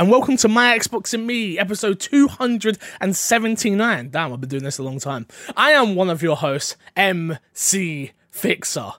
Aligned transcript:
and 0.00 0.10
welcome 0.10 0.38
to 0.38 0.48
My 0.48 0.78
Xbox 0.78 1.12
and 1.12 1.26
Me, 1.26 1.58
episode 1.58 2.00
279. 2.00 4.08
Damn, 4.08 4.32
I've 4.32 4.40
been 4.40 4.48
doing 4.48 4.64
this 4.64 4.78
a 4.78 4.82
long 4.82 4.98
time. 4.98 5.26
I 5.58 5.72
am 5.72 5.94
one 5.94 6.08
of 6.08 6.22
your 6.22 6.36
hosts, 6.36 6.74
MC 6.96 8.12
Fixer. 8.30 8.92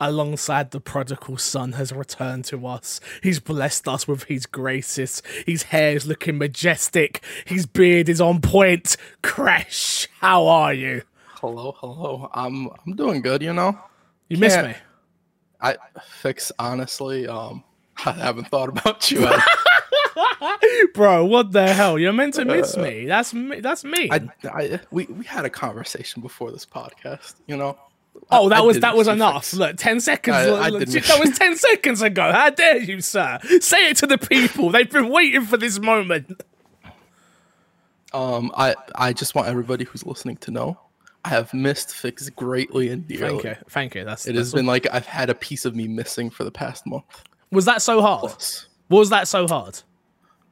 Alongside 0.00 0.72
the 0.72 0.80
prodigal 0.80 1.36
son 1.36 1.74
has 1.74 1.92
returned 1.92 2.44
to 2.46 2.66
us. 2.66 3.00
He's 3.22 3.38
blessed 3.38 3.86
us 3.86 4.08
with 4.08 4.24
his 4.24 4.46
graces. 4.46 5.22
His 5.46 5.62
hair 5.62 5.94
is 5.94 6.08
looking 6.08 6.38
majestic. 6.38 7.22
His 7.44 7.64
beard 7.64 8.08
is 8.08 8.20
on 8.20 8.40
point. 8.40 8.96
Crash, 9.22 10.08
how 10.20 10.48
are 10.48 10.74
you? 10.74 11.02
Hello, 11.40 11.76
hello. 11.78 12.30
I'm 12.34 12.68
I'm 12.84 12.96
doing 12.96 13.22
good, 13.22 13.42
you 13.42 13.52
know. 13.52 13.78
You 14.28 14.38
miss 14.38 14.56
Can't- 14.56 14.68
me. 14.68 14.74
I 15.60 15.76
fix 16.20 16.50
honestly, 16.58 17.28
um 17.28 17.62
I 18.04 18.10
haven't 18.10 18.48
thought 18.48 18.68
about 18.68 19.08
you. 19.12 19.20
Bro, 20.94 21.26
what 21.26 21.52
the 21.52 21.72
hell? 21.72 21.98
You're 21.98 22.12
meant 22.12 22.34
to 22.34 22.44
miss 22.44 22.76
me. 22.76 23.06
That's 23.06 23.32
me. 23.34 23.60
That's 23.60 23.84
me. 23.84 24.08
I, 24.10 24.28
I 24.44 24.80
we, 24.90 25.06
we 25.06 25.24
had 25.24 25.44
a 25.44 25.50
conversation 25.50 26.22
before 26.22 26.50
this 26.50 26.66
podcast, 26.66 27.34
you 27.46 27.56
know. 27.56 27.78
Oh, 28.30 28.48
that 28.48 28.58
I 28.58 28.60
was 28.62 28.80
that 28.80 28.96
was 28.96 29.06
enough. 29.08 29.44
Fix. 29.44 29.54
Look, 29.54 29.76
ten 29.76 30.00
seconds. 30.00 30.36
I- 30.36 30.46
look, 30.46 30.60
I 30.60 30.68
look, 30.70 30.88
that 30.88 31.20
was 31.20 31.38
ten 31.38 31.56
seconds 31.56 32.02
ago. 32.02 32.32
How 32.32 32.50
dare 32.50 32.78
you, 32.78 33.00
sir? 33.00 33.38
Say 33.60 33.90
it 33.90 33.96
to 33.98 34.06
the 34.06 34.18
people. 34.18 34.70
They've 34.70 34.90
been 34.90 35.08
waiting 35.08 35.44
for 35.44 35.56
this 35.56 35.78
moment. 35.78 36.42
Um 38.12 38.50
I 38.56 38.74
I 38.94 39.12
just 39.12 39.34
want 39.34 39.48
everybody 39.48 39.84
who's 39.84 40.04
listening 40.04 40.38
to 40.38 40.50
know 40.50 40.80
I 41.24 41.30
have 41.30 41.52
missed 41.52 41.94
Fix 41.94 42.30
greatly 42.30 42.88
and 42.88 43.06
dearly. 43.06 43.42
Thank 43.42 43.44
you, 43.44 43.64
thank 43.68 43.94
you. 43.94 44.04
That's 44.04 44.26
It 44.26 44.32
that's 44.32 44.46
has 44.46 44.54
been 44.54 44.66
like 44.66 44.86
I've 44.92 45.06
had 45.06 45.28
a 45.30 45.34
piece 45.34 45.64
of 45.64 45.76
me 45.76 45.88
missing 45.88 46.30
for 46.30 46.44
the 46.44 46.50
past 46.50 46.86
month. 46.86 47.04
Was 47.50 47.66
that 47.66 47.82
so 47.82 48.00
hard? 48.00 48.20
Plus. 48.20 48.66
Was 48.88 49.10
that 49.10 49.28
so 49.28 49.46
hard? 49.46 49.82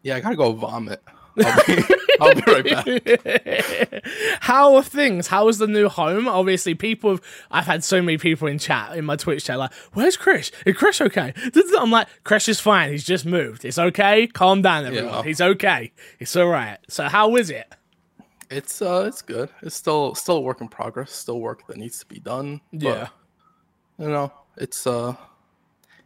Yeah, 0.06 0.14
I 0.16 0.20
gotta 0.20 0.36
go 0.36 0.52
vomit. 0.52 1.02
I'll 1.44 1.64
be, 1.66 1.82
I'll 2.20 2.34
be 2.34 2.42
right 2.46 2.64
back. 2.64 4.04
How 4.40 4.76
are 4.76 4.82
things? 4.84 5.26
How 5.26 5.48
is 5.48 5.58
the 5.58 5.66
new 5.66 5.88
home? 5.88 6.28
Obviously, 6.28 6.76
people. 6.76 7.10
Have, 7.10 7.22
I've 7.50 7.66
had 7.66 7.82
so 7.82 8.00
many 8.00 8.16
people 8.16 8.46
in 8.46 8.58
chat 8.60 8.96
in 8.96 9.04
my 9.04 9.16
Twitch 9.16 9.44
chat 9.44 9.58
like, 9.58 9.72
"Where's 9.94 10.16
Chris? 10.16 10.52
Is 10.64 10.76
Chris 10.76 11.00
okay?" 11.00 11.34
I'm 11.78 11.90
like, 11.90 12.06
"Chris 12.22 12.48
is 12.48 12.60
fine. 12.60 12.92
He's 12.92 13.02
just 13.02 13.26
moved. 13.26 13.64
It's 13.64 13.78
okay. 13.80 14.28
Calm 14.28 14.62
down, 14.62 14.84
everyone. 14.86 15.12
Yeah. 15.12 15.22
He's 15.24 15.40
okay. 15.40 15.92
It's 16.20 16.36
all 16.36 16.46
right." 16.46 16.78
So, 16.88 17.08
how 17.08 17.34
is 17.34 17.50
it? 17.50 17.66
It's 18.48 18.80
uh 18.80 19.06
it's 19.08 19.22
good. 19.22 19.50
It's 19.60 19.74
still 19.74 20.14
still 20.14 20.36
a 20.36 20.40
work 20.40 20.60
in 20.60 20.68
progress, 20.68 21.10
still 21.10 21.40
work 21.40 21.66
that 21.66 21.78
needs 21.78 21.98
to 21.98 22.06
be 22.06 22.20
done. 22.20 22.60
but, 22.72 22.82
Yeah. 22.82 23.08
you 23.98 24.08
know, 24.08 24.32
it's 24.56 24.86
uh 24.86 25.16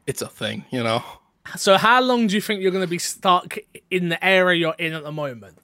it's 0.07 0.23
a 0.23 0.29
thing, 0.29 0.65
you 0.71 0.83
know. 0.83 1.05
So, 1.57 1.77
how 1.77 2.01
long 2.03 2.27
do 2.27 2.35
you 2.35 2.41
think 2.41 2.61
you're 2.63 2.71
going 2.73 2.85
to 2.85 2.91
be 2.91 2.99
stuck 2.99 3.57
in 3.91 4.09
the 4.09 4.23
area 4.25 4.59
you're 4.61 4.75
in 4.79 4.93
at 4.93 5.03
the 5.05 5.13
moment? 5.13 5.57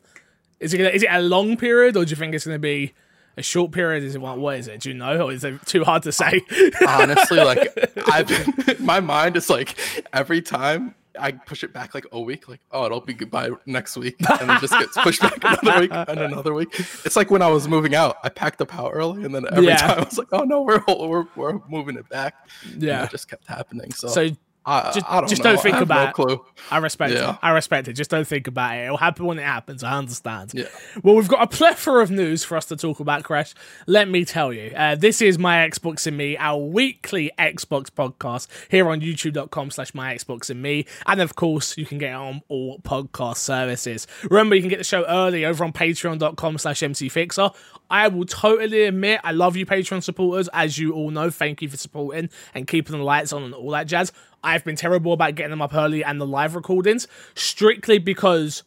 Is 0.61 0.73
it 0.75 0.79
gonna, 0.79 0.91
is 0.91 1.03
it 1.03 1.09
a 1.11 1.21
long 1.21 1.57
period, 1.57 1.97
or 1.97 2.05
do 2.05 2.11
you 2.11 2.17
think 2.17 2.35
it's 2.35 2.47
going 2.47 2.55
to 2.55 2.59
be 2.59 2.95
a 3.37 3.43
short 3.43 3.73
period? 3.73 4.03
Is 4.03 4.15
it 4.15 4.21
what? 4.21 4.39
What 4.39 4.57
is 4.57 4.69
it? 4.69 4.81
Do 4.81 4.89
you 4.91 4.95
know, 4.95 5.21
or 5.27 5.33
is 5.33 5.45
it 5.45 5.65
too 5.67 5.85
hard 5.85 6.03
to 6.05 6.13
say? 6.13 6.41
Honestly, 6.89 7.39
like 7.39 7.69
I've 8.09 8.81
my 8.81 9.01
mind 9.01 9.37
is 9.37 9.51
like 9.51 9.77
every 10.15 10.41
time 10.41 10.95
I 11.19 11.33
push 11.33 11.63
it 11.65 11.73
back 11.73 11.95
like 11.95 12.07
a 12.13 12.21
week, 12.21 12.49
like, 12.49 12.61
oh, 12.73 12.85
it'll 12.87 13.01
be 13.01 13.15
goodbye 13.15 13.51
next 13.67 13.97
week. 13.97 14.17
And 14.41 14.51
it 14.51 14.61
just 14.61 14.73
gets 14.73 14.97
pushed 14.99 15.21
back 15.23 15.39
another 15.43 15.81
week 15.81 15.91
and 15.93 16.21
another 16.21 16.53
week. 16.55 16.69
It's 17.05 17.17
like 17.17 17.31
when 17.31 17.43
I 17.43 17.49
was 17.49 17.69
moving 17.69 17.95
out, 17.95 18.17
I 18.25 18.29
packed 18.31 18.61
up 18.63 18.75
out 18.75 18.93
early 18.95 19.25
and 19.25 19.35
then 19.35 19.45
every 19.51 19.67
Yeah. 19.67 19.77
time 19.79 19.99
I 20.01 20.05
was 20.05 20.19
like, 20.19 20.29
oh 20.33 20.45
no, 20.45 20.63
we're 20.63 20.83
we're, 20.89 21.25
we're 21.37 21.61
moving 21.69 21.97
it 21.97 22.09
back. 22.09 22.35
And 22.65 22.83
Yeah. 22.83 23.05
it 23.05 23.11
just 23.11 23.29
kept 23.29 23.47
happening. 23.47 23.93
So, 23.93 24.09
So 24.09 24.29
I, 24.67 24.91
just- 24.93 25.07
I 25.09 25.21
don't 25.21 25.29
just 25.29 25.45
know. 25.45 25.53
don't 25.53 25.63
think 25.63 25.77
about 25.77 26.19
no 26.19 26.25
it. 26.27 26.41
I 26.71 26.79
respect 26.79 27.13
it. 27.15 27.37
I 27.43 27.51
respect 27.51 27.87
it. 27.89 27.93
Just 27.93 28.11
don't 28.11 28.27
think 28.27 28.49
about 28.49 28.77
it. 28.77 28.85
It'll 28.87 28.97
happen 28.97 29.27
when 29.27 29.39
it 29.39 29.45
happens. 29.45 29.85
I 29.85 29.97
understand. 29.97 30.53
Yeah. 30.55 30.65
Well, 31.03 31.15
we've 31.15 31.29
got 31.29 31.43
a 31.43 31.47
plethora 31.47 32.03
of 32.03 32.11
news 32.11 32.43
for 32.43 32.57
us 32.57 32.67
to 32.67 32.77
talk 32.77 32.99
about, 32.99 33.23
Crash. 33.23 33.55
Let 33.87 34.09
me 34.09 34.25
tell 34.25 34.53
you. 34.53 34.73
Uh, 34.77 34.97
this 34.97 35.23
is 35.23 35.39
My 35.39 35.59
Xbox 35.69 36.07
and 36.07 36.17
Me, 36.17 36.37
our 36.37 36.59
weekly 36.59 37.31
Xbox 37.39 37.87
podcast 37.91 38.49
here 38.69 38.89
on 38.89 39.01
youtube.com 39.01 39.71
slash 39.71 39.95
My 39.95 40.15
Xbox 40.15 40.51
and 40.51 40.61
Me. 40.61 40.85
And 41.07 41.21
of 41.21 41.37
course, 41.37 41.77
you 41.79 41.87
can 41.87 41.99
get 41.99 42.11
it 42.11 42.15
on 42.15 42.43
all 42.49 42.81
podcast 42.81 43.37
services. 43.37 44.07
Remember, 44.25 44.55
you 44.57 44.63
can 44.63 44.71
get 44.71 44.79
the 44.79 44.85
show 44.85 45.05
early 45.07 45.45
over 45.45 45.63
on 45.65 45.73
patreon.com 45.73 46.59
slash 46.59 46.81
mcfixer. 46.81 47.55
I 47.89 48.09
will 48.09 48.25
totally 48.27 48.83
admit, 48.85 49.21
I 49.23 49.31
love 49.31 49.57
you 49.57 49.65
Patreon 49.65 50.03
supporters. 50.03 50.49
As 50.53 50.77
you 50.77 50.93
all 50.93 51.11
know, 51.11 51.31
thank 51.31 51.63
you 51.63 51.69
for 51.69 51.77
supporting 51.77 52.31
and 52.53 52.67
keeping 52.67 52.97
the 52.99 53.05
lights 53.05 53.33
on 53.33 53.45
and 53.45 53.55
all 53.55 53.71
that 53.71 53.87
jazz. 53.87 54.11
I've 54.43 54.65
been 54.65 54.77
terrible 54.77 55.13
about 55.13 55.35
getting 55.35 55.51
them 55.51 55.63
up 55.63 55.75
early 55.75 56.05
and 56.05 56.21
the 56.21 56.27
live 56.27 56.55
recordings, 56.55 57.09
strictly 57.35 57.99
because 57.99 58.63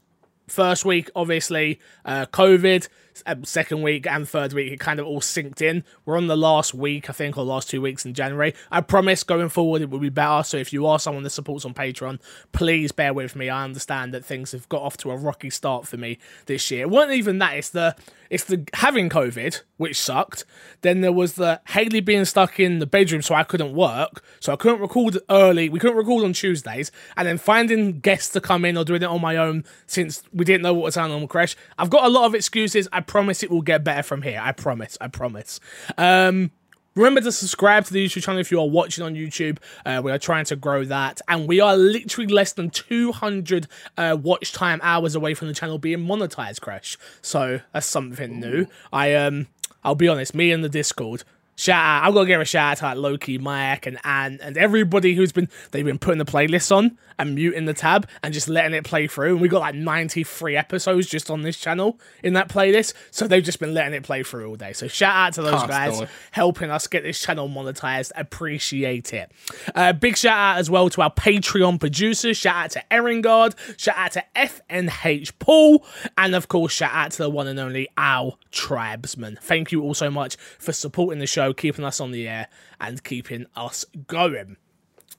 first 0.47 0.85
week, 0.85 1.09
obviously, 1.15 1.79
uh, 2.05 2.25
COVID. 2.27 2.87
Um, 3.25 3.43
second 3.43 3.81
week 3.81 4.07
and 4.07 4.27
third 4.27 4.53
week, 4.53 4.71
it 4.71 4.79
kind 4.79 4.97
of 4.97 5.05
all 5.05 5.19
synced 5.19 5.61
in. 5.61 5.83
We're 6.05 6.15
on 6.15 6.27
the 6.27 6.37
last 6.37 6.73
week, 6.73 7.09
I 7.09 7.13
think, 7.13 7.37
or 7.37 7.43
last 7.43 7.69
two 7.69 7.81
weeks 7.81 8.05
in 8.05 8.13
January. 8.13 8.53
I 8.71 8.79
promise 8.79 9.23
going 9.23 9.49
forward 9.49 9.81
it 9.81 9.89
will 9.89 9.99
be 9.99 10.07
better. 10.07 10.41
So 10.43 10.55
if 10.55 10.71
you 10.71 10.85
are 10.85 10.99
someone 10.99 11.23
that 11.23 11.31
supports 11.31 11.65
on 11.65 11.73
Patreon, 11.73 12.21
please 12.53 12.93
bear 12.93 13.13
with 13.13 13.35
me. 13.35 13.49
I 13.49 13.65
understand 13.65 14.13
that 14.13 14.23
things 14.23 14.53
have 14.53 14.69
got 14.69 14.83
off 14.83 14.95
to 14.97 15.11
a 15.11 15.17
rocky 15.17 15.49
start 15.49 15.85
for 15.85 15.97
me 15.97 16.17
this 16.45 16.71
year. 16.71 16.83
It 16.83 16.89
wasn't 16.89 17.17
even 17.17 17.39
that. 17.39 17.57
It's 17.57 17.69
the 17.69 17.93
it's 18.29 18.43
the 18.43 18.67
having 18.73 19.09
COVID, 19.09 19.61
which 19.77 19.99
sucked. 19.99 20.45
Then 20.81 21.01
there 21.01 21.11
was 21.11 21.33
the 21.33 21.61
Haley 21.69 21.99
being 21.99 22.25
stuck 22.25 22.59
in 22.59 22.79
the 22.79 22.85
bedroom, 22.85 23.21
so 23.21 23.35
I 23.35 23.43
couldn't 23.43 23.73
work, 23.73 24.23
so 24.39 24.53
I 24.53 24.55
couldn't 24.55 24.81
record 24.81 25.17
early. 25.29 25.69
We 25.69 25.79
couldn't 25.79 25.97
record 25.97 26.23
on 26.23 26.33
Tuesdays, 26.33 26.91
and 27.17 27.27
then 27.27 27.37
finding 27.37 27.99
guests 27.99 28.31
to 28.33 28.41
come 28.41 28.65
in 28.65 28.77
or 28.77 28.85
doing 28.85 29.01
it 29.01 29.05
on 29.07 29.21
my 29.21 29.37
own 29.37 29.65
since 29.87 30.23
we 30.33 30.45
didn't 30.45 30.61
know 30.61 30.73
what 30.73 30.83
was 30.83 30.95
going 30.95 31.11
on 31.11 31.27
Crash. 31.27 31.55
I've 31.77 31.89
got 31.89 32.05
a 32.05 32.09
lot 32.09 32.25
of 32.25 32.35
excuses. 32.35 32.87
I 32.93 33.01
promise 33.01 33.43
it 33.43 33.49
will 33.49 33.61
get 33.61 33.83
better 33.83 34.03
from 34.03 34.21
here. 34.21 34.39
I 34.41 34.51
promise. 34.51 34.97
I 35.01 35.07
promise. 35.07 35.59
Um, 35.97 36.51
Remember 36.99 37.21
to 37.21 37.31
subscribe 37.31 37.85
to 37.85 37.93
the 37.93 38.05
YouTube 38.05 38.23
channel 38.23 38.41
if 38.41 38.51
you 38.51 38.59
are 38.59 38.67
watching 38.67 39.05
on 39.05 39.15
YouTube. 39.15 39.57
Uh, 39.85 40.01
we 40.03 40.11
are 40.11 40.19
trying 40.19 40.43
to 40.43 40.57
grow 40.57 40.83
that, 40.83 41.21
and 41.29 41.47
we 41.47 41.61
are 41.61 41.77
literally 41.77 42.27
less 42.27 42.51
than 42.51 42.69
200 42.69 43.67
uh, 43.95 44.17
watch 44.21 44.51
time 44.51 44.81
hours 44.83 45.15
away 45.15 45.33
from 45.33 45.47
the 45.47 45.53
channel 45.53 45.77
being 45.77 45.99
monetized. 45.99 46.59
Crash, 46.59 46.97
so 47.21 47.61
that's 47.71 47.85
something 47.85 48.41
new. 48.41 48.67
I 48.91 49.15
um, 49.15 49.47
I'll 49.81 49.95
be 49.95 50.09
honest, 50.09 50.35
me 50.35 50.51
and 50.51 50.61
the 50.61 50.67
Discord. 50.67 51.23
Shout 51.55 51.81
out! 51.81 52.05
I'm 52.05 52.13
gonna 52.13 52.25
give 52.25 52.41
a 52.41 52.43
shout 52.43 52.71
out 52.71 52.77
to 52.79 52.85
like 52.87 52.97
Loki, 52.97 53.37
Mike, 53.37 53.85
and 53.85 53.97
Anne, 54.03 54.39
and 54.41 54.57
everybody 54.57 55.15
who's 55.15 55.31
been 55.31 55.47
they've 55.71 55.85
been 55.85 55.99
putting 55.99 56.19
the 56.19 56.25
playlist 56.25 56.75
on 56.75 56.97
and 57.19 57.35
muting 57.35 57.65
the 57.65 57.73
tab 57.73 58.07
and 58.23 58.33
just 58.33 58.47
letting 58.49 58.73
it 58.73 58.83
play 58.83 59.05
through. 59.05 59.33
And 59.33 59.41
we 59.41 59.47
got 59.47 59.59
like 59.59 59.75
93 59.75 60.55
episodes 60.55 61.07
just 61.07 61.29
on 61.29 61.43
this 61.43 61.57
channel 61.57 61.99
in 62.23 62.33
that 62.33 62.49
playlist, 62.49 62.93
so 63.11 63.27
they've 63.27 63.43
just 63.43 63.59
been 63.59 63.73
letting 63.73 63.93
it 63.93 64.03
play 64.03 64.23
through 64.23 64.47
all 64.49 64.55
day. 64.55 64.73
So 64.73 64.87
shout 64.87 65.15
out 65.15 65.33
to 65.33 65.41
those 65.43 65.61
guys 65.63 65.89
Constantly. 65.89 66.15
helping 66.31 66.71
us 66.71 66.87
get 66.87 67.03
this 67.03 67.21
channel 67.21 67.47
monetized. 67.47 68.11
Appreciate 68.15 69.13
it. 69.13 69.31
Uh, 69.75 69.93
big 69.93 70.17
shout 70.17 70.37
out 70.37 70.57
as 70.57 70.69
well 70.69 70.89
to 70.89 71.01
our 71.01 71.13
Patreon 71.13 71.79
producers. 71.79 72.37
Shout 72.37 72.55
out 72.55 72.71
to 72.71 72.83
Erengard. 72.89 73.55
Shout 73.77 73.97
out 73.97 74.11
to 74.13 74.23
FNH 74.35 75.33
Paul. 75.39 75.85
And 76.17 76.33
of 76.33 76.47
course, 76.47 76.71
shout 76.73 76.93
out 76.93 77.11
to 77.11 77.23
the 77.23 77.29
one 77.29 77.47
and 77.47 77.59
only 77.59 77.89
Al 77.97 78.39
Tribesman. 78.51 79.37
Thank 79.41 79.71
you 79.71 79.81
all 79.81 79.93
so 79.93 80.09
much 80.09 80.37
for 80.57 80.71
supporting 80.71 81.19
the 81.19 81.27
show, 81.27 81.53
keeping 81.53 81.83
us 81.83 81.99
on 81.99 82.11
the 82.11 82.27
air, 82.27 82.47
and 82.79 83.03
keeping 83.03 83.45
us 83.55 83.85
going. 84.07 84.57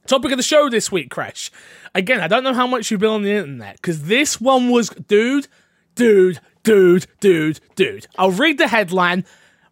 Topic 0.06 0.32
of 0.32 0.38
the 0.38 0.42
show 0.42 0.68
this 0.68 0.90
week, 0.90 1.10
Crash. 1.10 1.50
Again, 1.94 2.20
I 2.20 2.28
don't 2.28 2.44
know 2.44 2.54
how 2.54 2.66
much 2.66 2.90
you've 2.90 3.00
been 3.00 3.10
on 3.10 3.22
the 3.22 3.32
internet 3.32 3.76
because 3.76 4.04
this 4.04 4.40
one 4.40 4.70
was, 4.70 4.88
dude, 4.88 5.46
dude, 5.94 6.40
dude, 6.62 7.06
dude, 7.20 7.60
dude. 7.76 8.06
I'll 8.18 8.30
read 8.30 8.58
the 8.58 8.68
headline. 8.68 9.24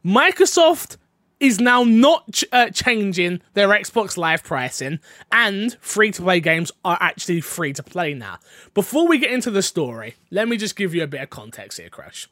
Microsoft 0.05 0.97
is 1.41 1.61
now 1.61 1.85
not 1.85 2.33
ch- 2.33 2.45
uh, 2.53 2.71
changing 2.71 3.41
their 3.55 3.69
Xbox 3.69 4.17
Live 4.17 4.43
pricing, 4.43 4.99
and 5.31 5.77
free 5.81 6.11
to 6.11 6.23
play 6.23 6.41
games 6.41 6.73
are 6.85 6.99
actually 7.01 7.41
free 7.41 7.73
to 7.73 7.83
play 7.83 8.15
now. 8.15 8.39
Before 8.75 9.07
we 9.07 9.19
get 9.19 9.31
into 9.31 9.51
the 9.51 9.63
story, 9.63 10.17
let 10.31 10.49
me 10.49 10.57
just 10.57 10.77
give 10.77 10.95
you 10.95 11.03
a 11.03 11.07
bit 11.07 11.23
of 11.23 11.31
context 11.31 11.79
here, 11.79 11.89
Crash. 11.89 12.29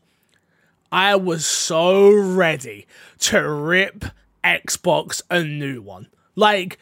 I 0.90 1.16
was 1.16 1.46
so 1.46 2.12
ready 2.12 2.87
to 3.20 3.49
rip 3.49 4.04
Xbox 4.44 5.22
a 5.31 5.42
new 5.42 5.82
one. 5.82 6.08
Like, 6.34 6.78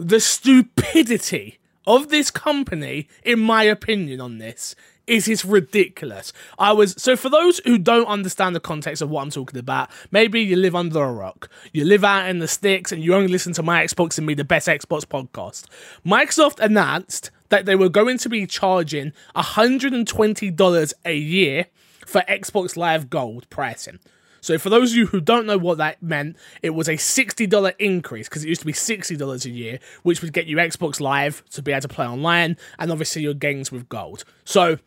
the 0.00 0.20
stupidity 0.20 1.58
of 1.86 2.08
this 2.08 2.30
company, 2.30 3.08
in 3.22 3.38
my 3.38 3.64
opinion, 3.64 4.20
on 4.20 4.38
this 4.38 4.74
is 5.06 5.28
it's 5.28 5.44
ridiculous. 5.44 6.32
I 6.58 6.72
was 6.72 6.94
so 6.96 7.16
for 7.16 7.28
those 7.28 7.60
who 7.64 7.78
don't 7.78 8.06
understand 8.06 8.54
the 8.54 8.60
context 8.60 9.02
of 9.02 9.10
what 9.10 9.22
I'm 9.22 9.30
talking 9.30 9.58
about, 9.58 9.90
maybe 10.10 10.40
you 10.40 10.56
live 10.56 10.74
under 10.74 11.02
a 11.02 11.12
rock, 11.12 11.50
you 11.72 11.84
live 11.84 12.04
out 12.04 12.28
in 12.28 12.38
the 12.38 12.48
sticks, 12.48 12.92
and 12.92 13.02
you 13.02 13.14
only 13.14 13.28
listen 13.28 13.52
to 13.54 13.62
my 13.62 13.84
Xbox 13.84 14.16
and 14.18 14.26
me, 14.26 14.34
the 14.34 14.44
best 14.44 14.68
Xbox 14.68 15.04
podcast. 15.04 15.64
Microsoft 16.06 16.60
announced 16.60 17.30
that 17.48 17.66
they 17.66 17.74
were 17.74 17.88
going 17.88 18.18
to 18.18 18.28
be 18.28 18.46
charging 18.46 19.12
$120 19.34 20.92
a 21.04 21.16
year 21.16 21.66
for 22.06 22.22
Xbox 22.22 22.76
Live 22.76 23.10
Gold 23.10 23.50
pricing. 23.50 23.98
So 24.40 24.58
for 24.58 24.70
those 24.70 24.92
of 24.92 24.96
you 24.96 25.06
who 25.06 25.20
don't 25.20 25.46
know 25.46 25.58
what 25.58 25.78
that 25.78 26.02
meant, 26.02 26.36
it 26.62 26.70
was 26.70 26.88
a 26.88 26.94
$60 26.94 27.74
increase 27.78 28.28
because 28.28 28.44
it 28.44 28.48
used 28.48 28.60
to 28.60 28.66
be 28.66 28.72
$60 28.72 29.44
a 29.44 29.50
year, 29.50 29.78
which 30.02 30.22
would 30.22 30.32
get 30.32 30.46
you 30.46 30.56
Xbox 30.56 31.00
Live 31.00 31.42
to 31.50 31.62
be 31.62 31.72
able 31.72 31.82
to 31.82 31.88
play 31.88 32.06
online 32.06 32.56
and 32.78 32.90
obviously 32.90 33.22
your 33.22 33.34
games 33.34 33.70
with 33.70 33.88
gold. 33.88 34.24
So 34.44 34.78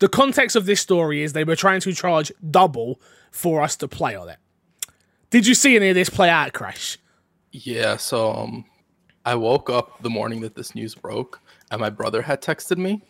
the 0.00 0.08
context 0.08 0.56
of 0.56 0.66
this 0.66 0.80
story 0.80 1.22
is 1.22 1.32
they 1.32 1.44
were 1.44 1.56
trying 1.56 1.80
to 1.80 1.92
charge 1.92 2.32
double 2.50 3.00
for 3.30 3.62
us 3.62 3.76
to 3.76 3.88
play 3.88 4.14
on 4.14 4.28
it. 4.28 4.38
Did 5.30 5.46
you 5.46 5.54
see 5.54 5.76
any 5.76 5.88
of 5.88 5.94
this 5.94 6.10
play 6.10 6.28
out, 6.28 6.52
Crash? 6.52 6.98
Yeah, 7.52 7.96
so 7.96 8.32
um 8.32 8.64
I 9.24 9.36
woke 9.36 9.70
up 9.70 10.02
the 10.02 10.10
morning 10.10 10.40
that 10.40 10.56
this 10.56 10.74
news 10.74 10.94
broke 10.94 11.40
and 11.70 11.80
my 11.80 11.90
brother 11.90 12.22
had 12.22 12.42
texted 12.42 12.78
me 12.78 13.02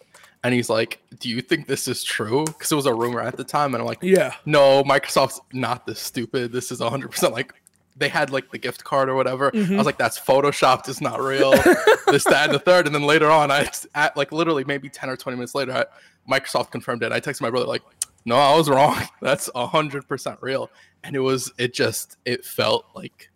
and 0.44 0.54
he's 0.54 0.68
like, 0.68 1.00
"Do 1.20 1.28
you 1.28 1.40
think 1.40 1.66
this 1.66 1.88
is 1.88 2.02
true?" 2.02 2.44
Cuz 2.44 2.72
it 2.72 2.74
was 2.74 2.86
a 2.86 2.94
rumor 2.94 3.20
at 3.20 3.36
the 3.36 3.44
time 3.44 3.74
and 3.74 3.82
I'm 3.82 3.86
like, 3.86 4.02
Yeah. 4.02 4.34
"No, 4.44 4.82
Microsoft's 4.84 5.40
not 5.52 5.86
this 5.86 6.00
stupid. 6.00 6.52
This 6.52 6.70
is 6.70 6.80
100% 6.80 7.32
like 7.32 7.54
they 7.96 8.08
had 8.08 8.30
like 8.30 8.50
the 8.50 8.58
gift 8.58 8.84
card 8.84 9.08
or 9.08 9.14
whatever. 9.14 9.48
I 9.48 9.50
mm-hmm. 9.50 9.76
was 9.76 9.86
like, 9.86 9.98
that's 9.98 10.18
photoshopped. 10.18 10.88
It's 10.88 11.00
not 11.00 11.20
real. 11.20 11.50
this, 12.06 12.24
that, 12.24 12.46
and 12.46 12.54
the 12.54 12.58
third. 12.58 12.86
And 12.86 12.94
then 12.94 13.02
later 13.02 13.30
on, 13.30 13.50
I 13.50 13.68
at 13.94 14.16
like 14.16 14.32
literally 14.32 14.64
maybe 14.64 14.88
10 14.88 15.10
or 15.10 15.16
20 15.16 15.36
minutes 15.36 15.54
later, 15.54 15.72
I, 15.72 15.84
Microsoft 16.30 16.70
confirmed 16.70 17.02
it. 17.02 17.12
I 17.12 17.20
texted 17.20 17.42
my 17.42 17.50
brother 17.50 17.66
like, 17.66 17.82
no, 18.24 18.36
I 18.36 18.56
was 18.56 18.68
wrong. 18.68 19.00
That's 19.20 19.50
100% 19.50 20.38
real. 20.40 20.70
And 21.04 21.16
it 21.16 21.20
was, 21.20 21.52
it 21.58 21.74
just, 21.74 22.16
it 22.24 22.44
felt 22.44 22.86
like 22.94 23.30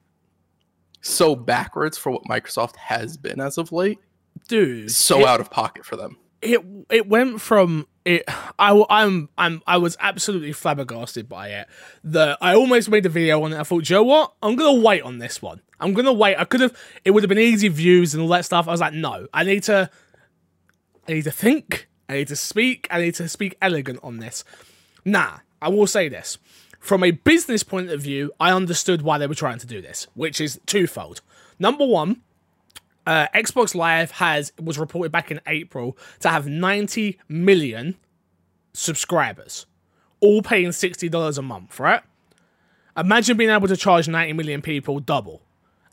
so 1.01 1.37
backwards 1.37 1.99
for 1.99 2.13
what 2.13 2.25
Microsoft 2.25 2.77
has 2.77 3.17
been 3.17 3.41
as 3.41 3.59
of 3.59 3.73
late. 3.73 3.99
Dude. 4.49 4.91
So 4.91 5.21
it- 5.21 5.27
out 5.27 5.41
of 5.41 5.51
pocket 5.51 5.85
for 5.85 5.97
them. 5.97 6.19
It 6.43 6.61
it 6.91 7.09
went 7.09 7.41
from 7.41 7.87
it 8.05 8.25
I 8.59 8.85
I'm 8.91 9.29
I'm 9.37 9.63
I 9.67 9.79
was 9.79 9.97
absolutely 10.01 10.53
flabbergasted 10.53 11.29
by 11.29 11.49
it 11.49 11.69
that 12.05 12.39
I 12.41 12.55
almost 12.55 12.89
made 12.89 13.07
a 13.07 13.09
video 13.09 13.43
on 13.43 13.53
it. 13.53 13.59
I 13.59 13.63
thought 13.63 13.85
Joe 13.85 14.03
what? 14.03 14.35
I'm 14.43 14.57
gonna 14.57 14.81
wait 14.81 15.03
on 15.03 15.19
this 15.19 15.41
one. 15.41 15.61
I'm 15.81 15.93
gonna 15.93 16.13
wait. 16.13 16.37
I 16.37 16.45
could 16.45 16.61
have 16.61 16.77
it 17.05 17.11
would 17.13 17.23
have 17.23 17.29
been 17.29 17.39
easy 17.39 17.69
views 17.69 18.15
and 18.15 18.23
all 18.23 18.29
that 18.29 18.45
stuff. 18.45 18.69
I 18.69 18.71
was 18.71 18.81
like 18.81 18.95
no 18.95 19.27
I 19.33 19.45
need 19.45 19.63
to 19.65 19.91
I 21.09 21.13
need 21.13 21.25
to 21.25 21.31
think 21.31 21.89
I 22.09 22.15
need 22.15 22.29
to 22.29 22.37
speak 22.37 22.87
I 22.91 23.01
need 23.01 23.15
to 23.17 23.29
speak 23.29 23.57
elegant 23.61 24.01
on 24.03 24.19
this. 24.19 24.45
Nah 25.05 25.39
I 25.61 25.69
will 25.69 25.87
say 25.87 26.09
this. 26.09 26.39
From 26.79 27.03
a 27.03 27.11
business 27.11 27.63
point 27.63 27.91
of 27.91 28.01
view 28.01 28.33
I 28.39 28.53
understood 28.53 29.03
why 29.03 29.19
they 29.19 29.27
were 29.27 29.35
trying 29.35 29.59
to 29.59 29.67
do 29.67 29.81
this 29.81 30.07
which 30.15 30.41
is 30.41 30.61
twofold. 30.67 31.23
Number 31.59 31.87
one 31.87 32.23
uh, 33.07 33.29
Xbox 33.35 33.75
Live 33.75 34.11
has 34.13 34.53
was 34.61 34.79
reported 34.79 35.13
back 35.13 35.31
in 35.31 35.41
April 35.47 35.97
to 36.21 36.29
have 36.29 36.47
90 36.47 37.19
million 37.29 37.97
subscribers, 38.73 39.67
all 40.21 40.43
paying 40.43 40.69
$60 40.69 41.39
a 41.39 41.43
month, 41.43 41.79
right? 41.81 42.03
Imagine 42.97 43.37
being 43.37 43.51
able 43.51 43.69
to 43.69 43.77
charge 43.77 44.09
90 44.09 44.33
million 44.33 44.63
people 44.63 45.01
double. 45.01 45.43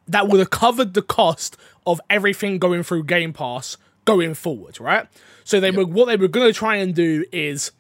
That 0.08 0.28
would 0.28 0.40
have 0.40 0.50
covered 0.50 0.94
the 0.94 1.02
cost 1.02 1.56
of 1.86 2.02
everything 2.10 2.60
going 2.60 2.84
through 2.84 3.04
Game 3.06 3.34
Pass 3.34 3.78
going 4.06 4.34
forward, 4.34 4.80
right? 4.80 5.08
So 5.44 5.60
they 5.60 5.72
were 5.72 5.86
what 5.86 6.06
they 6.06 6.18
were 6.18 6.28
going 6.28 6.48
to 6.48 6.54
try 6.54 6.78
and 6.78 6.94
do 6.94 7.26
is 7.32 7.72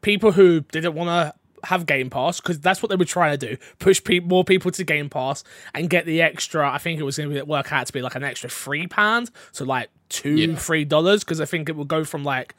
people 0.00 0.32
who 0.32 0.60
didn't 0.60 0.94
want 0.94 1.08
to 1.08 1.34
have 1.64 1.86
Game 1.86 2.10
Pass 2.10 2.40
because 2.40 2.58
that's 2.60 2.82
what 2.82 2.90
they 2.90 2.96
were 2.96 3.04
trying 3.04 3.38
to 3.38 3.46
do 3.50 3.56
push 3.78 4.02
pe- 4.02 4.18
more 4.20 4.44
people 4.44 4.70
to 4.72 4.84
Game 4.84 5.08
Pass 5.08 5.44
and 5.74 5.88
get 5.88 6.06
the 6.06 6.20
extra. 6.22 6.70
I 6.70 6.78
think 6.78 6.98
it 6.98 7.04
was 7.04 7.16
going 7.18 7.30
to 7.32 7.42
work 7.44 7.72
out 7.72 7.86
to 7.86 7.92
be 7.92 8.02
like 8.02 8.14
an 8.14 8.24
extra 8.24 8.50
three 8.50 8.86
pound, 8.86 9.30
so 9.52 9.64
like 9.64 9.88
two 10.08 10.34
Yeah. 10.36 10.56
three 10.56 10.84
dollars 10.84 11.24
because 11.24 11.40
I 11.40 11.44
think 11.44 11.68
it 11.68 11.76
would 11.76 11.88
go 11.88 12.04
from 12.04 12.24
like 12.24 12.54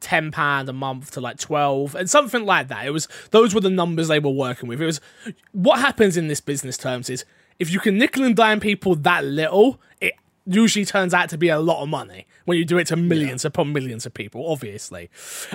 ten 0.00 0.30
pound 0.32 0.68
a 0.68 0.72
month 0.72 1.12
to 1.12 1.20
like 1.20 1.38
twelve 1.38 1.94
and 1.94 2.10
something 2.10 2.44
like 2.44 2.68
that. 2.68 2.84
It 2.86 2.90
was 2.90 3.08
those 3.30 3.54
were 3.54 3.60
the 3.60 3.70
numbers 3.70 4.08
they 4.08 4.18
were 4.18 4.30
working 4.30 4.68
with. 4.68 4.82
It 4.82 4.86
was 4.86 5.00
what 5.52 5.78
happens 5.80 6.16
in 6.16 6.28
this 6.28 6.40
business 6.40 6.76
terms 6.76 7.08
is 7.08 7.24
if 7.58 7.70
you 7.70 7.78
can 7.80 7.98
nickel 7.98 8.24
and 8.24 8.34
dime 8.34 8.58
people 8.60 8.96
that 8.96 9.24
little, 9.24 9.80
it 10.00 10.14
usually 10.44 10.84
turns 10.84 11.14
out 11.14 11.28
to 11.28 11.38
be 11.38 11.48
a 11.48 11.60
lot 11.60 11.82
of 11.82 11.88
money 11.88 12.26
when 12.46 12.58
you 12.58 12.64
do 12.64 12.78
it 12.78 12.88
to 12.88 12.96
millions 12.96 13.44
upon 13.44 13.72
millions 13.72 14.04
of 14.04 14.12
people. 14.12 14.50
Obviously, 14.50 15.08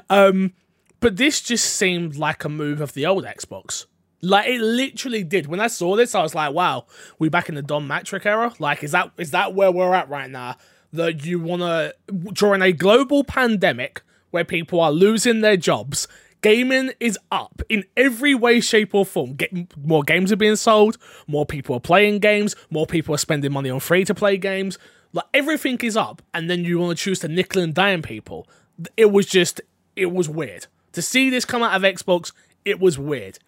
um, 0.09 0.53
but 0.99 1.17
this 1.17 1.41
just 1.41 1.73
seemed 1.75 2.15
like 2.15 2.43
a 2.43 2.49
move 2.49 2.81
of 2.81 2.93
the 2.93 3.05
old 3.05 3.23
Xbox. 3.23 3.85
Like 4.21 4.47
it 4.47 4.59
literally 4.59 5.23
did. 5.23 5.47
When 5.47 5.59
I 5.59 5.67
saw 5.67 5.95
this, 5.95 6.15
I 6.15 6.23
was 6.23 6.33
like, 6.33 6.53
"Wow, 6.53 6.87
we 7.19 7.29
back 7.29 7.49
in 7.49 7.55
the 7.55 7.61
Don 7.61 7.87
Mattrick 7.87 8.25
era? 8.25 8.53
Like, 8.59 8.83
is 8.83 8.91
that 8.91 9.11
is 9.17 9.31
that 9.31 9.53
where 9.53 9.71
we're 9.71 9.93
at 9.93 10.09
right 10.09 10.29
now? 10.29 10.55
That 10.93 11.23
you 11.25 11.39
want 11.39 11.61
to 11.61 11.93
during 12.33 12.61
a 12.61 12.71
global 12.71 13.23
pandemic 13.23 14.01
where 14.31 14.43
people 14.43 14.81
are 14.81 14.91
losing 14.91 15.41
their 15.41 15.57
jobs, 15.57 16.07
gaming 16.41 16.91
is 16.99 17.17
up 17.31 17.61
in 17.69 17.83
every 17.95 18.33
way, 18.33 18.59
shape, 18.59 18.95
or 18.95 19.05
form. 19.05 19.33
Get, 19.33 19.53
more 19.77 20.03
games 20.03 20.31
are 20.31 20.37
being 20.37 20.55
sold, 20.55 20.97
more 21.27 21.45
people 21.45 21.75
are 21.75 21.79
playing 21.79 22.19
games, 22.19 22.55
more 22.71 22.87
people 22.87 23.13
are 23.13 23.19
spending 23.19 23.51
money 23.51 23.69
on 23.69 23.79
free 23.79 24.03
to 24.05 24.15
play 24.15 24.37
games. 24.37 24.79
Like 25.13 25.25
everything 25.33 25.77
is 25.83 25.95
up, 25.95 26.23
and 26.33 26.49
then 26.49 26.65
you 26.65 26.79
want 26.79 26.97
to 26.97 27.03
choose 27.03 27.19
to 27.19 27.27
nickel 27.27 27.61
and 27.61 27.73
dime 27.73 28.01
people. 28.01 28.47
It 28.95 29.11
was 29.11 29.27
just, 29.27 29.61
it 29.95 30.07
was 30.07 30.27
weird 30.27 30.67
to 30.97 31.01
see 31.03 31.29
this 31.29 31.45
come 31.45 31.61
out 31.63 31.75
of 31.75 31.83
Xbox. 31.83 32.31
It 32.65 32.79
was 32.79 32.97
weird. 32.99 33.39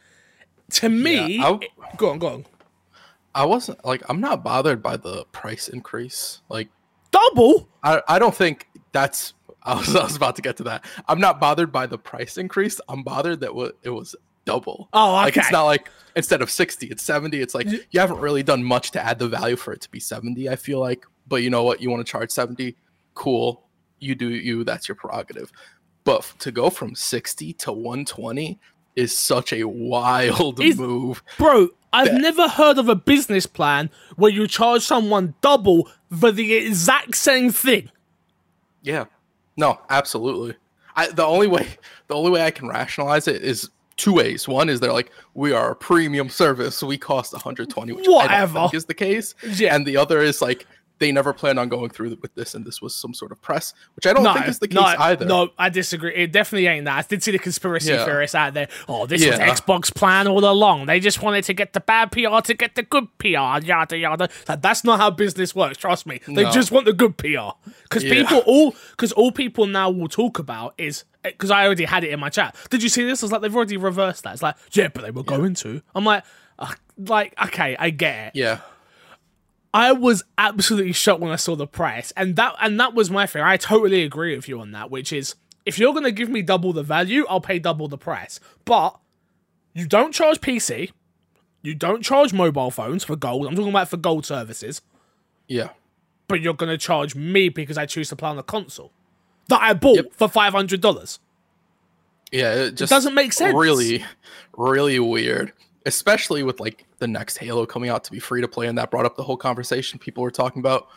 To 0.73 0.87
me, 0.89 1.37
Yeah, 1.37 1.47
I- 1.49 1.59
it- 1.61 1.71
go 1.97 2.11
on, 2.11 2.19
go 2.19 2.27
on. 2.27 2.45
I 3.35 3.45
wasn't 3.45 3.83
like, 3.83 4.01
I'm 4.07 4.21
not 4.21 4.43
bothered 4.43 4.81
by 4.81 4.97
the 4.97 5.25
price 5.31 5.67
increase. 5.67 6.41
Like, 6.49 6.69
Double. 7.11 7.67
I, 7.83 8.01
I 8.07 8.19
don't 8.19 8.35
think 8.35 8.67
that's 8.91 9.33
I 9.63 9.73
was, 9.75 9.95
I 9.95 10.03
was 10.03 10.15
about 10.15 10.35
to 10.37 10.41
get 10.43 10.57
to 10.57 10.63
that. 10.65 10.85
I'm 11.07 11.19
not 11.19 11.39
bothered 11.39 11.71
by 11.71 11.85
the 11.87 11.97
price 11.97 12.37
increase. 12.37 12.79
I'm 12.87 13.01
bothered 13.03 13.39
that 13.41 13.53
wa- 13.53 13.71
it 13.83 13.89
was 13.89 14.15
double. 14.45 14.89
Oh, 14.93 15.15
okay. 15.15 15.23
Like 15.25 15.37
it's 15.37 15.51
not 15.51 15.63
like 15.63 15.89
instead 16.15 16.41
of 16.43 16.49
60, 16.51 16.87
it's 16.87 17.03
70. 17.03 17.41
It's 17.41 17.55
like 17.55 17.67
you 17.67 17.99
haven't 17.99 18.19
really 18.19 18.43
done 18.43 18.63
much 18.63 18.91
to 18.91 19.03
add 19.03 19.17
the 19.19 19.27
value 19.27 19.55
for 19.55 19.73
it 19.73 19.81
to 19.81 19.89
be 19.91 19.99
70, 19.99 20.47
I 20.49 20.55
feel 20.55 20.79
like. 20.79 21.05
But 21.27 21.37
you 21.43 21.49
know 21.49 21.63
what? 21.63 21.81
You 21.81 21.89
want 21.89 22.05
to 22.05 22.09
charge 22.09 22.29
70, 22.31 22.75
cool. 23.15 23.63
You 23.99 24.15
do 24.15 24.29
you, 24.29 24.63
that's 24.63 24.87
your 24.87 24.95
prerogative. 24.95 25.51
But 26.03 26.33
to 26.39 26.51
go 26.51 26.69
from 26.69 26.95
60 26.95 27.53
to 27.53 27.71
120 27.71 28.59
is 28.95 29.17
such 29.17 29.53
a 29.53 29.65
wild 29.65 30.59
Is- 30.59 30.77
move. 30.77 31.23
Bro, 31.37 31.69
I've 31.93 32.07
That- 32.07 32.21
never 32.21 32.47
heard 32.47 32.77
of 32.77 32.89
a 32.89 32.95
business 32.95 33.45
plan 33.45 33.89
where 34.15 34.31
you 34.31 34.47
charge 34.47 34.83
someone 34.83 35.33
double 35.41 35.89
for 36.17 36.31
the 36.31 36.53
exact 36.53 37.15
same 37.15 37.51
thing. 37.51 37.89
Yeah. 38.81 39.05
No, 39.57 39.79
absolutely. 39.89 40.55
I 40.95 41.07
the 41.07 41.25
only 41.25 41.47
way 41.47 41.67
the 42.07 42.15
only 42.15 42.31
way 42.31 42.43
I 42.45 42.51
can 42.51 42.67
rationalize 42.67 43.27
it 43.27 43.41
is 43.41 43.69
two 43.97 44.13
ways. 44.13 44.47
One 44.47 44.69
is 44.69 44.79
they're 44.79 44.93
like, 44.93 45.11
we 45.33 45.51
are 45.51 45.71
a 45.71 45.75
premium 45.75 46.29
service, 46.29 46.77
so 46.77 46.87
we 46.87 46.97
cost 46.97 47.33
120, 47.33 47.91
which 47.91 48.07
I 48.07 48.11
Whatever. 48.11 48.53
don't 48.53 48.63
think 48.69 48.73
is 48.75 48.85
the 48.85 48.93
case. 48.93 49.35
Yeah. 49.55 49.75
And 49.75 49.85
the 49.85 49.97
other 49.97 50.19
is 50.21 50.41
like 50.41 50.65
they 50.99 51.11
never 51.11 51.33
planned 51.33 51.57
on 51.59 51.69
going 51.69 51.89
through 51.89 52.17
with 52.21 52.35
this, 52.35 52.53
and 52.53 52.65
this 52.65 52.81
was 52.81 52.93
some 52.95 53.13
sort 53.13 53.31
of 53.31 53.41
press, 53.41 53.73
which 53.95 54.05
I 54.05 54.13
don't 54.13 54.23
No, 54.23 54.33
think 54.33 54.47
is 54.47 54.59
the 54.59 54.67
case 54.67 54.75
no, 54.75 54.83
either. 54.83 55.25
no, 55.25 55.49
I 55.57 55.69
disagree. 55.69 56.13
It 56.13 56.31
definitely 56.31 56.67
ain't 56.67 56.85
that. 56.85 56.97
I 56.97 57.01
did 57.07 57.23
see 57.23 57.31
the 57.31 57.39
conspiracy 57.39 57.91
Yeah. 57.91 58.05
theorists 58.05 58.35
out 58.35 58.53
there. 58.53 58.67
Oh, 58.87 59.05
this 59.05 59.21
Yeah. 59.23 59.31
was 59.31 59.59
Xbox 59.59 59.93
plan 59.93 60.27
all 60.27 60.45
along. 60.45 60.85
They 60.85 60.99
just 60.99 61.21
wanted 61.21 61.43
to 61.45 61.53
get 61.53 61.73
the 61.73 61.79
bad 61.79 62.11
PR 62.11 62.41
to 62.41 62.53
get 62.53 62.75
the 62.75 62.83
good 62.83 63.07
PR. 63.17 63.59
Yada 63.63 63.97
yada. 63.97 64.29
Like, 64.47 64.61
that's 64.61 64.83
not 64.83 64.99
how 64.99 65.09
business 65.09 65.55
works. 65.55 65.77
Trust 65.77 66.05
me. 66.05 66.19
They 66.27 66.43
No. 66.43 66.51
just 66.51 66.71
want 66.71 66.85
the 66.85 66.93
good 66.93 67.17
PR 67.17 67.53
because 67.83 68.03
Yeah. 68.03 68.13
people 68.27 68.39
all 68.45 68.75
because 68.91 69.11
all 69.13 69.31
people 69.31 69.65
now 69.67 69.89
will 69.89 70.09
talk 70.09 70.37
about 70.39 70.73
is 70.77 71.05
because 71.23 71.51
I 71.51 71.65
already 71.65 71.85
had 71.85 72.03
it 72.03 72.09
in 72.11 72.19
my 72.19 72.29
chat. 72.29 72.55
Did 72.69 72.83
you 72.83 72.89
see 72.89 73.03
this? 73.05 73.23
It's 73.23 73.31
like 73.31 73.41
they've 73.41 73.55
already 73.55 73.77
reversed 73.77 74.23
that. 74.23 74.33
It's 74.33 74.43
like 74.43 74.55
yeah, 74.73 74.89
but 74.93 75.03
they 75.03 75.11
were 75.11 75.23
going 75.23 75.53
to. 75.55 75.81
I'm 75.95 76.03
like, 76.05 76.23
uh, 76.59 76.73
like 76.97 77.33
okay, 77.41 77.75
I 77.79 77.89
get 77.89 78.27
it. 78.27 78.31
Yeah. 78.35 78.59
I 79.73 79.91
was 79.91 80.23
absolutely 80.37 80.93
shocked 80.93 81.21
when 81.21 81.31
I 81.31 81.35
saw 81.35 81.55
the 81.55 81.67
price, 81.67 82.11
and 82.17 82.35
that 82.37 82.55
and 82.61 82.79
that 82.79 82.93
was 82.95 83.11
my 83.11 83.25
thing. 83.27 83.43
I 83.43 83.57
totally 83.57 84.03
agree 84.03 84.35
with 84.35 84.47
you 84.49 84.59
on 84.61 84.71
that, 84.71 84.89
which 84.89 85.13
is 85.13 85.35
if 85.65 85.77
you're 85.77 85.93
gonna 85.93 86.11
give 86.11 86.29
me 86.29 86.41
double 86.41 86.73
the 86.73 86.83
value, 86.83 87.25
I'll 87.29 87.41
pay 87.41 87.59
double 87.59 87.87
the 87.87 87.97
price. 87.97 88.39
But 88.65 88.97
you 89.73 89.85
don't 89.87 90.11
charge 90.13 90.41
PC, 90.41 90.91
you 91.61 91.75
don't 91.75 92.01
charge 92.03 92.33
mobile 92.33 92.71
phones 92.71 93.03
for 93.03 93.15
gold. 93.15 93.45
I'm 93.47 93.55
talking 93.55 93.69
about 93.69 93.89
for 93.89 93.97
gold 93.97 94.25
services, 94.25 94.81
Yeah. 95.47 95.69
but 96.27 96.41
you're 96.41 96.55
gonna 96.55 96.77
charge 96.77 97.13
me 97.15 97.49
because 97.49 97.77
I 97.77 97.85
choose 97.85 98.09
to 98.09 98.15
play 98.15 98.29
on 98.29 98.37
the 98.37 98.43
console 98.43 98.91
that 99.49 99.61
I 99.61 99.73
bought 99.73 100.13
for 100.15 100.27
five 100.27 100.53
hundred 100.53 100.81
dollars. 100.81 101.19
Yeah. 102.31 102.53
It 102.55 102.75
just 102.75 102.89
doesn't 102.89 103.13
make 103.13 103.33
sense. 103.33 103.55
Really, 103.55 104.03
really 104.57 104.99
weird. 104.99 105.53
Especially 105.89 106.43
with 106.43 106.59
like 106.59 106.85
the 106.99 107.07
next 107.07 107.37
Halo 107.37 107.65
coming 107.65 107.89
out 107.89 108.03
to 108.05 108.11
be 108.11 108.19
free 108.19 108.41
to 108.41 108.47
play, 108.47 108.67
and 108.67 108.77
that 108.77 108.89
brought 108.91 109.05
up 109.05 109.15
the 109.17 109.23
whole 109.23 109.37
conversation. 109.37 109.99
People 109.99 110.23
were 110.23 110.31
talking 110.31 110.61
about, 110.61 110.87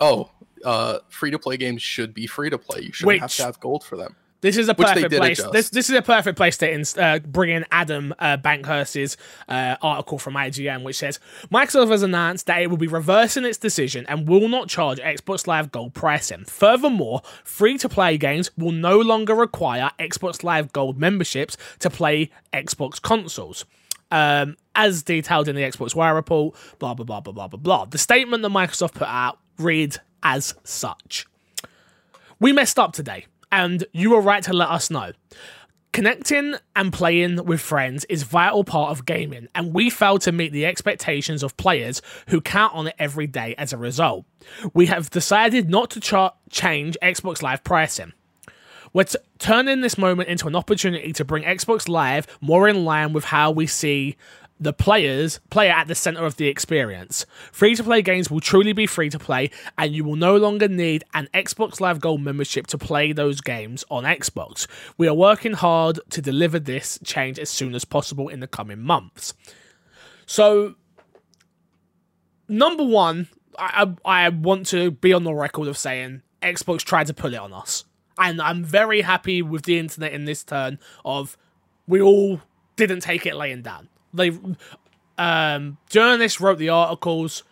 oh, 0.00 0.30
uh, 0.64 0.98
free 1.08 1.30
to 1.30 1.38
play 1.38 1.56
games 1.56 1.82
should 1.82 2.14
be 2.14 2.26
free 2.26 2.50
to 2.50 2.58
play. 2.58 2.82
You 2.82 2.92
shouldn't 2.92 3.20
have 3.20 3.34
to 3.36 3.44
have 3.44 3.58
gold 3.60 3.82
for 3.82 3.96
them. 3.96 4.16
This 4.42 4.56
is 4.56 4.68
a 4.68 4.74
Which 4.74 4.88
perfect 4.88 5.14
place. 5.14 5.38
adjust. 5.38 5.52
This 5.52 5.70
this 5.70 5.88
is 5.88 5.94
a 5.94 6.02
perfect 6.02 6.36
place 6.36 6.56
to 6.58 6.72
ins- 6.72 6.98
uh, 6.98 7.20
bring 7.24 7.50
in 7.50 7.64
Adam 7.70 8.12
uh, 8.18 8.36
Bankhurst's 8.36 9.16
uh, 9.48 9.76
article 9.80 10.18
from 10.18 10.34
IGN, 10.34 10.82
which 10.82 10.96
says 10.96 11.20
Microsoft 11.52 11.90
has 11.92 12.02
announced 12.02 12.46
that 12.46 12.60
it 12.60 12.68
will 12.68 12.76
be 12.76 12.88
reversing 12.88 13.44
its 13.44 13.56
decision 13.56 14.04
and 14.08 14.28
will 14.28 14.48
not 14.48 14.68
charge 14.68 14.98
Xbox 14.98 15.46
Live 15.46 15.70
Gold 15.70 15.94
pricing. 15.94 16.44
Furthermore, 16.44 17.22
free-to-play 17.44 18.18
games 18.18 18.50
will 18.58 18.72
no 18.72 18.98
longer 18.98 19.36
require 19.36 19.92
Xbox 20.00 20.42
Live 20.42 20.72
Gold 20.72 20.98
memberships 20.98 21.56
to 21.78 21.88
play 21.88 22.28
Xbox 22.52 23.00
consoles. 23.00 23.64
Um, 24.12 24.56
as 24.76 25.02
detailed 25.02 25.48
in 25.48 25.56
the 25.56 25.62
Xbox 25.62 25.94
Wire 25.94 26.14
report, 26.14 26.54
blah, 26.78 26.94
blah, 26.94 27.04
blah, 27.04 27.20
blah, 27.20 27.32
blah, 27.32 27.48
blah, 27.48 27.58
blah. 27.58 27.84
The 27.86 27.98
statement 27.98 28.42
that 28.42 28.50
Microsoft 28.50 28.92
put 28.94 29.08
out 29.08 29.38
read 29.58 29.96
as 30.22 30.54
such. 30.62 31.26
We 32.38 32.52
messed 32.52 32.78
up 32.78 32.92
today, 32.92 33.26
and 33.50 33.84
you 33.92 34.10
were 34.10 34.20
right 34.20 34.42
to 34.44 34.52
let 34.52 34.68
us 34.68 34.90
know. 34.90 35.12
Connecting 35.92 36.54
and 36.74 36.92
playing 36.92 37.44
with 37.44 37.60
friends 37.60 38.04
is 38.06 38.22
vital 38.22 38.64
part 38.64 38.90
of 38.90 39.04
gaming, 39.04 39.48
and 39.54 39.74
we 39.74 39.90
failed 39.90 40.22
to 40.22 40.32
meet 40.32 40.52
the 40.52 40.66
expectations 40.66 41.42
of 41.42 41.56
players 41.56 42.02
who 42.28 42.40
count 42.40 42.74
on 42.74 42.88
it 42.88 42.94
every 42.98 43.26
day 43.26 43.54
as 43.56 43.72
a 43.72 43.78
result. 43.78 44.24
We 44.74 44.86
have 44.86 45.10
decided 45.10 45.70
not 45.70 45.90
to 45.90 46.32
change 46.50 46.96
Xbox 47.02 47.42
Live 47.42 47.64
pricing. 47.64 48.12
We're 48.92 49.04
t- 49.04 49.18
turning 49.38 49.80
this 49.80 49.96
moment 49.96 50.28
into 50.28 50.46
an 50.46 50.54
opportunity 50.54 51.12
to 51.14 51.24
bring 51.24 51.44
Xbox 51.44 51.88
Live 51.88 52.26
more 52.40 52.68
in 52.68 52.84
line 52.84 53.12
with 53.12 53.24
how 53.24 53.50
we 53.50 53.66
see 53.66 54.16
the 54.60 54.72
players 54.72 55.40
player 55.50 55.72
at 55.72 55.88
the 55.88 55.94
center 55.94 56.24
of 56.24 56.36
the 56.36 56.46
experience. 56.46 57.26
Free 57.50 57.74
to 57.74 57.82
play 57.82 58.00
games 58.00 58.30
will 58.30 58.40
truly 58.40 58.72
be 58.72 58.86
free 58.86 59.10
to 59.10 59.18
play, 59.18 59.50
and 59.76 59.92
you 59.92 60.04
will 60.04 60.16
no 60.16 60.36
longer 60.36 60.68
need 60.68 61.04
an 61.14 61.28
Xbox 61.34 61.80
Live 61.80 62.00
Gold 62.00 62.20
membership 62.20 62.68
to 62.68 62.78
play 62.78 63.12
those 63.12 63.40
games 63.40 63.84
on 63.90 64.04
Xbox. 64.04 64.66
We 64.96 65.08
are 65.08 65.14
working 65.14 65.54
hard 65.54 65.98
to 66.10 66.22
deliver 66.22 66.58
this 66.60 66.98
change 67.02 67.38
as 67.38 67.50
soon 67.50 67.74
as 67.74 67.84
possible 67.84 68.28
in 68.28 68.40
the 68.40 68.46
coming 68.46 68.80
months. 68.80 69.34
So, 70.26 70.76
number 72.48 72.84
one, 72.84 73.28
I, 73.58 73.92
I, 74.04 74.26
I 74.26 74.28
want 74.28 74.66
to 74.66 74.92
be 74.92 75.12
on 75.12 75.24
the 75.24 75.34
record 75.34 75.66
of 75.66 75.76
saying 75.76 76.22
Xbox 76.40 76.80
tried 76.80 77.08
to 77.08 77.14
pull 77.14 77.34
it 77.34 77.40
on 77.40 77.52
us. 77.52 77.84
And 78.18 78.40
I'm 78.40 78.64
very 78.64 79.02
happy 79.02 79.42
with 79.42 79.64
the 79.64 79.78
internet 79.78 80.12
in 80.12 80.24
this 80.24 80.44
turn 80.44 80.78
of 81.04 81.36
we 81.86 82.00
all 82.00 82.40
didn't 82.76 83.00
take 83.00 83.26
it 83.26 83.34
laying 83.34 83.62
down 83.62 83.88
they 84.12 84.38
um, 85.18 85.78
journalists 85.88 86.40
wrote 86.40 86.58
the 86.58 86.68
articles, 86.68 87.42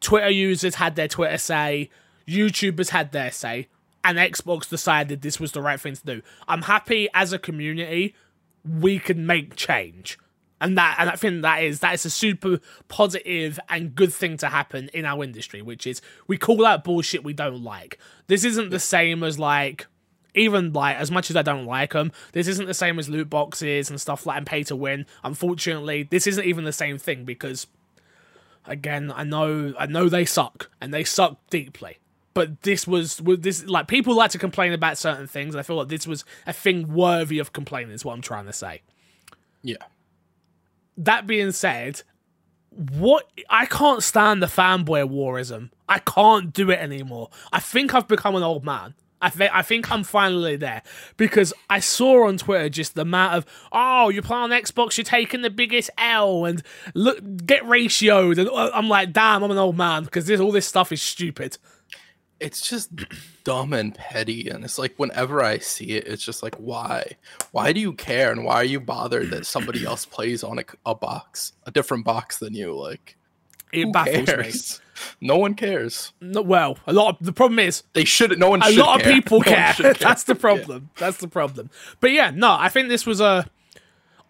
Twitter 0.00 0.30
users 0.30 0.76
had 0.76 0.96
their 0.96 1.08
Twitter 1.08 1.38
say, 1.38 1.90
YouTubers 2.26 2.90
had 2.90 3.12
their 3.12 3.30
say, 3.30 3.68
and 4.04 4.18
Xbox 4.18 4.68
decided 4.68 5.22
this 5.22 5.40
was 5.40 5.52
the 5.52 5.62
right 5.62 5.80
thing 5.80 5.94
to 5.96 6.04
do. 6.04 6.22
I'm 6.46 6.62
happy 6.62 7.08
as 7.14 7.32
a 7.32 7.38
community 7.38 8.14
we 8.64 8.98
can 8.98 9.26
make 9.26 9.56
change. 9.56 10.18
And 10.60 10.76
that 10.76 10.96
and 10.98 11.08
I 11.08 11.14
think 11.14 11.42
that 11.42 11.62
is 11.62 11.80
that 11.80 11.94
is 11.94 12.04
a 12.04 12.10
super 12.10 12.58
positive 12.88 13.60
and 13.68 13.94
good 13.94 14.12
thing 14.12 14.36
to 14.38 14.48
happen 14.48 14.90
in 14.92 15.04
our 15.04 15.22
industry, 15.22 15.62
which 15.62 15.86
is 15.86 16.02
we 16.26 16.36
call 16.36 16.66
out 16.66 16.82
bullshit 16.82 17.22
we 17.22 17.32
don't 17.32 17.62
like. 17.62 17.98
This 18.26 18.44
isn't 18.44 18.70
the 18.70 18.80
same 18.80 19.22
as 19.22 19.38
like 19.38 19.86
even 20.34 20.72
like 20.72 20.96
as 20.96 21.10
much 21.10 21.30
as 21.30 21.36
I 21.36 21.42
don't 21.42 21.66
like 21.66 21.92
them, 21.92 22.12
this 22.32 22.48
isn't 22.48 22.66
the 22.66 22.74
same 22.74 22.98
as 22.98 23.08
loot 23.08 23.30
boxes 23.30 23.90
and 23.90 24.00
stuff 24.00 24.26
like 24.26 24.38
and 24.38 24.46
pay 24.46 24.62
to 24.64 24.76
win. 24.76 25.06
Unfortunately, 25.24 26.04
this 26.04 26.26
isn't 26.26 26.44
even 26.44 26.64
the 26.64 26.72
same 26.72 26.98
thing 26.98 27.24
because 27.24 27.66
again, 28.66 29.12
I 29.14 29.24
know 29.24 29.74
I 29.78 29.86
know 29.86 30.08
they 30.08 30.24
suck 30.24 30.70
and 30.80 30.92
they 30.92 31.04
suck 31.04 31.38
deeply. 31.50 31.98
But 32.34 32.62
this 32.62 32.86
was 32.86 33.20
was 33.20 33.40
this 33.40 33.64
like 33.64 33.88
people 33.88 34.14
like 34.14 34.30
to 34.32 34.38
complain 34.38 34.72
about 34.72 34.98
certain 34.98 35.26
things. 35.26 35.56
I 35.56 35.62
feel 35.62 35.76
like 35.76 35.88
this 35.88 36.06
was 36.06 36.24
a 36.46 36.52
thing 36.52 36.92
worthy 36.92 37.38
of 37.38 37.52
complaining. 37.52 37.92
Is 37.92 38.04
what 38.04 38.12
I'm 38.12 38.22
trying 38.22 38.46
to 38.46 38.52
say. 38.52 38.82
Yeah. 39.62 39.76
That 40.96 41.26
being 41.26 41.52
said, 41.52 42.02
what 42.70 43.28
I 43.48 43.66
can't 43.66 44.02
stand 44.02 44.42
the 44.42 44.46
fanboy 44.46 45.10
warism. 45.10 45.70
I 45.88 45.98
can't 46.00 46.52
do 46.52 46.70
it 46.70 46.78
anymore. 46.78 47.30
I 47.52 47.60
think 47.60 47.94
I've 47.94 48.08
become 48.08 48.36
an 48.36 48.42
old 48.42 48.64
man. 48.64 48.94
I 49.20 49.30
think 49.30 49.50
I 49.52 49.62
think 49.62 49.90
I'm 49.90 50.04
finally 50.04 50.56
there 50.56 50.82
because 51.16 51.52
I 51.68 51.80
saw 51.80 52.28
on 52.28 52.38
Twitter 52.38 52.68
just 52.68 52.94
the 52.94 53.02
amount 53.02 53.34
of 53.34 53.46
oh 53.72 54.08
you 54.10 54.22
play 54.22 54.36
on 54.36 54.50
Xbox 54.50 54.96
you're 54.96 55.04
taking 55.04 55.42
the 55.42 55.50
biggest 55.50 55.90
L 55.98 56.44
and 56.44 56.62
look 56.94 57.18
get 57.44 57.62
ratioed 57.64 58.38
and 58.38 58.48
uh, 58.48 58.70
I'm 58.72 58.88
like 58.88 59.12
damn 59.12 59.42
I'm 59.42 59.50
an 59.50 59.58
old 59.58 59.76
man 59.76 60.04
because 60.04 60.26
this 60.26 60.40
all 60.40 60.52
this 60.52 60.66
stuff 60.66 60.92
is 60.92 61.02
stupid. 61.02 61.58
It's 62.40 62.60
just 62.60 62.90
dumb 63.44 63.72
and 63.72 63.92
petty, 63.92 64.48
and 64.48 64.64
it's 64.64 64.78
like 64.78 64.94
whenever 64.96 65.42
I 65.42 65.58
see 65.58 65.92
it, 65.92 66.06
it's 66.06 66.22
just 66.22 66.42
like 66.42 66.54
why, 66.54 67.16
why 67.50 67.72
do 67.72 67.80
you 67.80 67.92
care, 67.92 68.30
and 68.30 68.44
why 68.44 68.54
are 68.54 68.64
you 68.64 68.78
bothered 68.78 69.30
that 69.30 69.44
somebody 69.44 69.84
else 69.84 70.06
plays 70.06 70.44
on 70.44 70.60
a, 70.60 70.64
a 70.86 70.94
box, 70.94 71.54
a 71.66 71.72
different 71.72 72.04
box 72.04 72.38
than 72.38 72.54
you? 72.54 72.76
Like, 72.76 73.16
it 73.72 73.92
baffles 73.92 74.26
cares? 74.26 74.80
No 75.20 75.36
one 75.36 75.54
cares. 75.54 76.12
No, 76.20 76.42
well, 76.42 76.78
a 76.86 76.92
lot 76.92 77.18
of 77.20 77.26
the 77.26 77.32
problem 77.32 77.58
is 77.58 77.82
They 77.92 78.04
should. 78.04 78.38
No 78.38 78.50
one. 78.50 78.62
a 78.62 78.66
should 78.66 78.78
lot 78.78 79.00
of 79.00 79.06
people 79.12 79.38
No 79.38 79.44
care. 79.44 79.72
care. 79.76 79.94
That's 79.94 80.24
the 80.24 80.34
problem. 80.34 80.90
That's 80.98 81.18
the 81.18 81.28
problem. 81.28 81.70
But 82.00 82.12
yeah, 82.12 82.30
no, 82.34 82.56
I 82.58 82.68
think 82.68 82.88
this 82.88 83.06
was 83.06 83.20
a. 83.20 83.46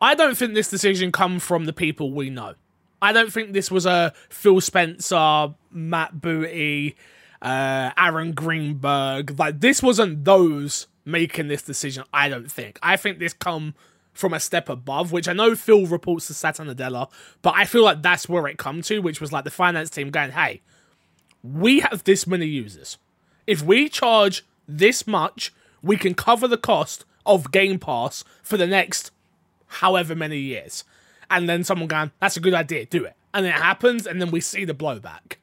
I 0.00 0.14
don't 0.14 0.36
think 0.36 0.54
this 0.54 0.70
decision 0.70 1.10
come 1.10 1.38
from 1.40 1.64
the 1.64 1.72
people 1.72 2.12
we 2.12 2.30
know. 2.30 2.54
I 3.00 3.12
don't 3.12 3.32
think 3.32 3.52
this 3.52 3.70
was 3.70 3.86
a 3.86 4.12
Phil 4.28 4.60
Spencer, 4.60 5.54
Matt 5.70 6.20
Booty, 6.20 6.96
uh, 7.42 7.90
Aaron 7.96 8.32
Greenberg. 8.32 9.38
Like 9.38 9.60
this 9.60 9.82
wasn't 9.82 10.24
those 10.24 10.86
making 11.04 11.48
this 11.48 11.62
decision. 11.62 12.04
I 12.12 12.28
don't 12.28 12.50
think. 12.50 12.78
I 12.82 12.96
think 12.96 13.18
this 13.18 13.32
come 13.32 13.74
from 14.18 14.34
a 14.34 14.40
step 14.40 14.68
above, 14.68 15.12
which 15.12 15.28
I 15.28 15.32
know 15.32 15.54
Phil 15.54 15.86
reports 15.86 16.26
to 16.26 16.34
Satya 16.34 16.64
Nadella, 16.64 17.08
but 17.40 17.54
I 17.54 17.64
feel 17.64 17.84
like 17.84 18.02
that's 18.02 18.28
where 18.28 18.48
it 18.48 18.58
come 18.58 18.82
to, 18.82 18.98
which 18.98 19.20
was 19.20 19.32
like 19.32 19.44
the 19.44 19.50
finance 19.50 19.90
team 19.90 20.10
going, 20.10 20.32
"Hey, 20.32 20.60
we 21.44 21.78
have 21.80 22.02
this 22.02 22.26
many 22.26 22.46
users. 22.46 22.98
If 23.46 23.62
we 23.62 23.88
charge 23.88 24.44
this 24.66 25.06
much, 25.06 25.54
we 25.82 25.96
can 25.96 26.14
cover 26.14 26.48
the 26.48 26.58
cost 26.58 27.04
of 27.24 27.52
Game 27.52 27.78
Pass 27.78 28.24
for 28.42 28.56
the 28.56 28.66
next 28.66 29.12
however 29.66 30.16
many 30.16 30.38
years. 30.38 30.82
And 31.30 31.48
then 31.48 31.62
someone 31.62 31.86
going, 31.86 32.10
that's 32.18 32.36
a 32.36 32.40
good 32.40 32.54
idea, 32.54 32.86
do 32.86 33.04
it. 33.04 33.14
And 33.32 33.46
it 33.46 33.52
happens, 33.52 34.04
and 34.04 34.20
then 34.20 34.32
we 34.32 34.40
see 34.40 34.64
the 34.64 34.74
blowback. 34.74 35.36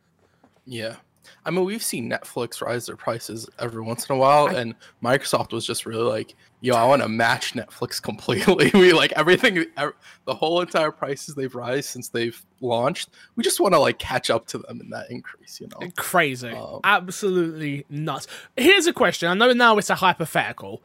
Yeah. 0.65 0.97
I 1.45 1.51
mean, 1.51 1.63
we've 1.63 1.83
seen 1.83 2.09
Netflix 2.09 2.61
rise 2.61 2.87
their 2.87 2.95
prices 2.95 3.47
every 3.59 3.81
once 3.81 4.09
in 4.09 4.15
a 4.15 4.17
while, 4.17 4.47
and 4.47 4.73
Microsoft 5.03 5.51
was 5.53 5.65
just 5.65 5.85
really 5.85 6.03
like, 6.03 6.35
"Yo, 6.61 6.75
I 6.75 6.85
want 6.85 7.03
to 7.03 7.07
match 7.07 7.53
Netflix 7.53 8.01
completely. 8.01 8.71
we 8.73 8.93
like 8.93 9.11
everything, 9.13 9.65
ev- 9.77 9.93
the 10.25 10.33
whole 10.33 10.61
entire 10.61 10.91
prices 10.91 11.35
they've 11.35 11.53
rise 11.53 11.87
since 11.87 12.09
they've 12.09 12.43
launched. 12.61 13.09
We 13.35 13.43
just 13.43 13.59
want 13.59 13.73
to 13.73 13.79
like 13.79 13.99
catch 13.99 14.29
up 14.29 14.47
to 14.47 14.57
them 14.57 14.81
in 14.81 14.89
that 14.89 15.11
increase, 15.11 15.61
you 15.61 15.67
know? 15.67 15.87
Crazy. 15.95 16.49
Um, 16.49 16.79
Absolutely 16.83 17.85
nuts. 17.89 18.27
Here's 18.57 18.87
a 18.87 18.93
question. 18.93 19.29
I 19.29 19.33
know 19.33 19.53
now 19.53 19.77
it's 19.77 19.89
a 19.89 19.95
hypothetical. 19.95 20.81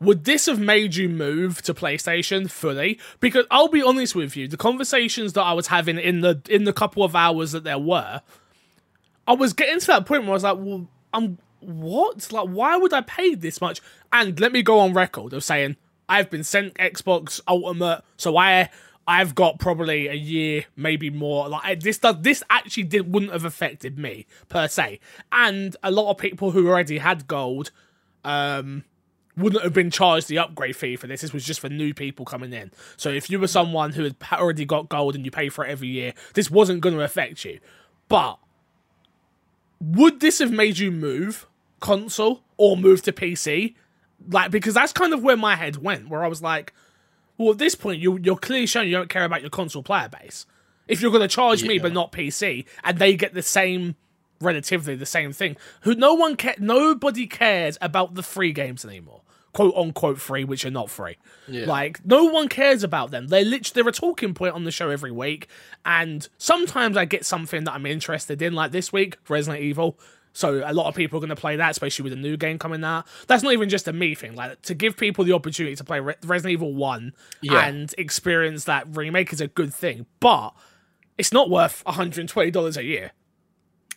Would 0.00 0.24
this 0.24 0.46
have 0.46 0.60
made 0.60 0.94
you 0.94 1.08
move 1.08 1.60
to 1.62 1.74
PlayStation 1.74 2.48
fully? 2.48 3.00
Because 3.18 3.46
I'll 3.50 3.68
be 3.68 3.82
honest 3.82 4.14
with 4.14 4.36
you, 4.36 4.46
the 4.46 4.56
conversations 4.56 5.32
that 5.32 5.42
I 5.42 5.52
was 5.52 5.66
having 5.66 5.98
in 5.98 6.20
the 6.20 6.40
in 6.48 6.64
the 6.64 6.72
couple 6.72 7.02
of 7.02 7.16
hours 7.16 7.50
that 7.52 7.64
there 7.64 7.80
were, 7.80 8.22
I 9.28 9.34
was 9.34 9.52
getting 9.52 9.78
to 9.78 9.86
that 9.88 10.06
point 10.06 10.22
where 10.22 10.30
I 10.30 10.34
was 10.34 10.42
like, 10.42 10.56
well, 10.58 10.88
I'm 11.12 11.38
what? 11.60 12.32
Like, 12.32 12.48
why 12.48 12.76
would 12.76 12.92
I 12.94 13.02
pay 13.02 13.34
this 13.34 13.60
much? 13.60 13.80
And 14.12 14.40
let 14.40 14.52
me 14.52 14.62
go 14.62 14.80
on 14.80 14.94
record 14.94 15.34
of 15.34 15.44
saying 15.44 15.76
I've 16.08 16.30
been 16.30 16.42
sent 16.42 16.74
Xbox 16.74 17.40
Ultimate, 17.46 18.02
so 18.16 18.38
I 18.38 18.70
I've 19.06 19.34
got 19.34 19.58
probably 19.58 20.08
a 20.08 20.14
year, 20.14 20.64
maybe 20.76 21.10
more. 21.10 21.48
Like 21.48 21.80
this 21.80 21.98
does 21.98 22.16
this 22.20 22.42
actually 22.48 22.84
did 22.84 23.12
wouldn't 23.12 23.32
have 23.32 23.44
affected 23.44 23.98
me 23.98 24.26
per 24.48 24.66
se. 24.66 24.98
And 25.30 25.76
a 25.82 25.90
lot 25.90 26.10
of 26.10 26.16
people 26.16 26.52
who 26.52 26.66
already 26.66 26.98
had 26.98 27.28
gold, 27.28 27.70
um, 28.24 28.84
wouldn't 29.36 29.62
have 29.62 29.72
been 29.72 29.90
charged 29.90 30.28
the 30.28 30.38
upgrade 30.38 30.76
fee 30.76 30.96
for 30.96 31.06
this. 31.06 31.20
This 31.20 31.32
was 31.32 31.44
just 31.44 31.60
for 31.60 31.68
new 31.68 31.94
people 31.94 32.24
coming 32.24 32.52
in. 32.52 32.72
So 32.96 33.10
if 33.10 33.30
you 33.30 33.38
were 33.38 33.46
someone 33.46 33.92
who 33.92 34.04
had 34.04 34.16
already 34.32 34.64
got 34.64 34.88
gold 34.88 35.14
and 35.14 35.24
you 35.24 35.30
pay 35.30 35.48
for 35.48 35.64
it 35.64 35.70
every 35.70 35.88
year, 35.88 36.14
this 36.34 36.50
wasn't 36.50 36.80
going 36.80 36.96
to 36.96 37.02
affect 37.02 37.44
you. 37.44 37.60
But 38.08 38.38
would 39.80 40.20
this 40.20 40.38
have 40.38 40.50
made 40.50 40.78
you 40.78 40.90
move 40.90 41.46
console 41.80 42.42
or 42.56 42.76
move 42.76 43.02
to 43.02 43.12
PC? 43.12 43.74
Like 44.30 44.50
because 44.50 44.74
that's 44.74 44.92
kind 44.92 45.12
of 45.12 45.22
where 45.22 45.36
my 45.36 45.56
head 45.56 45.76
went, 45.76 46.08
where 46.08 46.24
I 46.24 46.28
was 46.28 46.42
like, 46.42 46.72
well, 47.36 47.52
at 47.52 47.58
this 47.58 47.74
point, 47.74 48.00
you 48.00 48.18
you're 48.18 48.36
clearly 48.36 48.66
showing 48.66 48.88
you 48.88 48.96
don't 48.96 49.08
care 49.08 49.24
about 49.24 49.40
your 49.40 49.50
console 49.50 49.82
player 49.82 50.08
base. 50.08 50.44
If 50.88 51.00
you're 51.00 51.10
going 51.10 51.22
to 51.22 51.28
charge 51.28 51.62
me 51.62 51.78
but 51.78 51.92
not 51.92 52.12
PC, 52.12 52.64
and 52.82 52.98
they 52.98 53.14
get 53.14 53.34
the 53.34 53.42
same, 53.42 53.94
relatively 54.40 54.96
the 54.96 55.06
same 55.06 55.32
thing, 55.32 55.56
who 55.82 55.94
no 55.94 56.14
one 56.14 56.34
ca- 56.36 56.56
nobody 56.58 57.26
cares 57.26 57.76
about 57.80 58.14
the 58.14 58.22
free 58.22 58.52
games 58.52 58.84
anymore, 58.84 59.20
quote 59.52 59.74
unquote 59.76 60.20
free, 60.20 60.44
which 60.44 60.64
are 60.64 60.70
not 60.70 60.90
free. 60.90 61.16
Yeah. 61.46 61.66
Like 61.66 62.04
no 62.04 62.24
one 62.24 62.48
cares 62.48 62.82
about 62.82 63.10
them. 63.10 63.28
They're 63.28 63.44
literally 63.44 63.82
they're 63.82 63.88
a 63.88 63.92
talking 63.92 64.34
point 64.34 64.54
on 64.54 64.64
the 64.64 64.70
show 64.70 64.90
every 64.90 65.10
week, 65.12 65.48
and 65.84 66.28
sometimes 66.38 66.96
I 66.96 67.04
get 67.04 67.24
something 67.24 67.64
that 67.64 67.72
I'm 67.72 67.86
interested 67.86 68.40
in, 68.42 68.52
like 68.54 68.72
this 68.72 68.92
week, 68.92 69.16
Resident 69.28 69.62
Evil. 69.62 69.98
So 70.34 70.62
a 70.64 70.72
lot 70.72 70.86
of 70.86 70.94
people 70.94 71.16
are 71.16 71.20
going 71.20 71.30
to 71.30 71.36
play 71.36 71.56
that, 71.56 71.70
especially 71.70 72.04
with 72.04 72.12
a 72.12 72.16
new 72.16 72.36
game 72.36 72.58
coming 72.60 72.84
out. 72.84 73.06
That's 73.26 73.42
not 73.42 73.54
even 73.54 73.68
just 73.68 73.88
a 73.88 73.92
me 73.92 74.14
thing. 74.14 74.36
Like 74.36 74.60
to 74.62 74.74
give 74.74 74.96
people 74.96 75.24
the 75.24 75.32
opportunity 75.32 75.74
to 75.74 75.82
play 75.82 75.98
Re- 75.98 76.14
Resident 76.22 76.52
Evil 76.52 76.74
One 76.74 77.12
Yeah. 77.40 77.66
and 77.66 77.92
experience 77.98 78.64
that 78.64 78.86
remake 78.94 79.32
is 79.32 79.40
a 79.40 79.48
good 79.48 79.74
thing, 79.74 80.06
but 80.20 80.50
it's 81.16 81.32
not 81.32 81.50
worth 81.50 81.82
120 81.86 82.50
dollars 82.52 82.76
a 82.76 82.84
year. 82.84 83.12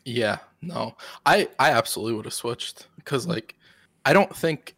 Yeah, 0.03 0.39
no, 0.63 0.96
I 1.27 1.48
I 1.60 1.72
absolutely 1.72 2.13
would 2.15 2.25
have 2.25 2.34
switched 2.34 2.88
because 2.96 3.27
like 3.27 3.55
I 4.03 4.13
don't 4.13 4.36
think 4.36 4.75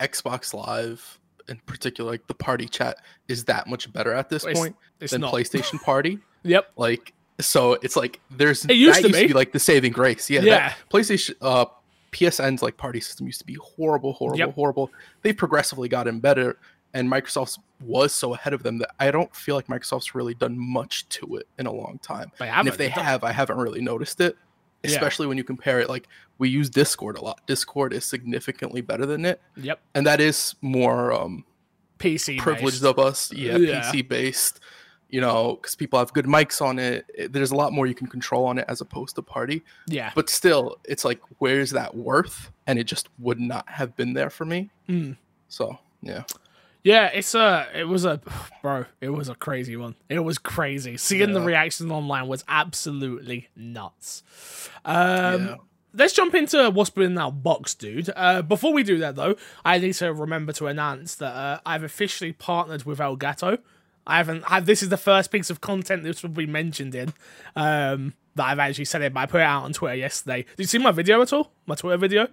Xbox 0.00 0.52
Live 0.54 1.18
in 1.48 1.58
particular, 1.66 2.10
like 2.12 2.26
the 2.26 2.34
party 2.34 2.66
chat, 2.66 2.96
is 3.28 3.44
that 3.44 3.66
much 3.66 3.92
better 3.92 4.12
at 4.14 4.30
this 4.30 4.44
It's- 4.44 4.58
point 4.58 4.76
it's 5.00 5.12
than 5.12 5.20
not. 5.22 5.32
PlayStation 5.34 5.80
Party. 5.82 6.18
Yep. 6.46 6.72
Like, 6.76 7.14
so 7.40 7.72
it's 7.82 7.96
like 7.96 8.20
there's 8.30 8.66
It 8.66 8.74
used 8.74 9.02
that 9.02 9.08
to 9.12 9.26
be. 9.28 9.32
like 9.32 9.52
the 9.52 9.58
saving 9.58 9.92
grace. 9.92 10.28
Yeah, 10.28 10.42
Yeah. 10.42 10.68
that 10.68 10.76
PlayStation, 10.92 11.34
uh, 11.40 11.64
PSN's 12.12 12.62
like 12.62 12.76
party 12.76 13.00
system 13.00 13.24
used 13.26 13.38
to 13.40 13.46
be 13.46 13.54
horrible, 13.54 14.12
horrible, 14.12 14.38
Yep. 14.38 14.54
horrible. 14.54 14.90
They've 15.22 15.34
progressively 15.36 15.88
gotten 15.88 16.20
better, 16.20 16.58
and 16.92 17.08
Microsoft's 17.10 17.58
was 17.80 18.12
so 18.12 18.34
ahead 18.34 18.52
of 18.52 18.62
them 18.62 18.76
that 18.78 18.90
I 19.00 19.10
don't 19.10 19.34
feel 19.34 19.56
like 19.56 19.66
Microsoft's 19.68 20.14
really 20.14 20.34
done 20.34 20.58
much 20.58 21.08
to 21.10 21.36
it 21.36 21.48
in 21.58 21.64
a 21.66 21.72
long 21.72 21.98
time. 22.02 22.30
And 22.40 22.68
if 22.68 22.76
they 22.76 22.88
have, 22.90 23.24
I 23.24 23.32
haven't 23.32 23.56
really 23.56 23.80
noticed 23.80 24.20
it. 24.20 24.36
Yeah. 24.84 24.90
Especially 24.92 25.26
when 25.26 25.36
you 25.38 25.44
compare 25.44 25.80
it, 25.80 25.88
like 25.88 26.06
we 26.38 26.48
use 26.48 26.68
Discord 26.70 27.16
a 27.16 27.22
lot. 27.24 27.40
Discord 27.46 27.92
is 27.92 28.04
significantly 28.04 28.80
better 28.80 29.06
than 29.06 29.24
it, 29.24 29.40
Yep. 29.56 29.80
and 29.94 30.06
that 30.06 30.20
is 30.20 30.54
more 30.60 31.12
um, 31.12 31.44
PC 31.98 32.38
privileged 32.38 32.82
based. 32.82 32.84
of 32.84 32.98
us. 32.98 33.32
Yeah, 33.32 33.56
Yeah. 33.56 33.90
PC 33.90 34.08
based. 34.08 34.60
You 35.10 35.20
know, 35.20 35.54
because 35.56 35.76
people 35.76 35.98
have 36.00 36.12
good 36.12 36.24
mics 36.26 36.60
on 36.60 36.80
it. 36.80 37.04
it- 37.14 37.32
There's 37.32 37.52
a 37.52 37.54
lot 37.54 37.72
more 37.72 37.86
you 37.86 37.94
can 37.94 38.08
control 38.08 38.46
on 38.46 38.58
it 38.58 38.64
as 38.66 38.80
opposed 38.80 39.14
to 39.14 39.22
party. 39.22 39.62
Yeah. 39.86 40.10
But 40.12 40.28
still, 40.28 40.80
it's 40.84 41.04
like, 41.04 41.20
where's 41.38 41.70
that 41.70 41.94
worth? 41.94 42.50
And 42.66 42.80
it 42.80 42.84
just 42.84 43.08
would 43.20 43.38
not 43.38 43.68
have 43.68 43.94
been 43.94 44.14
there 44.14 44.28
for 44.30 44.44
me. 44.44 44.70
Mm. 44.88 45.16
So 45.48 45.78
yeah, 46.02 46.24
Yeah, 46.84 47.06
it's 47.06 47.34
a, 47.34 47.66
it 47.74 47.88
was 47.88 48.04
a, 48.04 48.20
bro, 48.62 48.84
it 49.00 49.08
was 49.08 49.28
a 49.28 49.34
crazy 49.34 49.74
one. 49.76 49.94
It 50.08 50.18
was 50.20 50.38
crazy. 50.38 50.96
Seeing 50.98 51.32
the 51.32 51.40
Yeah. 51.40 51.46
reaction 51.46 51.90
online 51.90 52.28
was 52.28 52.44
absolutely 52.46 53.48
nuts. 53.56 54.22
Um, 54.84 55.46
yeah. 55.46 55.54
let's 55.94 56.12
jump 56.12 56.34
into 56.34 56.70
what's 56.70 56.90
been 56.90 57.12
in 57.12 57.18
our 57.18 57.32
box, 57.32 57.74
dude. 57.74 58.10
Uh, 58.14 58.42
before 58.42 58.72
we 58.74 58.82
do 58.82 58.98
that, 58.98 59.16
though, 59.16 59.34
I 59.64 59.78
need 59.78 59.94
to 59.94 60.12
remember 60.12 60.52
to 60.52 60.66
announce 60.66 61.14
that 61.16 61.34
uh, 61.34 61.60
I've 61.64 61.82
officially 61.84 62.32
partnered 62.32 62.84
with 62.84 62.98
Elgato. 62.98 63.58
I 64.06 64.18
haven't. 64.18 64.44
I, 64.46 64.60
this 64.60 64.82
is 64.82 64.90
the 64.90 64.98
first 64.98 65.30
piece 65.32 65.48
of 65.48 65.62
content 65.62 66.02
this 66.02 66.22
will 66.22 66.28
be 66.28 66.44
mentioned 66.44 66.94
in 66.94 67.14
um, 67.56 68.12
that 68.34 68.44
I've 68.44 68.58
actually 68.58 68.84
said 68.84 69.00
it. 69.00 69.14
But 69.14 69.20
I 69.20 69.24
put 69.26 69.40
it 69.40 69.44
out 69.44 69.62
on 69.64 69.72
Twitter 69.72 69.94
yesterday. 69.96 70.42
Did 70.42 70.58
you 70.58 70.66
see 70.66 70.76
my 70.76 70.90
video 70.90 71.22
at 71.22 71.32
all? 71.32 71.50
My 71.64 71.74
Twitter 71.74 71.96
video, 71.96 72.28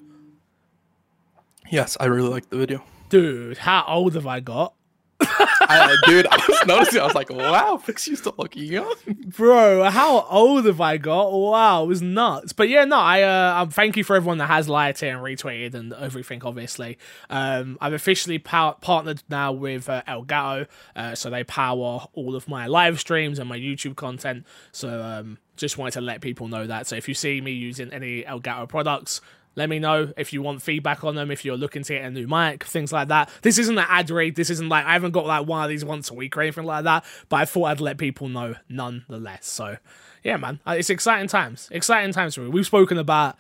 Yes, 1.70 1.96
I 2.02 2.08
really 2.08 2.28
like 2.28 2.50
the 2.50 2.58
video. 2.58 2.84
Dude. 3.12 3.60
How 3.60 3.84
old 3.88 4.16
have 4.16 4.26
I 4.26 4.40
got? 4.40 4.74
I, 5.20 5.96
dude, 6.08 6.26
I 6.26 6.36
was 6.36 6.66
noticing. 6.66 7.02
I 7.02 7.04
was 7.04 7.14
like, 7.14 7.30
wow, 7.30 7.78
Fix 7.84 8.08
you 8.08 8.16
still 8.16 8.34
looking 8.38 8.64
young. 8.64 8.96
Bro, 9.28 9.84
how 9.92 10.22
old 10.22 10.66
have 10.66 10.82
I 10.82 10.98
got? 10.98 11.32
Wow, 11.32 11.84
it 11.84 11.88
was 11.88 12.02
nuts. 12.02 12.54
But 12.54 12.70
yeah, 12.70 12.86
no, 12.86 12.98
I 12.98 13.22
uh, 13.22 13.62
um, 13.62 13.70
thank 13.70 13.98
you 13.98 14.04
for 14.04 14.16
everyone 14.16 14.40
that 14.40 14.48
has 14.48 14.68
liked 14.68 15.04
it 15.04 15.10
and 15.10 15.20
retweeted 15.20 15.76
and 15.76 15.94
everything. 15.94 16.42
Obviously, 16.44 16.98
um, 17.30 17.78
I've 17.80 17.94
officially 17.94 18.40
pow- 18.40 18.78
partnered 18.82 19.22
now 19.30 19.52
with 19.52 19.90
uh, 19.90 20.02
Elgato, 20.08 20.68
uh, 20.96 21.14
so 21.14 21.30
they 21.30 21.44
power 21.44 22.08
all 22.14 22.36
of 22.36 22.48
my 22.48 22.66
live 22.66 23.00
streams 23.00 23.38
and 23.38 23.48
my 23.48 23.60
YouTube 23.60 23.96
content. 23.96 24.46
So 24.72 25.02
um, 25.02 25.38
just 25.56 25.78
wanted 25.78 25.92
to 25.92 26.02
let 26.02 26.22
people 26.22 26.48
know 26.48 26.66
that. 26.66 26.88
So 26.88 26.96
if 26.96 27.08
you 27.08 27.14
see 27.14 27.42
me 27.42 27.52
using 27.52 27.92
any 27.94 28.24
Elgato 28.24 28.68
products. 28.68 29.22
Let 29.56 29.70
me 29.70 29.80
know 29.80 30.14
if 30.16 30.32
you 30.32 30.42
want 30.42 30.62
feedback 30.62 31.04
on 31.04 31.16
them, 31.16 31.30
if 31.30 31.44
you're 31.44 31.58
looking 31.58 31.84
to 31.84 31.94
get 31.94 32.06
a 32.06 32.10
new 32.10 32.28
mic, 32.28 32.64
things 32.64 32.94
like 32.94 33.10
that. 33.10 33.30
This 33.42 33.58
isn't 33.58 33.78
an 33.78 33.86
ad 33.88 34.10
read. 34.10 34.36
This 34.36 34.50
isn't 34.50 34.70
like 34.70 34.86
I 34.86 34.94
haven't 34.94 35.12
got 35.12 35.26
like 35.26 35.46
one 35.46 35.64
of 35.64 35.70
these 35.70 35.84
once 35.84 36.10
a 36.10 36.14
week 36.14 36.38
or 36.38 36.42
anything 36.42 36.64
like 36.64 36.86
that. 36.86 37.04
But 37.28 37.38
I 37.38 37.46
thought 37.46 37.66
I'd 37.66 37.82
let 37.82 37.98
people 37.98 38.30
know 38.30 38.56
nonetheless. 38.70 39.46
So 39.48 39.78
yeah, 40.24 40.38
man, 40.38 40.60
uh, 40.66 40.76
it's 40.78 40.90
exciting 40.90 41.28
times. 41.28 41.68
Exciting 41.72 42.14
times 42.14 42.36
for 42.36 42.42
me. 42.42 42.50
We've 42.50 42.66
spoken 42.66 42.98
about 42.98 43.36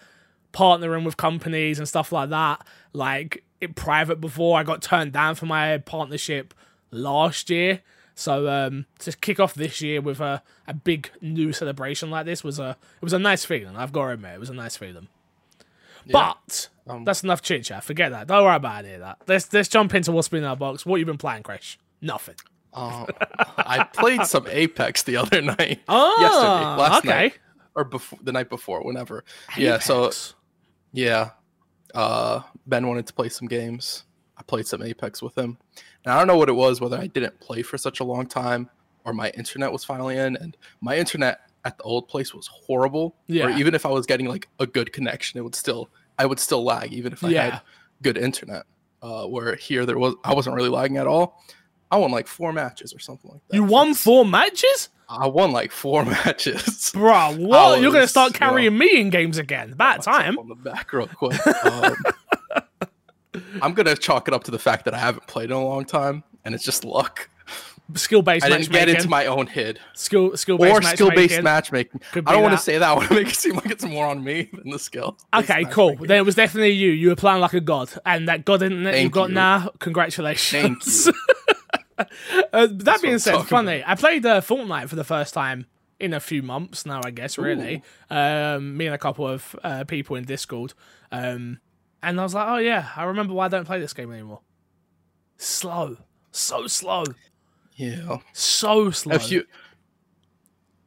partnering 0.51 1.05
with 1.05 1.15
companies 1.15 1.79
and 1.79 1.87
stuff 1.87 2.11
like 2.11 2.29
that. 2.29 2.65
Like 2.91 3.43
in 3.61 3.73
private 3.73 4.19
before, 4.19 4.59
I 4.59 4.63
got 4.63 4.81
turned 4.81 5.13
down 5.13 5.35
for 5.35 5.45
my 5.45 5.77
partnership 5.77 6.53
last 6.91 7.49
year. 7.49 7.81
So 8.15 8.49
um, 8.49 8.85
to 8.99 9.13
kick 9.13 9.39
off 9.39 9.53
this 9.53 9.81
year 9.81 10.01
with 10.01 10.19
a, 10.19 10.43
a 10.67 10.73
big 10.73 11.09
new 11.21 11.53
celebration 11.53 12.09
like 12.09 12.25
this 12.25 12.43
was 12.43 12.59
a 12.59 12.71
it 13.01 13.03
was 13.03 13.13
a 13.13 13.19
nice 13.19 13.45
feeling. 13.45 13.77
I've 13.77 13.93
got 13.93 14.07
to 14.07 14.09
admit, 14.11 14.33
it 14.33 14.39
was 14.39 14.49
a 14.49 14.53
nice 14.53 14.75
feeling. 14.75 15.07
But 16.10 16.70
Um, 16.88 17.03
that's 17.05 17.24
enough 17.24 17.41
chit 17.41 17.63
chat. 17.63 17.84
Forget 17.84 18.12
that. 18.12 18.27
Don't 18.27 18.43
worry 18.43 18.55
about 18.55 18.86
any 18.86 18.96
of 18.96 19.01
that. 19.01 19.20
Let's 19.27 19.51
let's 19.53 19.70
jump 19.70 19.94
into 19.94 20.11
what's 20.11 20.27
been 20.29 20.40
in 20.44 20.46
our 20.46 20.55
box. 20.55 20.85
What 20.85 21.00
you 21.00 21.05
been 21.05 21.18
playing, 21.18 21.44
Crash? 21.44 21.77
Nothing. 22.01 22.35
Um, 22.74 23.07
I 23.57 23.83
played 23.94 24.24
some 24.25 24.48
Apex 24.48 25.03
the 25.03 25.18
other 25.18 25.42
night. 25.42 25.81
Oh, 25.87 26.18
yesterday, 26.20 26.81
last 26.81 27.00
okay. 27.00 27.09
night, 27.09 27.40
or 27.75 27.83
before 27.83 28.20
the 28.24 28.31
night 28.31 28.50
before, 28.50 28.81
whenever. 28.83 29.24
Yeah, 29.57 29.79
so 29.79 30.11
yeah, 30.94 31.31
uh, 31.94 32.42
Ben 32.66 32.87
wanted 32.87 33.07
to 33.07 33.14
play 33.14 33.29
some 33.29 33.48
games. 33.48 34.05
I 34.37 34.44
played 34.44 34.66
some 34.68 34.81
Apex 34.81 35.22
with 35.22 35.37
him, 35.37 35.57
and 36.03 36.14
I 36.14 36.18
don't 36.18 36.27
know 36.27 36.37
what 36.37 36.50
it 36.50 36.53
was, 36.55 36.81
whether 36.81 36.98
I 36.98 37.07
didn't 37.07 37.40
play 37.40 37.61
for 37.61 37.77
such 37.77 38.00
a 38.00 38.03
long 38.03 38.25
time 38.25 38.70
or 39.03 39.14
my 39.14 39.29
internet 39.31 39.72
was 39.72 39.83
finally 39.83 40.18
in, 40.18 40.35
and 40.37 40.55
my 40.79 40.98
internet 40.98 41.42
at 41.65 41.77
the 41.77 41.83
old 41.83 42.07
place 42.07 42.33
was 42.33 42.47
horrible. 42.47 43.15
Yeah. 43.27 43.45
Or 43.45 43.50
even 43.51 43.75
if 43.75 43.85
I 43.85 43.89
was 43.89 44.05
getting 44.05 44.27
like 44.27 44.47
a 44.59 44.65
good 44.67 44.91
connection, 44.93 45.37
it 45.39 45.43
would 45.43 45.55
still 45.55 45.89
I 46.17 46.25
would 46.25 46.39
still 46.39 46.63
lag, 46.63 46.91
even 46.93 47.13
if 47.13 47.24
I 47.24 47.29
Yeah. 47.29 47.50
had 47.51 47.61
good 48.01 48.17
internet. 48.17 48.63
Uh, 49.01 49.25
where 49.25 49.55
here 49.55 49.85
there 49.85 49.97
was 49.97 50.13
I 50.24 50.33
wasn't 50.33 50.55
really 50.55 50.69
lagging 50.69 50.97
at 50.97 51.07
all. 51.07 51.41
I 51.89 51.97
won 51.97 52.11
like 52.11 52.27
four 52.27 52.53
matches 52.53 52.93
or 52.93 53.00
something 53.00 53.29
like 53.31 53.41
that. 53.50 53.55
you 53.55 53.63
won 53.63 53.93
four 53.95 54.24
matches, 54.25 54.89
I 55.09 55.27
won 55.27 55.51
like 55.51 55.71
four 55.71 56.05
matches. 56.25 56.91
bro. 56.93 57.35
What? 57.35 57.81
You're 57.81 57.91
gonna 57.91 58.01
was, 58.03 58.11
start 58.11 58.33
you 58.33 58.39
know, 58.39 58.50
carrying 58.51 58.77
me 58.77 59.01
in 59.01 59.09
games 59.09 59.37
again? 59.37 59.74
About 59.74 60.03
time. 60.03 60.37
on 60.39 60.47
the 60.47 60.55
back 60.55 60.93
real 60.93 61.07
quick. 61.07 61.39
Um, 61.65 61.95
I'm 63.61 63.74
gonna 63.74 63.95
chalk 63.95 64.27
it 64.27 64.33
up 64.33 64.43
to 64.45 64.51
the 64.51 64.59
fact 64.59 64.85
that 64.85 64.93
I 64.93 64.97
haven't 64.97 65.25
played 65.27 65.45
in 65.51 65.55
a 65.55 65.63
long 65.63 65.85
time, 65.85 66.24
and 66.45 66.53
it's 66.53 66.63
just 66.63 66.83
luck. 66.83 67.29
Skill 67.95 68.21
based 68.21 68.45
I 68.45 68.49
didn't 68.49 68.71
get 68.71 68.89
into 68.89 69.09
my 69.09 69.25
own 69.25 69.47
hid 69.47 69.79
skill 69.93 70.35
skill 70.37 70.57
based 70.57 70.77
or 70.77 70.81
skill 70.81 71.11
based 71.11 71.41
matchmaking. 71.41 72.01
I 72.13 72.33
don't 72.33 72.43
want 72.43 72.57
to 72.57 72.63
say 72.63 72.77
that. 72.77 72.89
I 72.89 72.93
want 72.93 73.07
to 73.09 73.15
make 73.15 73.27
it 73.27 73.35
seem 73.35 73.55
like 73.55 73.69
it's 73.69 73.85
more 73.85 74.05
on 74.05 74.23
me 74.23 74.49
than 74.53 74.69
the 74.69 74.79
skill. 74.79 75.17
Okay, 75.33 75.65
cool. 75.65 75.95
Then 75.95 76.17
it 76.17 76.25
was 76.25 76.35
definitely 76.35 76.71
you. 76.71 76.91
You 76.91 77.09
were 77.09 77.15
playing 77.15 77.41
like 77.41 77.53
a 77.53 77.61
god, 77.61 77.89
and 78.05 78.27
that 78.27 78.45
god 78.45 78.61
internet 78.61 78.93
you've 78.93 79.03
Thank 79.03 79.13
got 79.13 79.29
you. 79.29 79.35
now. 79.35 79.69
Congratulations. 79.79 81.05
Thank 81.05 81.15
uh, 82.53 82.67
that 82.71 83.01
being 83.01 83.19
said, 83.19 83.43
funny. 83.43 83.83
I 83.85 83.95
played 83.95 84.25
uh, 84.25 84.41
Fortnite 84.41 84.89
for 84.89 84.95
the 84.95 85.03
first 85.03 85.33
time 85.33 85.65
in 85.99 86.13
a 86.13 86.19
few 86.19 86.41
months 86.41 86.85
now. 86.85 87.01
I 87.03 87.11
guess 87.11 87.37
really. 87.37 87.83
Um, 88.09 88.77
me 88.77 88.87
and 88.87 88.95
a 88.95 88.99
couple 88.99 89.27
of 89.27 89.55
uh, 89.63 89.83
people 89.85 90.15
in 90.15 90.25
Discord, 90.25 90.73
um, 91.11 91.59
and 92.01 92.19
I 92.19 92.23
was 92.23 92.33
like, 92.33 92.47
oh 92.47 92.57
yeah, 92.57 92.89
I 92.95 93.03
remember 93.03 93.33
why 93.33 93.45
I 93.45 93.49
don't 93.49 93.65
play 93.65 93.79
this 93.79 93.93
game 93.93 94.11
anymore. 94.11 94.41
Slow, 95.37 95.97
so 96.31 96.67
slow, 96.67 97.03
Yeah. 97.81 98.17
so 98.33 98.91
slow. 98.91 99.15
If 99.15 99.31
you, 99.31 99.46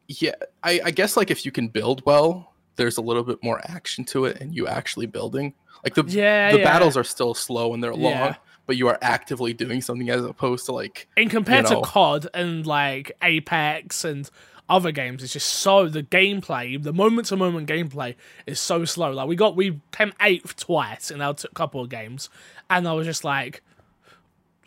yeah, 0.07 0.33
I, 0.63 0.81
I 0.85 0.91
guess 0.91 1.17
like 1.17 1.31
if 1.31 1.45
you 1.45 1.51
can 1.51 1.67
build 1.67 2.03
well, 2.05 2.53
there's 2.75 2.97
a 2.97 3.01
little 3.01 3.23
bit 3.23 3.39
more 3.43 3.61
action 3.65 4.03
to 4.05 4.25
it, 4.25 4.39
and 4.41 4.55
you 4.55 4.67
actually 4.67 5.05
building. 5.07 5.53
Like 5.83 5.95
the 5.95 6.03
Yeah, 6.07 6.51
the 6.51 6.59
yeah. 6.59 6.63
battles 6.63 6.97
are 6.97 7.03
still 7.03 7.33
slow 7.33 7.73
and 7.73 7.83
they're 7.83 7.93
long, 7.93 8.11
Yeah. 8.13 8.35
but 8.65 8.77
you 8.77 8.87
are 8.87 8.97
actively 9.01 9.53
doing 9.53 9.81
something 9.81 10.09
as 10.09 10.23
opposed 10.23 10.65
to 10.65 10.71
like 10.73 11.07
in 11.15 11.29
compared 11.29 11.69
know. 11.69 11.81
to 11.81 11.87
COD 11.87 12.27
and 12.33 12.65
like 12.65 13.11
Apex 13.21 14.03
and 14.05 14.29
other 14.67 14.91
games, 14.91 15.21
it's 15.23 15.33
just 15.33 15.47
so 15.47 15.87
the 15.87 16.01
gameplay, 16.01 16.81
the 16.81 16.91
moment 16.93 17.27
to 17.27 17.35
moment 17.35 17.69
gameplay 17.69 18.15
is 18.47 18.59
so 18.59 18.83
slow. 18.83 19.11
Like 19.11 19.27
we 19.27 19.35
got 19.35 19.55
we 19.55 19.79
came 19.91 20.11
eighth 20.21 20.55
twice 20.55 21.11
in 21.11 21.21
our 21.21 21.35
t- 21.35 21.47
couple 21.53 21.81
of 21.81 21.89
games, 21.89 22.29
and 22.69 22.87
I 22.87 22.93
was 22.93 23.05
just 23.05 23.23
like, 23.23 23.61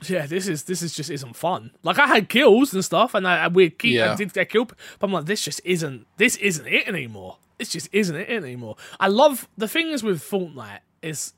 yeah, 0.07 0.27
this 0.27 0.47
is 0.47 0.65
this 0.65 0.83
is 0.83 0.95
just 0.95 1.11
isn't 1.11 1.35
fun. 1.37 1.73
Like 1.83 1.99
I 1.99 2.07
had 2.07 2.29
kills 2.29 2.73
and 2.73 2.85
stuff, 2.85 3.15
and 3.15 3.27
I, 3.27 3.45
I 3.45 3.49
we 3.49 3.71
keep 3.71 4.01
I 4.01 4.15
did 4.15 4.33
get 4.33 4.49
killed, 4.51 4.75
but 4.99 5.07
I'm 5.07 5.13
like, 5.13 5.27
this 5.27 5.43
just 5.43 5.61
isn't 5.65 6.07
this 6.17 6.37
isn't 6.37 6.67
it 6.67 6.87
anymore. 6.87 7.39
This 7.59 7.71
just 7.71 7.89
isn't 7.93 8.15
it 8.15 8.29
anymore. 8.31 8.77
I 9.01 9.09
love 9.09 9.49
the 9.57 9.67
thing 9.67 9.89
is 9.89 10.03
with 10.03 10.23
Fortnite 10.23 10.81
is 11.03 11.33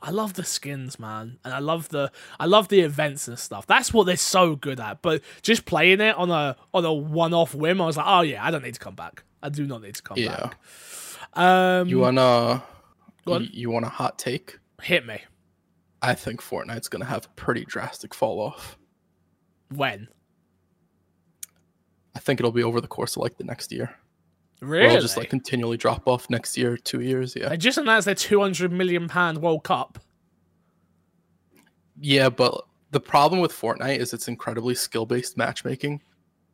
I 0.00 0.10
love 0.10 0.34
the 0.34 0.44
skins, 0.44 0.98
man, 0.98 1.38
and 1.44 1.52
I 1.52 1.58
love 1.58 1.88
the 1.88 2.12
I 2.38 2.46
love 2.46 2.68
the 2.68 2.80
events 2.80 3.26
and 3.26 3.38
stuff. 3.38 3.66
That's 3.66 3.92
what 3.92 4.04
they're 4.04 4.16
so 4.16 4.54
good 4.54 4.78
at. 4.78 5.02
But 5.02 5.22
just 5.42 5.64
playing 5.64 6.00
it 6.00 6.14
on 6.16 6.30
a 6.30 6.56
on 6.72 6.84
a 6.84 6.92
one 6.92 7.34
off 7.34 7.54
whim, 7.54 7.80
I 7.80 7.86
was 7.86 7.96
like, 7.96 8.06
oh 8.06 8.20
yeah, 8.20 8.44
I 8.44 8.50
don't 8.50 8.62
need 8.62 8.74
to 8.74 8.80
come 8.80 8.94
back. 8.94 9.24
I 9.42 9.48
do 9.48 9.66
not 9.66 9.82
need 9.82 9.94
to 9.96 10.02
come 10.02 10.18
yeah. 10.18 10.50
back. 10.50 10.58
Um, 11.34 11.88
You 11.88 11.98
wanna 11.98 12.62
Go 13.24 13.34
on. 13.34 13.44
you, 13.44 13.48
you 13.52 13.70
want 13.70 13.86
a 13.86 13.88
hot 13.88 14.18
take? 14.18 14.58
hit 14.82 15.06
me 15.06 15.18
I 16.04 16.14
think 16.14 16.40
Fortnite's 16.40 16.88
gonna 16.88 17.04
have 17.04 17.26
a 17.26 17.28
pretty 17.30 17.64
drastic 17.64 18.14
fall 18.14 18.40
off. 18.40 18.78
when 19.74 20.08
I 22.14 22.20
think 22.20 22.38
it'll 22.38 22.52
be 22.52 22.62
over 22.62 22.80
the 22.80 22.86
course 22.88 23.16
of 23.16 23.22
like 23.22 23.38
the 23.38 23.44
next 23.44 23.72
year. 23.72 23.94
really. 24.60 24.86
It'll 24.86 25.00
just 25.00 25.16
like 25.16 25.30
continually 25.30 25.76
drop 25.76 26.06
off 26.06 26.30
next 26.30 26.56
year, 26.56 26.76
two 26.76 27.00
years. 27.00 27.34
Yeah. 27.34 27.48
they 27.48 27.56
just 27.56 27.76
announced 27.78 28.04
their 28.06 28.14
two 28.14 28.40
hundred 28.40 28.70
million 28.72 29.08
pound 29.08 29.38
World 29.38 29.64
Cup. 29.64 29.98
Yeah, 32.00 32.28
but 32.28 32.64
the 32.90 33.00
problem 33.00 33.40
with 33.40 33.52
Fortnite 33.52 33.98
is 33.98 34.12
it's 34.12 34.28
incredibly 34.28 34.74
skill 34.74 35.06
based 35.06 35.36
matchmaking. 35.36 36.00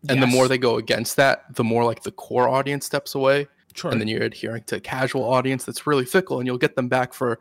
And 0.09 0.23
the 0.23 0.27
more 0.27 0.49
they 0.49 0.57
go 0.57 0.77
against 0.79 1.17
that, 1.17 1.55
the 1.57 1.65
more 1.65 1.85
like 1.85 2.03
the 2.03 2.13
core 2.13 2.49
audience 2.49 2.87
steps 2.87 3.15
away. 3.15 3.49
True. 3.75 3.91
And 3.91 4.01
then 4.01 4.09
you're 4.09 4.23
adhering 4.23 4.63
to 4.65 4.77
a 4.77 4.81
casual 4.81 5.25
audience 5.25 5.65
that's 5.65 5.87
really 5.87 6.07
fickle 6.07 6.39
and 6.39 6.47
you'll 6.47 6.57
get 6.59 6.75
them 6.75 6.89
back 6.89 7.13
for 7.13 7.39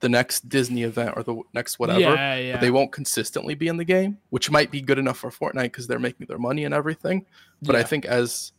the 0.00 0.08
next 0.08 0.48
Disney 0.48 0.82
event 0.82 1.14
or 1.16 1.22
the 1.22 1.40
next 1.54 1.78
whatever. 1.78 2.00
Yeah, 2.00 2.36
yeah. 2.36 2.52
But 2.52 2.60
they 2.62 2.70
won't 2.70 2.92
consistently 2.92 3.54
be 3.54 3.68
in 3.68 3.76
the 3.76 3.84
game, 3.84 4.18
which 4.30 4.50
might 4.50 4.70
be 4.70 4.80
good 4.80 4.98
enough 4.98 5.18
for 5.18 5.30
Fortnite 5.30 5.64
because 5.64 5.86
they're 5.86 5.98
making 5.98 6.26
their 6.26 6.38
money 6.38 6.64
and 6.64 6.74
everything. 6.74 7.26
But 7.62 7.76
I 7.76 7.82
think 7.82 8.04
as 8.06 8.52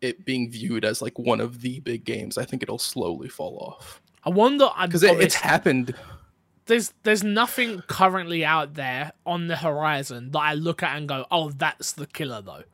it 0.00 0.24
being 0.24 0.50
viewed 0.50 0.84
as 0.84 1.00
like 1.02 1.18
one 1.18 1.40
of 1.40 1.60
the 1.60 1.80
big 1.80 2.04
games, 2.04 2.36
I 2.38 2.44
think 2.44 2.62
it'll 2.62 2.78
slowly 2.78 3.28
fall 3.28 3.58
off 3.58 4.00
I 4.24 4.30
wonder 4.30 4.68
because 4.82 5.02
it, 5.02 5.20
it's 5.20 5.34
happened. 5.36 5.94
there's 6.66 6.92
there's 7.04 7.24
nothing 7.24 7.82
currently 7.86 8.44
out 8.44 8.74
there 8.74 9.12
on 9.24 9.46
the 9.46 9.56
horizon 9.56 10.30
that 10.32 10.38
I 10.40 10.54
look 10.54 10.82
at 10.82 10.96
and 10.96 11.08
go, 11.08 11.26
oh, 11.30 11.50
that's 11.50 11.92
the 11.92 12.06
killer 12.06 12.42
though. 12.42 12.64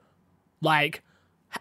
Like 0.61 1.03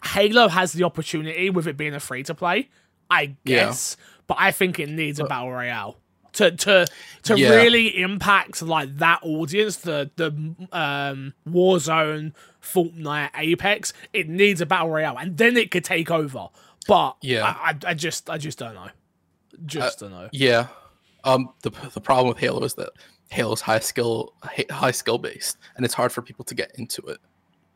Halo 0.04 0.48
has 0.48 0.74
the 0.74 0.84
opportunity 0.84 1.50
with 1.50 1.68
it 1.68 1.78
being 1.78 1.94
a 1.94 2.00
free 2.00 2.24
to 2.24 2.34
play, 2.34 2.70
I 3.10 3.36
Yeah. 3.44 3.66
guess, 3.66 3.96
but 4.28 4.38
I 4.40 4.52
think 4.52 4.80
it 4.80 4.90
needs 4.90 5.20
a 5.20 5.26
battle 5.26 5.52
royale 5.52 5.98
to 6.34 6.52
to 6.52 6.86
to 7.24 7.38
Yeah. 7.40 7.50
really 7.56 8.02
impact 8.02 8.62
like 8.62 8.98
that 8.98 9.20
audience, 9.24 9.78
the 9.78 10.10
the 10.16 10.28
um 10.72 11.34
Warzone, 11.48 12.34
Fortnite, 12.62 13.30
Apex. 13.38 13.94
It 14.14 14.28
needs 14.30 14.62
a 14.62 14.66
battle 14.66 14.90
royale, 14.90 15.18
and 15.18 15.38
then 15.38 15.58
it 15.58 15.72
could 15.72 15.84
take 15.84 16.12
over. 16.12 16.50
But 16.88 17.16
Yeah. 17.22 17.46
I, 17.46 17.76
I, 17.86 17.94
just 17.94 18.30
I 18.30 18.38
just 18.38 18.60
don't 18.60 18.74
know, 18.76 18.90
just 19.66 20.00
don't 20.00 20.12
know. 20.12 20.30
Yeah. 20.32 20.68
Um. 21.24 21.54
The 21.62 21.70
the 21.94 22.02
problem 22.02 22.28
with 22.28 22.38
Halo 22.40 22.64
is 22.64 22.74
that 22.74 22.90
Halo's 23.32 23.62
high 23.62 23.80
skill 23.80 24.34
hi- 24.44 24.66
high 24.70 24.92
skill 24.92 25.18
based, 25.18 25.58
and 25.78 25.86
it's 25.86 25.94
hard 25.94 26.12
for 26.12 26.22
people 26.22 26.44
to 26.46 26.56
get 26.56 26.72
into 26.76 27.02
it. 27.04 27.20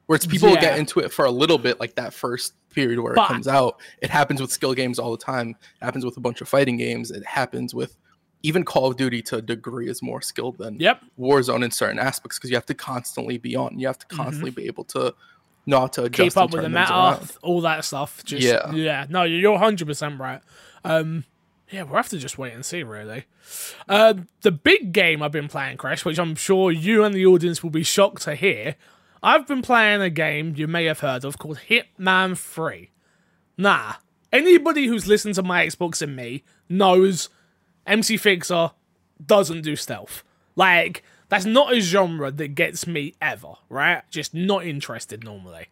Whereas 0.07 0.25
people 0.25 0.49
Yeah. 0.49 0.61
get 0.61 0.79
into 0.79 0.99
it 0.99 1.11
for 1.13 1.25
a 1.25 1.31
little 1.31 1.57
bit, 1.57 1.79
like 1.79 1.95
that 1.95 2.13
first 2.13 2.53
period 2.69 2.99
where 2.99 3.13
But- 3.13 3.25
it 3.29 3.33
comes 3.33 3.47
out. 3.47 3.79
It 4.01 4.09
happens 4.09 4.39
with 4.41 4.51
skill 4.51 4.73
games 4.73 4.99
all 4.99 5.11
the 5.11 5.17
time. 5.23 5.49
It 5.81 5.85
happens 5.85 6.03
with 6.05 6.15
a 6.17 6.19
bunch 6.21 6.39
of 6.41 6.47
fighting 6.49 6.77
games. 6.77 7.11
It 7.11 7.25
happens 7.25 7.73
with 7.73 7.97
even 8.43 8.63
Call 8.63 8.87
of 8.91 8.97
Duty 8.97 9.21
to 9.23 9.37
a 9.37 9.41
degree 9.41 9.89
is 9.89 10.01
more 10.01 10.21
skilled 10.21 10.57
than 10.57 10.79
Yep. 10.79 11.01
Warzone 11.19 11.63
in 11.63 11.71
certain 11.71 11.99
aspects 11.99 12.37
because 12.37 12.49
you 12.49 12.55
have 12.55 12.65
to 12.67 12.73
constantly 12.73 13.37
be 13.37 13.55
on. 13.55 13.79
You 13.79 13.87
have 13.87 13.99
to 13.99 14.05
constantly 14.07 14.51
be 14.51 14.67
able 14.67 14.83
to 14.85 15.13
not 15.65 15.93
to 15.93 16.03
adjust 16.05 16.35
keep 16.35 16.37
up 16.41 16.51
with 16.51 16.61
the 16.61 16.69
meta, 16.69 17.19
all 17.41 17.61
that 17.61 17.83
stuff. 17.83 18.23
Just, 18.23 18.41
Yeah. 18.43 18.71
yeah, 18.71 19.05
No, 19.09 19.23
you're 19.23 19.57
hundred 19.57 19.87
percent 19.87 20.19
right. 20.19 20.41
Um, 20.85 21.25
yeah, 21.69 21.83
we'll 21.83 21.97
have 21.97 22.07
to 22.09 22.17
just 22.17 22.37
wait 22.37 22.53
and 22.53 22.65
see, 22.65 22.83
really. 22.83 23.25
Um, 23.89 24.29
the 24.41 24.51
big 24.51 24.93
game 24.93 25.21
I've 25.21 25.33
been 25.33 25.49
playing, 25.49 25.75
Crash, 25.77 26.05
which 26.05 26.17
I'm 26.19 26.35
sure 26.35 26.71
you 26.71 27.03
and 27.03 27.13
the 27.13 27.25
audience 27.25 27.61
will 27.61 27.69
be 27.71 27.83
shocked 27.83 28.21
to 28.21 28.35
hear. 28.35 28.75
I've 29.21 29.45
been 29.47 29.61
playing 29.61 30.01
a 30.01 30.09
game 30.09 30.53
you 30.55 30.67
may 30.67 30.85
have 30.85 30.99
heard 31.01 31.25
of 31.25 31.37
called 31.37 31.59
Hitman 31.69 32.37
Three. 32.37 32.91
Nah, 33.57 33.95
anybody 34.31 34.85
who's 34.85 35.07
listened 35.07 35.35
to 35.35 35.43
my 35.43 35.65
Xbox 35.65 36.01
and 36.01 36.15
me 36.15 36.43
knows 36.69 37.27
MC 37.87 38.17
Fixer 38.17 38.71
doesn't 39.25 39.61
do 39.61 39.75
stealth. 39.75 40.23
Like, 40.55 41.03
that's 41.29 41.45
not 41.45 41.73
a 41.73 41.79
genre 41.79 42.31
that 42.31 42.49
gets 42.49 42.87
me 42.87 43.13
ever, 43.21 43.53
right? 43.69 44.03
Just 44.09 44.33
not 44.33 44.65
interested 44.65 45.23
normally. 45.23 45.67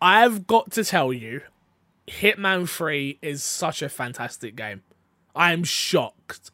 I've 0.00 0.46
got 0.46 0.72
to 0.72 0.84
tell 0.84 1.12
you, 1.12 1.42
Hitman 2.08 2.68
3 2.68 3.18
is 3.22 3.42
such 3.42 3.82
a 3.82 3.88
fantastic 3.88 4.56
game. 4.56 4.82
I'm 5.34 5.64
shocked. 5.64 6.50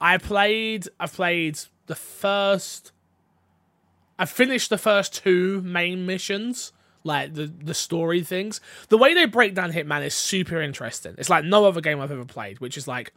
I 0.00 0.18
played 0.18 0.88
I 0.98 1.06
played 1.06 1.58
the 1.86 1.94
first 1.94 2.92
I 4.18 4.26
finished 4.26 4.70
the 4.70 4.78
first 4.78 5.22
two 5.24 5.60
main 5.62 6.06
missions, 6.06 6.72
like 7.02 7.34
the 7.34 7.46
the 7.46 7.74
story 7.74 8.22
things. 8.22 8.60
The 8.88 8.98
way 8.98 9.14
they 9.14 9.26
break 9.26 9.54
down 9.54 9.72
Hitman 9.72 10.04
is 10.04 10.14
super 10.14 10.60
interesting. 10.60 11.14
It's 11.18 11.30
like 11.30 11.44
no 11.44 11.66
other 11.66 11.80
game 11.80 12.00
I've 12.00 12.12
ever 12.12 12.24
played, 12.24 12.60
which 12.60 12.76
is 12.76 12.86
like 12.86 13.12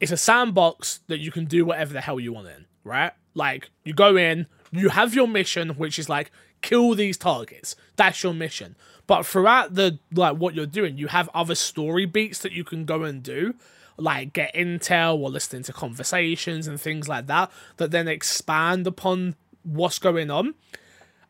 it's 0.00 0.12
a 0.12 0.16
sandbox 0.16 1.00
that 1.06 1.20
you 1.20 1.30
can 1.30 1.44
do 1.44 1.64
whatever 1.64 1.92
the 1.92 2.00
hell 2.00 2.20
you 2.20 2.32
want 2.32 2.48
in, 2.48 2.66
right? 2.84 3.12
Like 3.34 3.70
you 3.84 3.94
go 3.94 4.16
in, 4.16 4.46
you 4.70 4.90
have 4.90 5.14
your 5.14 5.28
mission, 5.28 5.70
which 5.70 5.98
is 5.98 6.08
like 6.08 6.30
kill 6.62 6.94
these 6.94 7.16
targets. 7.16 7.76
That's 7.96 8.22
your 8.22 8.34
mission. 8.34 8.76
But 9.06 9.26
throughout 9.26 9.74
the 9.74 9.98
like 10.12 10.36
what 10.36 10.54
you're 10.54 10.66
doing, 10.66 10.98
you 10.98 11.08
have 11.08 11.28
other 11.34 11.54
story 11.54 12.06
beats 12.06 12.38
that 12.40 12.52
you 12.52 12.64
can 12.64 12.84
go 12.84 13.04
and 13.04 13.22
do, 13.22 13.54
like 13.96 14.32
get 14.32 14.54
intel 14.54 15.18
or 15.18 15.30
listening 15.30 15.62
to 15.64 15.72
conversations 15.72 16.66
and 16.66 16.80
things 16.80 17.08
like 17.08 17.26
that, 17.26 17.50
that 17.76 17.90
then 17.90 18.08
expand 18.08 18.86
upon 18.86 19.36
what's 19.62 19.98
going 19.98 20.30
on. 20.30 20.54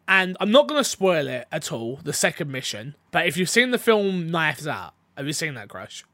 And 0.07 0.37
I'm 0.39 0.51
not 0.51 0.69
gonna 0.69 0.85
spoil 0.85 1.27
it 1.29 1.49
at 1.51 1.73
all, 1.73 2.01
the 2.03 2.13
second 2.13 2.51
mission, 2.51 2.95
but 3.11 3.27
if 3.27 3.37
you've 3.37 3.49
seen 3.49 3.71
the 3.71 3.79
film 3.79 4.31
Knives 4.31 4.67
Out, 4.67 4.93
have 5.17 5.27
you 5.27 5.33
seen 5.33 5.55
that 5.55 5.69
crash? 5.69 6.05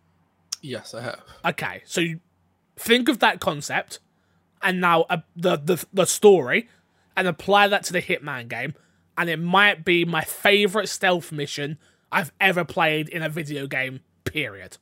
Yes, 0.62 0.94
I 0.94 1.02
have. 1.02 1.20
Okay, 1.44 1.82
so 1.86 2.00
you 2.00 2.20
think 2.80 3.08
of 3.08 3.18
that 3.20 3.40
concept 3.40 3.98
and 4.62 4.80
now 4.80 5.02
uh, 5.08 5.18
the, 5.36 5.56
the 5.56 5.84
the 5.92 6.04
story 6.06 6.68
and 7.16 7.28
apply 7.28 7.68
that 7.68 7.84
to 7.84 7.92
the 7.92 8.02
Hitman 8.02 8.48
game, 8.48 8.74
and 9.16 9.28
it 9.28 9.38
might 9.38 9.84
be 9.84 10.04
my 10.04 10.22
favorite 10.22 10.88
stealth 10.88 11.32
mission 11.32 11.78
I've 12.10 12.32
ever 12.40 12.64
played 12.64 13.08
in 13.08 13.22
a 13.22 13.28
video 13.28 13.66
game. 13.66 14.00
Period. 14.24 14.78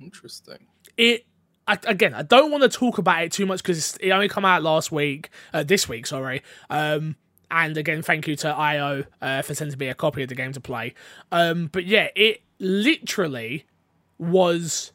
Interesting. 0.00 0.66
It 0.96 1.26
I, 1.66 1.78
again, 1.86 2.14
I 2.14 2.22
don't 2.22 2.50
want 2.50 2.62
to 2.62 2.68
talk 2.68 2.98
about 2.98 3.22
it 3.22 3.32
too 3.32 3.46
much 3.46 3.62
because 3.62 3.96
it 4.00 4.10
only 4.10 4.28
come 4.28 4.44
out 4.44 4.62
last 4.62 4.90
week, 4.90 5.30
uh, 5.52 5.62
this 5.62 5.88
week, 5.88 6.06
sorry. 6.06 6.42
Um, 6.70 7.16
and 7.50 7.76
again, 7.76 8.02
thank 8.02 8.26
you 8.26 8.34
to 8.36 8.48
IO 8.48 9.04
uh, 9.20 9.42
for 9.42 9.54
sending 9.54 9.78
me 9.78 9.88
a 9.88 9.94
copy 9.94 10.22
of 10.22 10.28
the 10.28 10.34
game 10.34 10.52
to 10.52 10.60
play. 10.60 10.94
Um, 11.30 11.68
but 11.70 11.84
yeah, 11.84 12.08
it 12.16 12.42
literally 12.58 13.66
was 14.18 14.92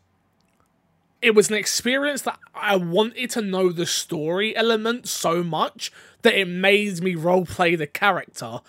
it 1.22 1.36
was 1.36 1.50
an 1.50 1.56
experience 1.56 2.22
that 2.24 2.40
I 2.54 2.76
wanted 2.76 3.30
to 3.32 3.42
know 3.42 3.72
the 3.72 3.86
story 3.86 4.56
element 4.56 5.08
so 5.08 5.44
much 5.44 5.92
that 6.22 6.36
it 6.36 6.48
made 6.48 7.02
me 7.02 7.16
roleplay 7.16 7.78
the 7.78 7.88
character 7.88 8.60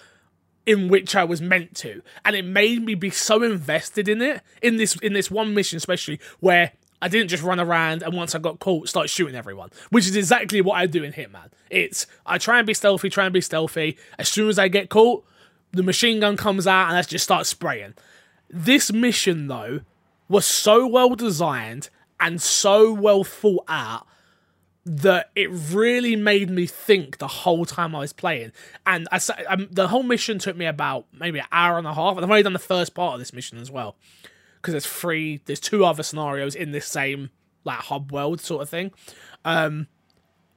in 0.64 0.88
which 0.88 1.16
I 1.16 1.24
was 1.24 1.40
meant 1.40 1.74
to, 1.76 2.02
and 2.24 2.36
it 2.36 2.44
made 2.44 2.84
me 2.84 2.94
be 2.94 3.10
so 3.10 3.42
invested 3.42 4.06
in 4.06 4.20
it 4.20 4.42
in 4.62 4.76
this 4.76 4.96
in 4.96 5.14
this 5.14 5.30
one 5.30 5.54
mission, 5.54 5.78
especially 5.78 6.20
where 6.40 6.72
I 7.00 7.08
didn't 7.08 7.28
just 7.28 7.42
run 7.42 7.60
around 7.60 8.02
and 8.02 8.14
once 8.14 8.34
I 8.34 8.38
got 8.38 8.58
caught, 8.58 8.88
start 8.88 9.08
shooting 9.08 9.34
everyone, 9.34 9.70
which 9.90 10.06
is 10.06 10.16
exactly 10.16 10.60
what 10.60 10.76
I 10.76 10.86
do 10.86 11.04
in 11.04 11.12
Hitman. 11.12 11.50
It's 11.70 12.06
I 12.26 12.38
try 12.38 12.58
and 12.58 12.66
be 12.66 12.74
stealthy, 12.74 13.08
try 13.08 13.24
and 13.24 13.32
be 13.32 13.40
stealthy. 13.40 13.96
As 14.18 14.28
soon 14.28 14.48
as 14.48 14.58
I 14.58 14.68
get 14.68 14.90
caught, 14.90 15.24
the 15.72 15.82
machine 15.82 16.20
gun 16.20 16.36
comes 16.36 16.66
out 16.66 16.88
and 16.88 16.96
I 16.96 17.02
just 17.02 17.24
start 17.24 17.46
spraying. 17.46 17.94
This 18.50 18.92
mission 18.92 19.48
though 19.48 19.80
was 20.28 20.44
so 20.44 20.86
well 20.86 21.14
designed 21.14 21.88
and 22.20 22.40
so 22.40 22.92
well 22.92 23.24
thought 23.24 23.64
out 23.68 24.06
that 24.84 25.30
it 25.36 25.50
really 25.50 26.16
made 26.16 26.48
me 26.48 26.66
think 26.66 27.18
the 27.18 27.28
whole 27.28 27.66
time 27.66 27.94
I 27.94 28.00
was 28.00 28.12
playing. 28.14 28.52
And 28.86 29.06
I 29.12 29.20
um, 29.48 29.68
the 29.70 29.88
whole 29.88 30.02
mission 30.02 30.38
took 30.38 30.56
me 30.56 30.64
about 30.64 31.06
maybe 31.12 31.38
an 31.38 31.46
hour 31.52 31.76
and 31.76 31.86
a 31.86 31.92
half. 31.92 32.16
And 32.16 32.24
I've 32.24 32.30
only 32.30 32.42
done 32.42 32.54
the 32.54 32.58
first 32.58 32.94
part 32.94 33.12
of 33.12 33.18
this 33.18 33.32
mission 33.32 33.58
as 33.58 33.70
well 33.70 33.96
because 34.56 34.72
there's 34.72 34.86
three, 34.86 35.42
there's 35.44 35.60
two 35.60 35.84
other 35.84 36.02
scenarios 36.02 36.54
in 36.54 36.72
this 36.72 36.86
same 36.86 37.30
like 37.64 37.78
hub 37.78 38.12
world 38.12 38.40
sort 38.40 38.62
of 38.62 38.70
thing. 38.70 38.92
Um, 39.44 39.88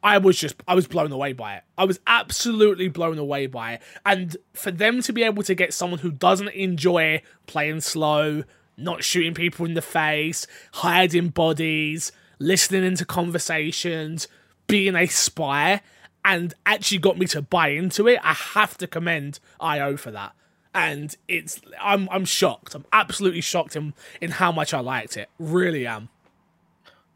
I 0.03 0.17
was 0.17 0.39
just 0.39 0.55
I 0.67 0.75
was 0.75 0.87
blown 0.87 1.11
away 1.11 1.33
by 1.33 1.57
it. 1.57 1.63
I 1.77 1.83
was 1.83 1.99
absolutely 2.07 2.87
blown 2.87 3.17
away 3.17 3.47
by 3.47 3.73
it. 3.73 3.81
And 4.05 4.35
for 4.53 4.71
them 4.71 5.01
to 5.03 5.13
be 5.13 5.23
able 5.23 5.43
to 5.43 5.53
get 5.53 5.73
someone 5.73 5.99
who 5.99 6.11
doesn't 6.11 6.49
enjoy 6.49 7.21
playing 7.45 7.81
slow, 7.81 8.43
not 8.77 9.03
shooting 9.03 9.33
people 9.33 9.65
in 9.65 9.73
the 9.73 9.81
face, 9.81 10.47
hiding 10.73 11.29
bodies, 11.29 12.11
listening 12.39 12.83
into 12.83 13.05
conversations, 13.05 14.27
being 14.67 14.95
a 14.95 15.07
spy, 15.07 15.81
and 16.23 16.53
actually 16.65 16.97
got 16.97 17.17
me 17.17 17.25
to 17.27 17.41
buy 17.41 17.69
into 17.69 18.07
it, 18.07 18.19
I 18.23 18.33
have 18.33 18.77
to 18.77 18.87
commend 18.87 19.39
IO 19.59 19.97
for 19.97 20.11
that. 20.11 20.33
And 20.73 21.15
it's 21.27 21.59
I'm 21.81 22.07
I'm 22.09 22.23
shocked. 22.23 22.75
I'm 22.75 22.85
absolutely 22.93 23.41
shocked 23.41 23.75
in, 23.75 23.93
in 24.21 24.31
how 24.31 24.51
much 24.51 24.73
I 24.73 24.79
liked 24.79 25.17
it. 25.17 25.29
Really 25.37 25.85
am. 25.85 26.09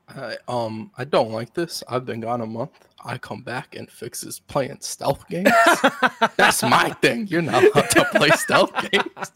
I, 0.09 0.37
um, 0.47 0.91
I 0.97 1.05
don't 1.05 1.31
like 1.31 1.53
this. 1.53 1.83
I've 1.87 2.05
been 2.05 2.19
gone 2.19 2.41
a 2.41 2.45
month. 2.45 2.87
I 3.05 3.17
come 3.19 3.43
back 3.43 3.75
and 3.75 3.89
fixes 3.89 4.39
playing 4.39 4.77
stealth 4.81 5.27
games. 5.29 5.49
That's 6.37 6.63
my 6.63 6.89
thing. 7.01 7.27
You're 7.27 7.41
not 7.43 7.63
allowed 7.63 7.89
to 7.91 8.05
play 8.05 8.29
stealth 8.31 8.71
games. 8.91 9.31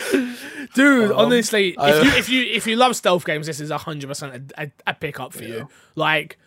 dude 0.74 1.10
Um, 1.10 1.18
honestly 1.18 1.76
I- 1.76 1.90
if 1.90 2.04
you 2.04 2.10
if 2.12 2.28
you 2.30 2.42
if 2.54 2.66
you 2.66 2.76
love 2.76 2.96
stealth 2.96 3.26
games 3.26 3.46
this 3.46 3.60
is 3.60 3.70
100% 3.70 4.52
a, 4.58 4.62
a, 4.62 4.70
a 4.86 4.94
pick 4.94 5.20
up 5.20 5.34
for 5.34 5.44
you 5.44 5.68
like 5.94 6.38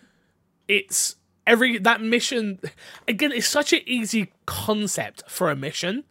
it's 0.68 1.18
every 1.46 1.78
that 1.78 2.02
mission 2.02 2.60
again 3.08 3.32
it's 3.32 3.48
such 3.48 3.74
an 3.74 3.82
easy 3.86 4.32
concept 4.48 5.22
for 5.30 5.52
a 5.52 5.56
mission 5.56 6.04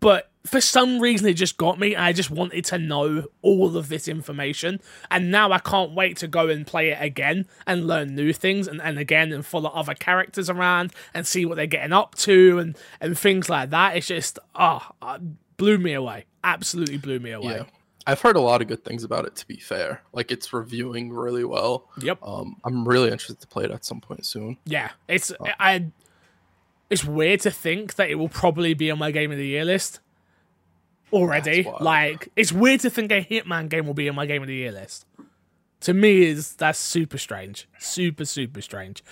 but 0.00 0.32
for 0.46 0.60
some 0.60 0.98
reason 1.00 1.28
it 1.28 1.34
just 1.34 1.56
got 1.56 1.78
me 1.78 1.94
and 1.94 2.02
i 2.04 2.12
just 2.12 2.30
wanted 2.30 2.64
to 2.64 2.78
know 2.78 3.26
all 3.42 3.76
of 3.76 3.88
this 3.88 4.08
information 4.08 4.80
and 5.10 5.30
now 5.30 5.50
i 5.52 5.58
can't 5.58 5.92
wait 5.92 6.16
to 6.16 6.26
go 6.28 6.48
and 6.48 6.66
play 6.66 6.90
it 6.90 6.98
again 7.00 7.46
and 7.66 7.86
learn 7.86 8.14
new 8.14 8.32
things 8.32 8.66
and, 8.68 8.80
and 8.80 8.98
again 8.98 9.32
and 9.32 9.44
follow 9.44 9.70
other 9.70 9.94
characters 9.94 10.48
around 10.48 10.92
and 11.12 11.26
see 11.26 11.44
what 11.44 11.56
they're 11.56 11.66
getting 11.66 11.92
up 11.92 12.14
to 12.14 12.58
and 12.58 12.76
and 13.00 13.18
things 13.18 13.48
like 13.48 13.70
that 13.70 13.96
it's 13.96 14.06
just 14.06 14.38
ah 14.54 14.92
uh, 15.02 15.18
blew 15.56 15.78
me 15.78 15.92
away 15.92 16.24
absolutely 16.44 16.96
blew 16.98 17.18
me 17.18 17.30
away 17.32 17.56
Yeah. 17.56 17.64
I've 18.08 18.20
heard 18.20 18.36
a 18.36 18.40
lot 18.40 18.62
of 18.62 18.68
good 18.68 18.84
things 18.84 19.02
about 19.02 19.24
it. 19.24 19.34
To 19.34 19.48
be 19.48 19.56
fair, 19.56 20.00
like 20.12 20.30
it's 20.30 20.52
reviewing 20.52 21.10
really 21.10 21.42
well. 21.44 21.88
Yep. 22.00 22.18
Um, 22.22 22.54
I'm 22.64 22.86
really 22.86 23.10
interested 23.10 23.40
to 23.40 23.48
play 23.48 23.64
it 23.64 23.72
at 23.72 23.84
some 23.84 24.00
point 24.00 24.24
soon. 24.24 24.58
Yeah, 24.64 24.90
it's 25.08 25.32
Oh. 25.40 25.46
I. 25.58 25.86
It's 26.88 27.04
weird 27.04 27.40
to 27.40 27.50
think 27.50 27.96
that 27.96 28.08
it 28.08 28.14
will 28.14 28.28
probably 28.28 28.74
be 28.74 28.92
on 28.92 28.98
my 29.00 29.10
game 29.10 29.32
of 29.32 29.38
the 29.38 29.46
year 29.48 29.64
list 29.64 29.98
already. 31.12 31.68
Like, 31.80 32.28
it's 32.36 32.52
weird 32.52 32.80
to 32.80 32.90
think 32.90 33.10
a 33.12 33.24
Hitman 33.24 33.68
game 33.68 33.86
will 33.86 33.94
be 33.94 34.08
on 34.08 34.14
my 34.14 34.26
game 34.26 34.42
of 34.42 34.48
the 34.48 34.54
year 34.54 34.72
list. 34.72 35.06
To 35.80 35.94
me, 35.94 36.24
is 36.24 36.54
that's 36.54 36.78
super 36.78 37.18
strange, 37.18 37.68
super 37.78 38.24
super 38.24 38.60
strange. 38.60 39.04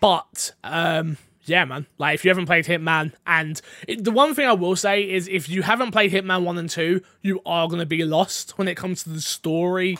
But 0.00 0.52
um, 0.62 1.16
yeah, 1.44 1.64
man. 1.64 1.86
Like, 1.98 2.14
if 2.14 2.24
you 2.24 2.30
haven't 2.30 2.46
played 2.46 2.66
Hitman, 2.66 3.12
and 3.26 3.60
it, 3.88 4.04
the 4.04 4.10
one 4.10 4.34
thing 4.34 4.46
I 4.46 4.52
will 4.52 4.76
say 4.76 5.02
is, 5.02 5.28
if 5.28 5.48
you 5.48 5.62
haven't 5.62 5.92
played 5.92 6.12
Hitman 6.12 6.44
one 6.44 6.58
and 6.58 6.68
two, 6.68 7.00
you 7.22 7.40
are 7.46 7.68
gonna 7.68 7.86
be 7.86 8.04
lost 8.04 8.58
when 8.58 8.68
it 8.68 8.76
comes 8.76 9.02
to 9.04 9.10
the 9.10 9.20
story, 9.20 9.98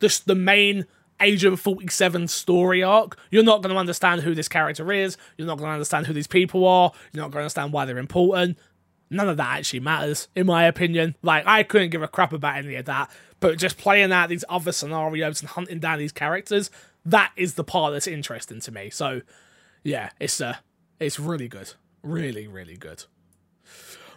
just 0.00 0.26
the 0.26 0.34
main 0.34 0.86
Agent 1.20 1.58
47 1.58 2.28
story 2.28 2.82
arc, 2.82 3.16
you're 3.30 3.44
not 3.44 3.62
going 3.62 3.72
to 3.72 3.78
understand 3.78 4.22
who 4.22 4.34
this 4.34 4.48
character 4.48 4.92
is. 4.92 5.16
You're 5.38 5.46
not 5.46 5.58
going 5.58 5.68
to 5.68 5.74
understand 5.74 6.06
who 6.06 6.12
these 6.12 6.26
people 6.26 6.66
are. 6.66 6.90
You're 7.12 7.22
not 7.22 7.30
going 7.30 7.40
to 7.40 7.44
understand 7.44 7.72
why 7.72 7.84
they're 7.84 7.98
important. 7.98 8.58
None 9.10 9.28
of 9.28 9.36
that 9.36 9.58
actually 9.58 9.80
matters, 9.80 10.28
in 10.34 10.46
my 10.46 10.64
opinion. 10.64 11.14
Like, 11.22 11.46
I 11.46 11.62
couldn't 11.62 11.90
give 11.90 12.02
a 12.02 12.08
crap 12.08 12.32
about 12.32 12.56
any 12.56 12.74
of 12.76 12.86
that. 12.86 13.10
But 13.40 13.58
just 13.58 13.76
playing 13.76 14.12
out 14.12 14.28
these 14.28 14.44
other 14.48 14.72
scenarios 14.72 15.40
and 15.40 15.50
hunting 15.50 15.78
down 15.78 15.98
these 15.98 16.12
characters, 16.12 16.70
that 17.04 17.32
is 17.36 17.54
the 17.54 17.64
part 17.64 17.92
that's 17.92 18.06
interesting 18.06 18.60
to 18.60 18.72
me. 18.72 18.90
So, 18.90 19.20
yeah, 19.82 20.10
it's 20.18 20.40
uh, 20.40 20.56
it's 20.98 21.20
really 21.20 21.48
good. 21.48 21.74
Really, 22.02 22.46
really 22.46 22.76
good. 22.76 23.04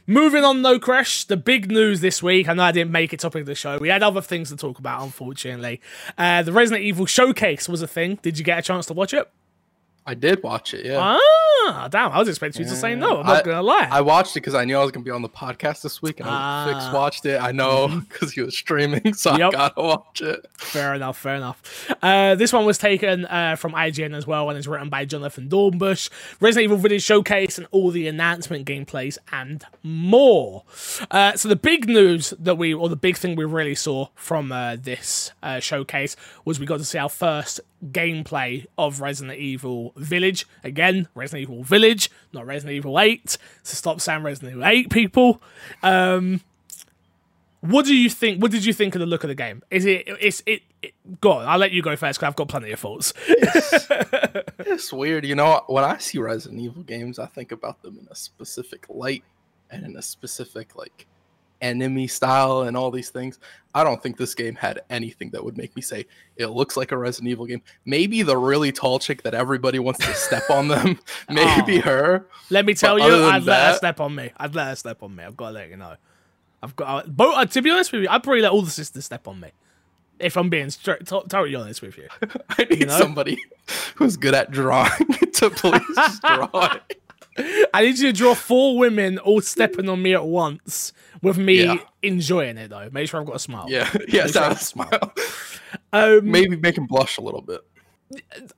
Moving 0.09 0.45
on, 0.45 0.61
though, 0.61 0.79
Crash, 0.79 1.25
the 1.25 1.35
big 1.35 1.69
news 1.69 1.99
this 1.99 2.23
week. 2.23 2.47
I 2.47 2.53
know 2.53 2.63
I 2.63 2.71
didn't 2.71 2.91
make 2.91 3.11
it 3.11 3.19
topic 3.19 3.41
of 3.41 3.45
the 3.45 3.55
show. 3.55 3.77
We 3.77 3.89
had 3.89 4.03
other 4.03 4.21
things 4.21 4.49
to 4.49 4.55
talk 4.55 4.79
about, 4.79 5.03
unfortunately. 5.03 5.81
Uh, 6.17 6.43
the 6.43 6.53
Resident 6.53 6.85
Evil 6.85 7.05
Showcase 7.05 7.67
was 7.67 7.81
a 7.81 7.87
thing. 7.87 8.17
Did 8.21 8.39
you 8.39 8.45
get 8.45 8.57
a 8.57 8.61
chance 8.61 8.85
to 8.85 8.93
watch 8.93 9.13
it? 9.13 9.29
I 10.07 10.13
did 10.13 10.41
watch 10.41 10.73
it. 10.73 10.85
Yeah. 10.85 11.19
Ah, 11.69 11.89
damn. 11.91 12.13
I 12.13 12.19
was 12.19 12.29
expecting 12.29 12.63
you 12.63 12.69
to 12.69 12.75
say 12.77 12.95
no. 12.95 13.19
I'm 13.19 13.25
not 13.25 13.35
I- 13.41 13.43
going 13.43 13.57
to 13.57 13.61
lie. 13.61 13.89
I 13.91 13.99
watched 13.99 14.31
it 14.37 14.39
because 14.39 14.55
I 14.55 14.63
knew 14.63 14.77
I 14.77 14.81
was 14.83 14.91
gonna 14.91 15.03
be 15.03 15.11
on 15.11 15.21
the 15.21 15.27
podcast 15.27 15.81
this 15.81 16.01
week, 16.01 16.21
and 16.21 16.29
I 16.29 16.31
Ah. 16.33 16.65
Fix 16.65 16.93
watched 16.93 17.25
it. 17.25 17.41
I 17.41 17.51
know 17.51 17.89
because 18.09 18.31
he 18.31 18.41
was 18.41 18.57
streaming, 18.57 19.13
so 19.13 19.35
Yep. 19.37 19.49
I 19.49 19.51
gotta 19.51 19.81
watch 19.81 20.21
it. 20.21 20.45
Fair 20.57 20.93
enough, 20.93 21.17
fair 21.17 21.35
enough. 21.35 21.91
Uh, 22.01 22.35
this 22.35 22.53
one 22.53 22.65
was 22.65 22.77
taken 22.77 23.25
uh, 23.25 23.57
from 23.57 23.73
IGN 23.73 24.15
as 24.15 24.25
well 24.25 24.49
and 24.49 24.57
it's 24.57 24.65
written 24.67 24.87
by 24.89 25.03
Jonathan 25.03 25.49
Dornbush. 25.49 26.09
Resident 26.39 26.63
Evil 26.65 26.77
Village 26.77 27.03
Showcase 27.03 27.57
and 27.57 27.67
all 27.71 27.91
the 27.91 28.07
announcement 28.07 28.65
gameplays 28.65 29.17
and 29.33 29.65
more. 29.83 30.63
Uh, 31.11 31.33
so 31.35 31.49
the 31.49 31.55
big 31.57 31.87
news 31.89 32.33
that 32.39 32.55
we, 32.55 32.73
or 32.73 32.87
the 32.87 32.95
big 32.95 33.17
thing 33.17 33.35
we 33.35 33.43
really 33.45 33.75
saw 33.75 34.07
from 34.15 34.51
uh, 34.53 34.77
this 34.77 35.31
uh, 35.43 35.59
showcase 35.59 36.15
was 36.45 36.59
we 36.61 36.65
got 36.65 36.77
to 36.77 36.85
see 36.85 36.97
our 36.97 37.09
first 37.09 37.59
gameplay 37.85 38.65
of 38.77 39.01
Resident 39.01 39.37
Evil 39.37 39.93
Village. 39.95 40.47
Again, 40.63 41.07
Resident 41.15 41.43
Evil 41.43 41.63
Village, 41.63 42.09
not 42.33 42.45
Resident 42.45 42.75
Evil 42.75 42.99
8. 42.99 43.37
So 43.63 43.75
stop 43.75 44.01
saying 44.01 44.23
Resident 44.23 44.53
Evil 44.53 44.65
8, 44.65 44.89
people. 44.89 45.41
Um, 45.83 46.41
what 47.61 47.85
do 47.85 47.95
you 47.95 48.09
think? 48.09 48.41
What 48.41 48.51
did 48.51 48.65
you 48.65 48.73
think 48.73 48.95
of 48.95 48.99
the 48.99 49.05
look 49.05 49.23
of 49.23 49.29
the 49.29 49.35
game? 49.35 49.63
Is 49.71 49.85
it? 49.85 50.03
It's 50.07 50.43
it. 50.45 50.61
it 50.81 50.93
go 51.19 51.33
on. 51.33 51.47
I'll 51.47 51.57
let 51.57 51.71
you 51.71 51.81
go 51.81 51.95
first 51.95 52.19
because 52.19 52.27
I've 52.27 52.35
got 52.35 52.47
plenty 52.47 52.71
of 52.71 52.79
thoughts. 52.79 53.13
It's 54.59 54.91
weird, 54.91 55.25
you 55.25 55.33
know. 55.33 55.63
When 55.67 55.83
I 55.83 55.97
see 55.97 56.19
Resident 56.19 56.61
Evil 56.61 56.83
games, 56.83 57.19
I 57.19 57.25
think 57.25 57.51
about 57.51 57.81
them 57.81 57.97
in 57.99 58.07
a 58.11 58.15
specific 58.15 58.85
light 58.89 59.23
and 59.71 59.85
in 59.85 59.95
a 59.95 60.01
specific 60.01 60.75
like 60.75 61.07
enemy 61.61 62.07
style 62.07 62.61
and 62.63 62.75
all 62.77 62.91
these 62.91 63.09
things. 63.09 63.39
I 63.75 63.83
don't 63.83 64.01
think 64.01 64.17
this 64.17 64.33
game 64.33 64.55
had 64.55 64.81
anything 64.89 65.29
that 65.31 65.43
would 65.43 65.55
make 65.57 65.75
me 65.75 65.81
say 65.83 66.05
it 66.35 66.47
looks 66.47 66.75
like 66.77 66.91
a 66.91 66.97
Resident 66.97 67.29
Evil 67.29 67.45
game. 67.45 67.61
Maybe 67.85 68.23
the 68.23 68.35
really 68.37 68.71
tall 68.71 68.97
chick 68.99 69.21
that 69.23 69.33
everybody 69.35 69.77
wants 69.79 70.05
to 70.05 70.13
step 70.15 70.49
on 70.49 70.67
them. 70.67 70.99
Maybe 71.29 71.77
Oh. 71.79 71.81
her. 71.81 72.25
Let 72.49 72.65
me 72.65 72.73
tell 72.73 72.97
But 72.97 73.05
you, 73.07 73.23
I'd 73.25 73.43
let 73.43 73.71
her 73.71 73.77
step 73.77 73.99
on 73.99 74.15
me. 74.15 74.31
I'd 74.37 74.55
let 74.55 74.67
her 74.69 74.75
step 74.75 75.03
on 75.03 75.15
me. 75.15 75.23
I've 75.23 75.37
got 75.37 75.47
to 75.49 75.53
let 75.53 75.69
you 75.69 75.77
know. 75.77 75.95
I've 76.63 76.75
got. 76.75 77.15
Both. 77.15 77.35
Uh, 77.37 77.45
to 77.45 77.61
be 77.61 77.69
honest 77.69 77.91
with 77.91 78.01
you, 78.03 78.09
I'd 78.09 78.23
probably 78.23 78.41
let 78.41 78.51
all 78.51 78.63
the 78.63 78.71
sisters 78.71 79.05
step 79.05 79.27
on 79.27 79.39
me. 79.39 79.49
If 80.19 80.35
I'm 80.37 80.49
being 80.49 80.71
straight, 80.71 81.05
to- 81.05 81.23
totally 81.29 81.53
honest 81.53 81.83
with 81.83 81.97
you. 81.99 82.07
I 82.49 82.63
need 82.63 82.87
know? 82.87 82.97
somebody 82.97 83.37
who's 83.95 84.17
good 84.17 84.33
at 84.33 84.49
drawing 84.49 84.89
to 85.33 85.51
please 85.51 86.19
draw 86.21 86.49
it. 86.73 86.99
I 87.73 87.81
need 87.83 87.99
you 87.99 88.07
to 88.07 88.13
draw 88.13 88.33
four 88.33 88.77
women 88.77 89.17
all 89.19 89.41
stepping 89.41 89.87
on 89.89 90.01
me 90.01 90.13
at 90.13 90.25
once, 90.25 90.93
with 91.21 91.37
me 91.37 91.63
Yeah. 91.63 91.77
enjoying 92.01 92.57
it 92.57 92.69
though. 92.69 92.89
Make 92.91 93.09
sure 93.09 93.19
I've 93.19 93.27
got 93.27 93.35
a 93.35 93.39
smile. 93.39 93.65
Yeah, 93.69 93.91
yes, 94.07 94.33
sure 94.33 94.43
I 94.43 94.51
it's 94.51 94.67
smile. 94.67 95.13
Um, 95.93 96.29
Maybe 96.31 96.55
make 96.55 96.77
him 96.77 96.85
blush 96.85 97.17
a 97.17 97.21
little 97.21 97.41
bit. 97.41 97.61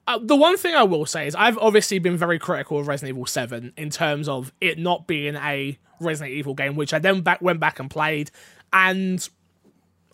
uh, 0.07 0.19
the 0.21 0.35
one 0.35 0.57
thing 0.57 0.75
I 0.75 0.83
will 0.83 1.05
say 1.07 1.25
is 1.27 1.33
I've 1.35 1.57
obviously 1.57 1.97
been 1.99 2.17
very 2.17 2.37
critical 2.39 2.79
of 2.79 2.87
Resident 2.87 3.15
Evil 3.15 3.25
7 3.25 3.73
in 3.77 3.89
terms 3.89 4.27
of 4.29 4.51
it 4.61 4.77
not 4.77 5.07
being 5.07 5.35
a 5.35 5.77
Resident 5.99 6.35
Evil 6.35 6.53
game, 6.53 6.75
which 6.75 6.93
I 6.93 6.99
then 6.99 7.21
back 7.21 7.41
went 7.41 7.59
back 7.59 7.79
and 7.79 7.89
played, 7.89 8.29
and 8.73 9.27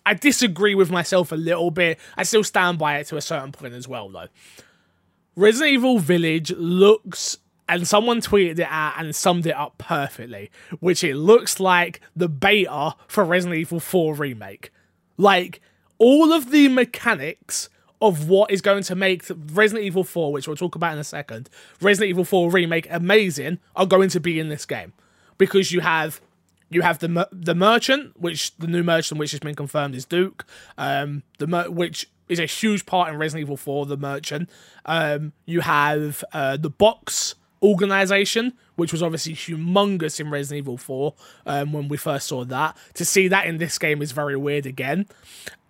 I 0.06 0.14
disagree 0.14 0.74
with 0.74 0.90
myself 0.90 1.32
a 1.32 1.36
little 1.36 1.70
bit. 1.70 1.98
I 2.16 2.22
still 2.22 2.44
stand 2.44 2.78
by 2.78 2.96
it 2.98 3.06
to 3.08 3.16
a 3.16 3.22
certain 3.22 3.52
point 3.52 3.74
as 3.74 3.86
well, 3.86 4.08
though. 4.08 4.28
Resident 5.36 5.72
Evil 5.74 5.98
Village 5.98 6.52
looks, 6.52 7.36
and 7.68 7.86
someone 7.86 8.20
tweeted 8.20 8.58
it 8.58 8.68
out 8.70 8.94
and 8.96 9.14
summed 9.14 9.46
it 9.46 9.54
up 9.54 9.78
perfectly, 9.78 10.50
which 10.80 11.02
it 11.02 11.16
looks 11.16 11.58
like 11.58 12.00
the 12.14 12.28
beta 12.28 12.94
for 13.08 13.24
Resident 13.24 13.58
Evil 13.58 13.80
4 13.80 14.14
Remake. 14.14 14.70
Like, 15.16 15.60
all 15.98 16.32
of 16.32 16.50
the 16.50 16.68
mechanics 16.68 17.68
of 18.00 18.28
what 18.28 18.50
is 18.50 18.60
going 18.60 18.82
to 18.84 18.94
make 18.94 19.24
Resident 19.52 19.84
Evil 19.84 20.04
4, 20.04 20.32
which 20.32 20.46
we'll 20.46 20.56
talk 20.56 20.74
about 20.74 20.92
in 20.92 20.98
a 20.98 21.04
second, 21.04 21.48
Resident 21.80 22.10
Evil 22.10 22.24
4 22.24 22.50
Remake 22.50 22.86
amazing, 22.90 23.58
are 23.74 23.86
going 23.86 24.10
to 24.10 24.20
be 24.20 24.38
in 24.38 24.48
this 24.48 24.66
game. 24.66 24.92
Because 25.38 25.72
you 25.72 25.80
have 25.80 26.20
you 26.68 26.82
have 26.82 26.98
the 26.98 27.28
the 27.30 27.54
merchant, 27.54 28.18
which 28.20 28.56
the 28.56 28.66
new 28.66 28.82
merchant, 28.82 29.18
which 29.18 29.30
has 29.30 29.40
been 29.40 29.54
confirmed 29.54 29.94
is 29.94 30.04
Duke, 30.04 30.44
um, 30.78 31.22
the 31.38 31.46
mer- 31.46 31.70
which 31.70 32.10
is 32.28 32.40
a 32.40 32.46
huge 32.46 32.86
part 32.86 33.08
in 33.08 33.18
Resident 33.18 33.42
Evil 33.42 33.56
4, 33.56 33.86
the 33.86 33.96
merchant. 33.96 34.50
Um, 34.84 35.32
you 35.44 35.60
have 35.60 36.24
uh, 36.32 36.56
the 36.56 36.70
box 36.70 37.35
organization, 37.62 38.52
which 38.76 38.92
was 38.92 39.02
obviously 39.02 39.34
humongous 39.34 40.20
in 40.20 40.30
Resident 40.30 40.64
Evil 40.64 40.76
4 40.76 41.14
um, 41.46 41.72
when 41.72 41.88
we 41.88 41.96
first 41.96 42.26
saw 42.26 42.44
that. 42.44 42.76
To 42.94 43.04
see 43.04 43.28
that 43.28 43.46
in 43.46 43.58
this 43.58 43.78
game 43.78 44.02
is 44.02 44.12
very 44.12 44.36
weird 44.36 44.66
again. 44.66 45.06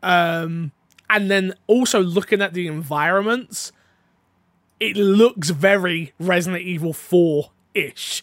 Um, 0.02 0.72
and 1.08 1.30
then 1.30 1.54
also 1.66 2.00
looking 2.02 2.42
at 2.42 2.52
the 2.52 2.66
environments, 2.66 3.72
it 4.80 4.96
looks 4.96 5.50
very 5.50 6.12
Resident 6.18 6.62
Evil 6.62 6.92
4 6.92 7.50
ish. 7.74 8.22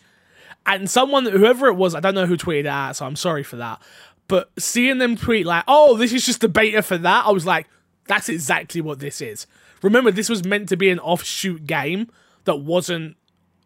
And 0.66 0.90
someone, 0.90 1.26
whoever 1.26 1.68
it 1.68 1.76
was, 1.76 1.94
I 1.96 2.00
don't 2.00 2.16
know 2.16 2.26
who 2.26 2.38
tweeted 2.38 2.64
that, 2.64 2.96
so 2.96 3.06
I'm 3.06 3.16
sorry 3.16 3.44
for 3.44 3.58
that. 3.58 3.82
But 4.28 4.50
seeing 4.58 4.98
them 4.98 5.18
tweet 5.18 5.46
like, 5.46 5.66
"Oh, 5.68 5.98
this 5.98 6.14
is 6.14 6.26
just 6.26 6.40
the 6.42 6.48
beta 6.48 6.82
for 6.82 6.98
that," 6.98 7.26
I 7.26 7.32
was 7.32 7.46
like, 7.46 7.68
"That's 8.08 8.30
exactly 8.30 8.80
what 8.80 9.00
this 9.00 9.20
is." 9.20 9.46
Remember, 9.82 10.12
this 10.12 10.30
was 10.30 10.46
meant 10.46 10.70
to 10.70 10.78
be 10.78 10.90
an 10.90 11.00
offshoot 11.00 11.68
game 11.68 12.10
that 12.46 12.56
wasn't 12.56 13.18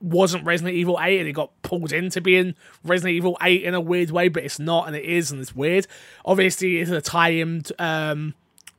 wasn't 0.01 0.45
Resident 0.45 0.75
Evil 0.75 0.99
8, 1.01 1.19
and 1.19 1.27
it 1.27 1.33
got 1.33 1.51
pulled 1.62 1.91
into 1.91 2.21
being 2.21 2.55
Resident 2.83 3.15
Evil 3.15 3.38
8 3.41 3.63
in 3.63 3.73
a 3.73 3.81
weird 3.81 4.12
way, 4.12 4.27
but 4.27 4.43
it's 4.43 4.60
not, 4.60 4.88
and 4.88 4.95
it 4.95 5.05
is, 5.05 5.31
and 5.31 5.41
it's 5.41 5.55
weird. 5.55 5.88
Obviously, 6.25 6.77
it's 6.77 6.91
a 6.91 7.01
tie-in 7.01 7.63
um, 7.79 8.33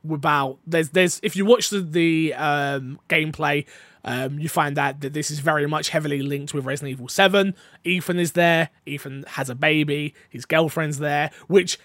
about 0.09 0.59
there's 0.65 0.89
there's 0.89 1.19
if 1.23 1.35
you 1.35 1.45
watch 1.45 1.69
the 1.69 1.81
the 1.81 2.33
um, 2.35 2.99
gameplay. 3.09 3.65
Um, 4.01 4.39
you 4.39 4.47
find 4.47 4.77
out 4.79 5.01
that 5.01 5.11
this 5.11 5.29
is 5.29 5.39
very 5.39 5.67
much 5.67 5.89
heavily 5.89 6.21
linked 6.21 6.53
with 6.53 6.65
Resident 6.65 6.93
Evil 6.93 7.09
7. 7.09 7.53
Ethan 7.83 8.17
is 8.17 8.31
there. 8.31 8.69
Ethan 8.85 9.25
has 9.27 9.49
a 9.49 9.55
baby. 9.55 10.13
His 10.29 10.45
girlfriend's 10.45 10.99
there, 10.99 11.31
which 11.47 11.77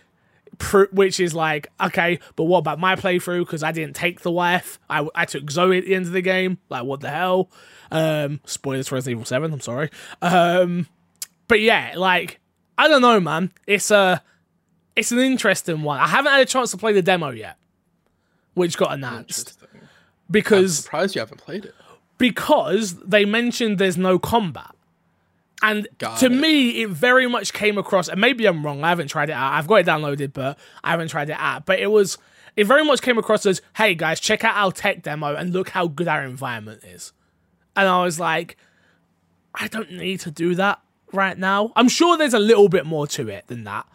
pr- 0.58 0.84
which 0.92 1.20
is 1.20 1.34
like 1.34 1.68
okay, 1.80 2.18
but 2.36 2.44
what 2.44 2.58
about 2.58 2.78
my 2.78 2.96
playthrough? 2.96 3.40
Because 3.40 3.62
I 3.62 3.72
didn't 3.72 3.96
take 3.96 4.20
the 4.20 4.30
wife. 4.30 4.78
I, 4.88 5.06
I 5.14 5.24
took 5.24 5.50
Zoe 5.50 5.78
at 5.78 5.84
the 5.84 5.94
end 5.94 6.06
of 6.06 6.12
the 6.12 6.22
game. 6.22 6.58
Like 6.68 6.84
what 6.84 7.00
the 7.00 7.10
hell? 7.10 7.50
Um, 7.90 8.40
spoilers 8.44 8.88
for 8.88 8.96
Resident 8.96 9.18
Evil 9.18 9.26
7. 9.26 9.52
I'm 9.52 9.60
sorry. 9.60 9.90
Um, 10.22 10.86
but 11.48 11.60
yeah, 11.60 11.94
like 11.96 12.40
I 12.76 12.88
don't 12.88 13.02
know, 13.02 13.20
man. 13.20 13.52
It's 13.66 13.90
a 13.90 14.22
it's 14.96 15.12
an 15.12 15.18
interesting 15.18 15.82
one. 15.82 15.98
I 15.98 16.06
haven't 16.08 16.32
had 16.32 16.40
a 16.40 16.46
chance 16.46 16.70
to 16.72 16.76
play 16.76 16.92
the 16.92 17.02
demo 17.02 17.30
yet, 17.30 17.56
which 18.54 18.76
got 18.76 18.92
announced 18.92 19.48
Interesting. 19.50 19.68
I'm 19.82 19.88
because 20.30 20.78
surprised 20.78 21.14
you 21.14 21.20
haven't 21.20 21.38
played 21.40 21.64
it. 21.66 21.74
because 22.18 22.94
they 23.00 23.24
mentioned 23.24 23.78
there's 23.78 23.96
no 23.98 24.18
combat. 24.18 24.73
And 25.64 25.88
Got 25.96 26.18
to 26.18 26.26
it. 26.26 26.32
me, 26.32 26.82
it 26.82 26.90
very 26.90 27.26
much 27.26 27.54
came 27.54 27.78
across, 27.78 28.08
and 28.08 28.20
maybe 28.20 28.44
I'm 28.44 28.64
wrong, 28.64 28.84
I 28.84 28.90
haven't 28.90 29.08
tried 29.08 29.30
it 29.30 29.32
out. 29.32 29.54
I've 29.54 29.66
got 29.66 29.76
it 29.76 29.86
downloaded, 29.86 30.34
but 30.34 30.58
I 30.84 30.90
haven't 30.90 31.08
tried 31.08 31.30
it 31.30 31.36
out. 31.38 31.64
But 31.64 31.78
it 31.78 31.86
was, 31.86 32.18
it 32.54 32.66
very 32.66 32.84
much 32.84 33.00
came 33.00 33.16
across 33.16 33.46
as, 33.46 33.62
hey 33.76 33.94
guys, 33.94 34.20
check 34.20 34.44
out 34.44 34.54
our 34.56 34.70
tech 34.70 35.02
demo 35.02 35.34
and 35.34 35.54
look 35.54 35.70
how 35.70 35.86
good 35.86 36.06
our 36.06 36.22
environment 36.22 36.84
is. 36.84 37.14
And 37.74 37.88
I 37.88 38.04
was 38.04 38.20
like, 38.20 38.58
I 39.54 39.68
don't 39.68 39.92
need 39.92 40.20
to 40.20 40.30
do 40.30 40.54
that 40.56 40.80
right 41.12 41.38
now. 41.38 41.72
I'm 41.76 41.88
sure 41.88 42.18
there's 42.18 42.34
a 42.34 42.38
little 42.38 42.68
bit 42.68 42.84
more 42.84 43.06
to 43.08 43.28
it 43.28 43.46
than 43.46 43.64
that. 43.64 43.86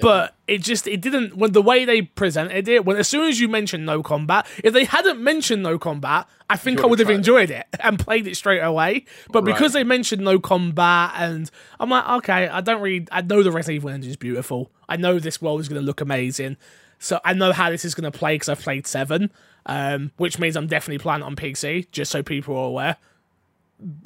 But 0.00 0.34
it 0.48 0.62
just 0.62 0.86
it 0.86 1.02
didn't 1.02 1.36
when 1.36 1.52
the 1.52 1.60
way 1.60 1.84
they 1.84 2.00
presented 2.02 2.68
it. 2.68 2.86
When 2.86 2.96
as 2.96 3.06
soon 3.06 3.28
as 3.28 3.38
you 3.38 3.48
mentioned 3.48 3.84
no 3.84 4.02
combat, 4.02 4.46
if 4.64 4.72
they 4.72 4.84
hadn't 4.84 5.20
mentioned 5.22 5.62
no 5.62 5.78
combat, 5.78 6.26
I 6.48 6.56
think 6.56 6.80
I 6.80 6.86
would 6.86 6.98
have 7.00 7.06
tried 7.08 7.14
it. 7.14 7.18
enjoyed 7.18 7.50
it 7.50 7.66
and 7.80 7.98
played 7.98 8.26
it 8.26 8.34
straight 8.36 8.60
away. 8.60 9.04
But 9.30 9.44
because 9.44 9.74
Right. 9.74 9.80
they 9.80 9.84
mentioned 9.84 10.22
no 10.22 10.38
combat, 10.40 11.12
and 11.16 11.50
I'm 11.78 11.90
like, 11.90 12.08
okay, 12.08 12.48
I 12.48 12.62
don't 12.62 12.80
really. 12.80 13.06
I 13.12 13.20
know 13.20 13.42
the 13.42 13.52
Resident 13.52 13.76
Evil 13.76 13.90
engine 13.90 14.10
is 14.10 14.16
beautiful. 14.16 14.70
I 14.88 14.96
know 14.96 15.18
this 15.18 15.42
world 15.42 15.60
is 15.60 15.68
going 15.68 15.80
to 15.82 15.86
look 15.86 16.00
amazing. 16.00 16.56
So 16.98 17.20
I 17.22 17.34
know 17.34 17.52
how 17.52 17.68
this 17.68 17.84
is 17.84 17.94
going 17.94 18.10
to 18.10 18.18
play 18.18 18.36
because 18.36 18.48
I've 18.48 18.60
played 18.60 18.86
seven, 18.86 19.30
um, 19.66 20.12
which 20.16 20.38
means 20.38 20.56
I'm 20.56 20.66
definitely 20.66 21.00
playing 21.02 21.20
it 21.20 21.24
on 21.24 21.36
PC. 21.36 21.90
Just 21.90 22.10
so 22.10 22.22
people 22.22 22.56
are 22.56 22.68
aware. 22.68 22.96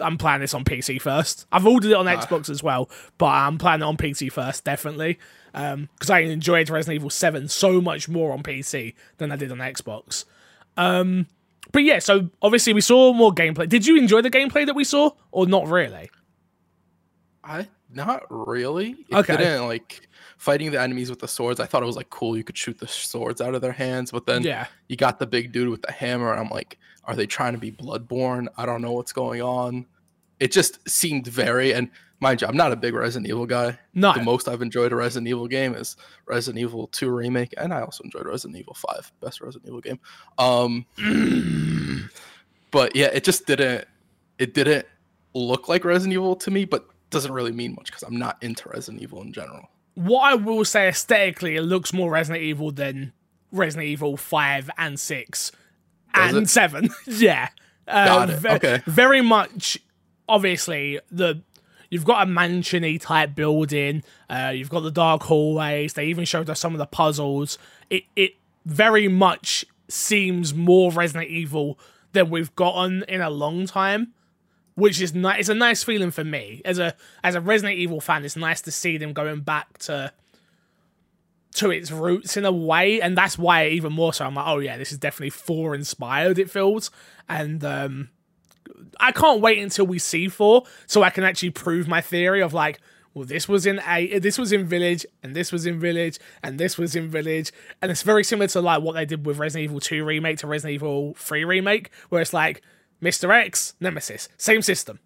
I'm 0.01 0.19
playing 0.19 0.41
this 0.41 0.55
on 0.55 0.65
PC 0.65 1.01
first. 1.01 1.47
I've 1.53 1.67
ordered 1.67 1.91
it 1.93 1.95
on 1.95 2.07
Xbox 2.07 2.51
as 2.51 2.63
well, 2.65 2.91
but 3.19 3.27
I'm 3.27 3.59
playing 3.59 3.81
it 3.81 3.85
on 3.85 3.97
PC 3.97 4.33
first, 4.33 4.65
definitely. 4.65 5.19
Because 5.53 6.11
I 6.11 6.21
enjoyed 6.21 6.71
Resident 6.71 6.97
Evil 6.97 7.11
7 7.11 7.49
so 7.49 7.81
much 7.81 8.09
more 8.09 8.33
on 8.33 8.43
PC 8.43 8.95
than 9.19 9.33
I 9.33 9.37
did 9.37 9.51
on 9.53 9.59
Xbox. 9.59 10.25
Um, 10.77 11.27
but 11.73 11.83
yeah, 11.83 11.99
so 11.99 12.31
obviously 12.41 12.73
we 12.73 12.81
saw 12.81 13.13
more 13.13 13.33
gameplay. 13.33 13.69
Did 13.69 13.87
you 13.87 13.97
enjoy 13.99 14.23
the 14.23 14.31
gameplay 14.31 14.65
that 14.67 14.75
we 14.75 14.85
saw, 14.85 15.11
or 15.33 15.47
not 15.47 15.67
really? 15.69 16.11
I 17.45 17.69
not 17.91 18.25
really. 18.31 18.97
It 19.11 19.15
Okay. 19.17 19.37
didn't 19.37 19.67
like 19.67 20.09
fighting 20.37 20.71
the 20.71 20.81
enemies 20.81 21.09
with 21.11 21.21
the 21.21 21.29
swords. 21.29 21.59
I 21.59 21.65
thought 21.67 21.83
it 21.83 21.87
was 21.87 21.97
like 21.97 22.11
cool. 22.11 22.37
You 22.37 22.45
could 22.45 22.57
shoot 22.59 22.79
the 22.79 22.87
swords 22.87 23.41
out 23.41 23.55
of 23.55 23.63
their 23.63 23.73
hands, 23.73 24.11
but 24.11 24.27
then 24.27 24.43
Yeah. 24.43 24.67
you 24.89 24.97
got 24.97 25.19
the 25.19 25.27
big 25.27 25.53
dude 25.53 25.69
with 25.71 25.83
the 25.83 25.93
hammer. 25.93 26.33
I'm 26.35 26.51
like, 26.51 26.79
are 27.05 27.17
they 27.17 27.27
trying 27.27 27.55
to 27.55 27.59
be 27.59 27.73
bloodborne? 27.73 28.47
I 28.57 28.67
don't 28.67 28.83
know 28.83 28.93
what's 28.93 29.13
going 29.13 29.41
on. 29.41 29.87
It 30.39 30.53
just 30.53 30.87
seemed 30.89 31.27
very 31.27 31.73
and 31.73 31.91
mind 32.21 32.41
you, 32.41 32.47
I'm 32.49 32.57
not 32.57 32.73
a 32.73 32.77
big 32.77 32.95
Resident 32.95 33.29
Evil 33.29 33.47
guy. 33.47 33.79
No. 33.95 34.13
The 34.13 34.23
most 34.23 34.49
I've 34.49 34.63
enjoyed 34.63 34.93
a 34.93 34.97
Resident 34.97 35.29
Evil 35.29 35.47
game 35.47 35.75
is 35.75 35.97
Resident 36.27 36.61
Evil 36.61 36.87
2 36.89 37.11
remake, 37.11 37.55
and 37.57 37.73
I 37.73 37.81
also 37.83 38.03
enjoyed 38.05 38.27
Resident 38.27 38.59
Evil 38.59 38.75
5, 38.75 39.13
best 39.21 39.41
Resident 39.41 39.69
Evil 39.69 39.81
game. 39.81 40.01
Um, 40.39 40.87
but 42.71 42.95
yeah, 42.97 43.07
it 43.07 43.25
just 43.25 43.47
didn't. 43.47 43.87
It 44.39 44.55
didn't 44.55 44.87
look 45.35 45.69
like 45.69 45.85
Resident 45.85 46.13
Evil 46.15 46.37
to 46.37 46.51
me, 46.51 46.65
but 46.65 46.87
doesn't 47.11 47.33
really 47.33 47.53
mean 47.53 47.75
much 47.75 47.87
because 47.87 48.03
I'm 48.03 48.17
not 48.17 48.43
into 48.43 48.69
Resident 48.69 49.03
Evil 49.03 49.23
in 49.23 49.33
general. 49.33 49.69
What 49.95 50.31
I 50.31 50.35
will 50.35 50.65
say 50.65 50.89
aesthetically, 50.89 51.57
it 51.57 51.63
looks 51.63 51.93
more 51.93 52.11
Resident 52.11 52.45
Evil 52.45 52.71
than 52.71 53.13
Resident 53.51 53.89
Evil 53.89 54.17
5 54.17 54.71
and 54.79 55.01
6 55.01 55.53
Does 56.15 56.35
and 56.35 56.47
it? 56.47 56.49
7. 56.51 56.91
yeah. 57.07 57.49
Uh, 57.89 58.05
Got 58.07 58.31
it. 58.31 58.39
ve- 58.39 58.49
Okay. 58.51 58.83
Very 58.87 59.23
much, 59.23 59.79
obviously, 60.29 61.01
the. 61.11 61.43
You've 61.91 62.05
got 62.05 62.27
a 62.27 62.31
mansiony 62.31 63.01
type 63.01 63.35
building. 63.35 64.03
Uh, 64.29 64.53
you've 64.55 64.71
got 64.71 64.81
the 64.81 64.91
dark 64.91 65.23
hallways. 65.23 65.95
They 65.95 66.07
even 66.07 66.25
showed 66.25 66.51
us 66.51 66.61
some 66.61 66.75
of 66.75 66.79
the 66.79 66.87
puzzles. 66.87 67.59
It 67.89 68.05
it 68.15 68.33
very 68.67 69.09
much 69.09 69.65
seems 69.89 70.53
more 70.53 70.93
Resident 70.93 71.31
Evil 71.31 71.79
than 72.13 72.31
we've 72.31 72.55
gotten 72.55 73.05
in 73.09 73.21
a 73.21 73.31
long 73.31 73.67
time 73.67 74.13
which 74.79 75.01
is 75.01 75.13
nice. 75.13 75.41
It's 75.41 75.49
a 75.49 75.55
nice 75.55 75.83
feeling 75.83 76.13
for 76.13 76.23
me 76.23 76.63
as 76.65 76.79
a 76.79 76.95
as 77.25 77.35
a 77.35 77.41
Resident 77.41 77.79
Evil 77.79 78.01
fan. 78.01 78.25
It's 78.25 78.37
nice 78.37 78.61
to 78.63 78.71
see 78.71 78.97
them 78.97 79.13
going 79.13 79.41
back 79.41 79.79
to 79.79 80.13
to 81.55 81.71
its 81.73 81.91
roots 81.91 82.37
in 82.37 82.45
a 82.45 82.53
way, 82.53 83.01
and 83.01 83.19
that's 83.19 83.37
why 83.37 83.67
even 83.67 83.93
more 83.93 84.13
so 84.13 84.25
I'm 84.25 84.37
like, 84.37 84.47
oh 84.47 84.61
yeah, 84.61 84.77
this 84.77 84.93
is 84.93 84.99
definitely 84.99 85.31
four 85.31 85.75
inspired. 85.75 86.39
It 86.39 86.49
feels, 86.49 86.93
and 87.29 87.65
um, 87.65 88.11
I 89.01 89.13
can't 89.13 89.41
wait 89.41 89.59
until 89.59 89.87
we 89.87 89.99
see 89.99 90.29
four 90.29 90.65
so 90.87 91.03
I 91.03 91.11
can 91.11 91.25
actually 91.25 91.51
prove 91.51 91.89
my 91.89 92.01
theory 92.01 92.43
of 92.43 92.53
like. 92.53 92.81
Well, 93.15 93.25
this 93.25 93.49
was 93.49 93.67
in 93.67 93.81
a, 93.85 94.19
this 94.21 94.39
was 94.39 94.53
in 94.53 94.67
Village, 94.67 95.05
and 95.25 95.35
this 95.35 95.51
was 95.51 95.67
in 95.67 95.81
Village, 95.81 96.19
and 96.45 96.61
this 96.61 96.79
was 96.79 96.95
in 96.95 97.09
Village, 97.09 97.51
and 97.83 97.91
it's 97.91 98.03
very 98.03 98.23
similar 98.23 98.47
to 98.49 98.61
like 98.61 98.83
what 98.83 98.95
they 98.95 99.07
did 99.07 99.27
with 99.27 99.39
Resident 99.39 99.65
Evil 99.65 99.81
2 99.81 100.05
remake 100.05 100.39
to 100.39 100.47
Resident 100.47 100.75
Evil 100.75 101.15
3 101.15 101.43
remake, 101.45 101.91
where 102.11 102.21
it's 102.21 102.35
like 102.35 102.63
Mr. 103.03 103.35
X, 103.35 103.75
Nemesis, 103.81 104.29
same 104.37 104.63
system. 104.63 105.01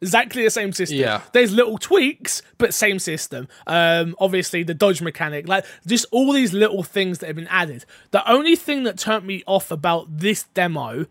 Exactly 0.00 0.44
the 0.44 0.50
same 0.50 0.72
system. 0.72 0.98
Yeah. 0.98 1.22
There's 1.32 1.52
little 1.52 1.76
tweaks, 1.76 2.40
but 2.56 2.72
same 2.72 2.98
system. 2.98 3.48
Um, 3.66 4.14
obviously 4.20 4.62
the 4.62 4.74
dodge 4.74 5.02
mechanic, 5.02 5.48
like 5.48 5.64
just 5.86 6.06
all 6.12 6.32
these 6.32 6.52
little 6.52 6.84
things 6.84 7.18
that 7.18 7.26
have 7.26 7.36
been 7.36 7.48
added. 7.48 7.84
The 8.12 8.28
only 8.30 8.54
thing 8.54 8.84
that 8.84 8.98
turned 8.98 9.26
me 9.26 9.42
off 9.46 9.70
about 9.70 10.18
this 10.18 10.44
demo 10.54 11.06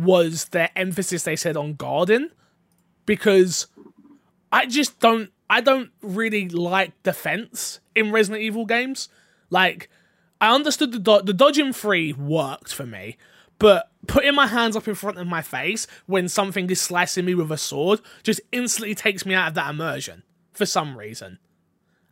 was 0.00 0.46
the 0.46 0.76
emphasis 0.78 1.22
they 1.22 1.36
said 1.36 1.56
on 1.56 1.74
garden, 1.74 2.30
because 3.06 3.66
I 4.52 4.66
just 4.66 4.98
don't 5.00 5.30
I 5.48 5.60
don't 5.60 5.90
really 6.00 6.48
like 6.48 7.00
defense 7.02 7.80
in 7.94 8.12
Resident 8.12 8.42
Evil 8.42 8.66
games. 8.66 9.08
Like 9.50 9.88
I 10.40 10.54
understood 10.54 10.92
the 10.92 10.98
do- 10.98 11.22
the 11.22 11.34
dodging 11.34 11.72
free 11.72 12.12
worked 12.12 12.72
for 12.72 12.86
me, 12.86 13.16
but 13.58 13.90
putting 14.06 14.34
my 14.34 14.46
hands 14.46 14.76
up 14.76 14.88
in 14.88 14.94
front 14.94 15.18
of 15.18 15.26
my 15.26 15.42
face 15.42 15.86
when 16.06 16.28
something 16.28 16.70
is 16.70 16.80
slicing 16.80 17.24
me 17.24 17.34
with 17.34 17.52
a 17.52 17.58
sword 17.58 18.00
just 18.22 18.40
instantly 18.52 18.94
takes 18.94 19.26
me 19.26 19.34
out 19.34 19.48
of 19.48 19.54
that 19.54 19.70
immersion 19.70 20.22
for 20.52 20.66
some 20.66 20.96
reason. 20.96 21.38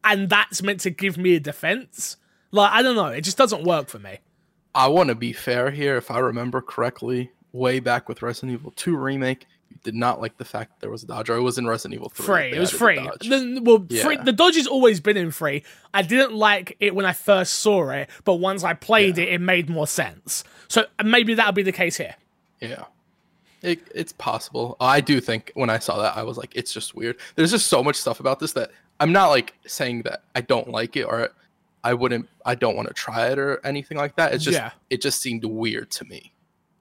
And 0.05 0.29
that's 0.29 0.62
meant 0.62 0.81
to 0.81 0.90
give 0.90 1.16
me 1.16 1.35
a 1.37 1.40
defense. 1.40 2.16
Like 2.51 2.72
I 2.72 2.83
don't 2.83 2.96
know, 2.96 3.07
it 3.07 3.22
just 3.22 3.38
doesn't 3.38 3.64
work 3.64 3.88
for 3.88 3.98
me. 3.98 4.18
I 4.74 4.88
want 4.88 5.09
to 5.09 5.14
be 5.14 5.33
fair 5.33 5.70
here. 5.70 5.96
If 5.96 6.11
I 6.11 6.18
remember 6.18 6.61
correctly, 6.61 7.31
way 7.53 7.81
back 7.81 8.09
with 8.09 8.23
Resident 8.23 8.53
Evil 8.53 8.73
2 8.73 8.97
remake, 8.97 9.47
you 9.71 9.77
did 9.83 9.95
not 9.95 10.21
like 10.21 10.37
the 10.39 10.45
fact 10.45 10.73
that 10.73 10.81
there 10.81 10.91
was 10.91 11.03
a 11.03 11.07
dodge, 11.07 11.29
or 11.29 11.37
it 11.37 11.43
was 11.43 11.59
in 11.59 11.67
Resident 11.67 11.95
Evil 11.95 12.09
3. 12.09 12.25
Free. 12.25 12.53
It 12.53 12.59
was 12.59 12.71
free. 12.71 12.97
the 13.21 13.61
well, 13.63 13.87
free, 14.03 14.17
the 14.17 14.33
dodge 14.33 14.57
has 14.57 14.67
always 14.67 15.01
been 15.01 15.17
in 15.17 15.31
free. 15.31 15.63
I 15.93 16.03
didn't 16.03 16.35
like 16.35 16.77
it 16.81 16.95
when 16.95 17.05
I 17.05 17.13
first 17.13 17.55
saw 17.57 17.91
it, 17.91 18.09
but 18.25 18.37
once 18.37 18.65
I 18.65 18.75
played 18.75 19.19
it, 19.19 19.29
it 19.29 19.41
made 19.41 19.69
more 19.69 19.87
sense. 19.87 20.45
So 20.69 20.87
uh, 20.99 21.05
maybe 21.05 21.35
that'll 21.35 21.53
be 21.53 21.63
the 21.63 21.73
case 21.73 21.97
here. 21.97 22.17
Yeah. 22.61 22.85
It, 23.61 23.81
it's 23.95 24.13
possible. 24.13 24.77
I 24.81 25.01
do 25.01 25.21
think 25.21 25.51
when 25.55 25.69
I 25.69 25.79
saw 25.81 26.01
that, 26.01 26.17
I 26.17 26.23
was 26.23 26.39
like, 26.39 26.55
it's 26.55 26.73
just 26.73 26.95
weird. 26.95 27.17
There's 27.35 27.51
just 27.51 27.67
so 27.67 27.83
much 27.83 27.97
stuff 27.97 28.21
about 28.21 28.39
this 28.39 28.53
that 28.53 28.71
I'm 29.01 29.13
not 29.13 29.29
like 29.29 29.55
saying 29.67 30.03
that 30.03 30.23
I 30.35 30.41
don't 30.43 30.69
like 30.71 30.97
it 30.97 31.03
or 31.03 31.31
I 31.83 31.95
wouldn't, 31.95 32.29
I 32.47 32.55
don't 32.55 32.77
want 32.77 32.89
to 32.89 32.95
try 32.95 33.29
it 33.29 33.39
or 33.39 33.61
anything 33.65 33.99
like 33.99 34.17
that. 34.17 34.33
It's 34.33 34.45
just, 34.45 34.57
Yeah. 34.57 34.71
it 34.91 35.03
just 35.03 35.21
seemed 35.21 35.45
weird 35.45 35.91
to 35.93 36.05
me. 36.05 36.33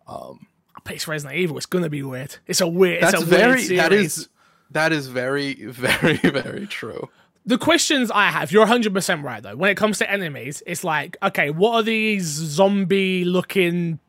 Um, 0.08 0.48
It's 0.90 1.08
Resident 1.08 1.38
Evil. 1.40 1.58
It's 1.58 1.66
gonna 1.66 1.90
be 1.90 2.04
weird. 2.04 2.36
It's 2.48 2.62
a 2.62 2.68
weird. 2.68 3.04
that's 3.04 3.14
it's 3.16 3.24
a 3.24 3.26
very, 3.26 3.68
weird 3.68 3.80
that 3.80 3.94
is, 3.94 4.30
that 4.72 4.92
is 4.92 5.08
very, 5.08 5.54
very, 5.66 6.18
very 6.18 6.68
true. 6.68 7.10
the 7.46 7.58
questions 7.58 8.12
I 8.12 8.28
have, 8.30 8.52
you're 8.52 8.66
100% 8.66 9.24
right 9.24 9.42
though. 9.42 9.56
When 9.56 9.70
it 9.70 9.76
comes 9.78 9.98
to 10.00 10.10
enemies, 10.12 10.62
it's 10.66 10.84
like, 10.84 11.18
okay, 11.24 11.50
what 11.50 11.74
are 11.76 11.84
these 11.84 12.26
zombie 12.26 13.24
looking 13.26 14.00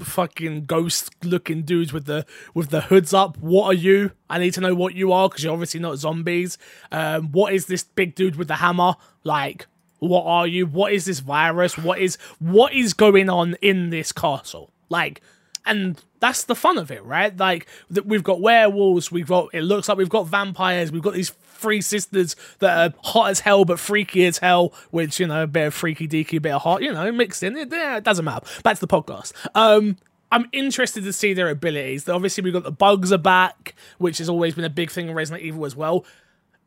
fucking 0.00 0.64
ghost 0.64 1.14
looking 1.24 1.62
dudes 1.62 1.92
with 1.92 2.06
the 2.06 2.26
with 2.54 2.70
the 2.70 2.82
hoods 2.82 3.14
up? 3.14 3.38
What 3.38 3.66
are 3.66 3.74
you? 3.74 4.12
I 4.28 4.38
need 4.38 4.54
to 4.54 4.60
know 4.60 4.74
what 4.74 4.94
you 4.94 5.12
are 5.12 5.28
because 5.28 5.44
you're 5.44 5.52
obviously 5.52 5.80
not 5.80 5.98
zombies. 5.98 6.58
Um, 6.90 7.32
what 7.32 7.52
is 7.52 7.66
this 7.66 7.84
big 7.84 8.14
dude 8.14 8.36
with 8.36 8.48
the 8.48 8.56
hammer? 8.56 8.94
Like, 9.24 9.66
what 10.00 10.24
are 10.24 10.46
you? 10.46 10.66
What 10.66 10.92
is 10.92 11.04
this 11.04 11.20
virus? 11.20 11.78
What 11.78 11.98
is 12.00 12.16
what 12.40 12.74
is 12.74 12.92
going 12.92 13.30
on 13.30 13.54
in 13.62 13.90
this 13.90 14.12
castle? 14.12 14.72
Like, 14.88 15.22
and 15.64 16.02
that's 16.20 16.44
the 16.44 16.54
fun 16.54 16.78
of 16.78 16.90
it, 16.90 17.04
right? 17.04 17.36
Like 17.36 17.66
th- 17.92 18.06
we've 18.06 18.22
got 18.22 18.40
werewolves, 18.40 19.10
we've 19.12 19.26
got 19.26 19.48
it 19.52 19.62
looks 19.62 19.88
like 19.88 19.98
we've 19.98 20.08
got 20.08 20.26
vampires, 20.26 20.90
we've 20.92 21.02
got 21.02 21.14
these 21.14 21.30
three 21.30 21.80
sisters 21.80 22.34
that 22.58 22.76
are 22.92 22.94
hot 23.04 23.30
as 23.30 23.40
hell 23.40 23.64
but 23.64 23.78
freaky 23.78 24.26
as 24.26 24.38
hell, 24.38 24.72
which 24.90 25.20
you 25.20 25.26
know, 25.26 25.44
a 25.44 25.46
bit 25.46 25.68
of 25.68 25.74
freaky 25.74 26.08
deaky, 26.08 26.38
a 26.38 26.40
bit 26.40 26.52
of 26.52 26.62
hot, 26.62 26.82
you 26.82 26.92
know, 26.92 27.10
mixed 27.12 27.42
in. 27.42 27.56
It, 27.56 27.68
yeah, 27.72 27.96
it 27.96 28.04
doesn't 28.04 28.24
matter. 28.24 28.44
Back 28.64 28.78
to 28.78 28.86
the 28.86 28.88
podcast. 28.88 29.32
Um, 29.54 29.96
I'm 30.32 30.48
interested 30.52 31.04
to 31.04 31.12
see 31.12 31.34
their 31.34 31.50
abilities. 31.50 32.08
Obviously, 32.08 32.42
we've 32.42 32.52
got 32.54 32.64
the 32.64 32.72
bugs 32.72 33.12
are 33.12 33.18
back, 33.18 33.74
which 33.98 34.18
has 34.18 34.28
always 34.28 34.54
been 34.54 34.64
a 34.64 34.70
big 34.70 34.90
thing 34.90 35.08
in 35.08 35.14
Resident 35.14 35.44
Evil 35.44 35.66
as 35.66 35.76
well. 35.76 36.04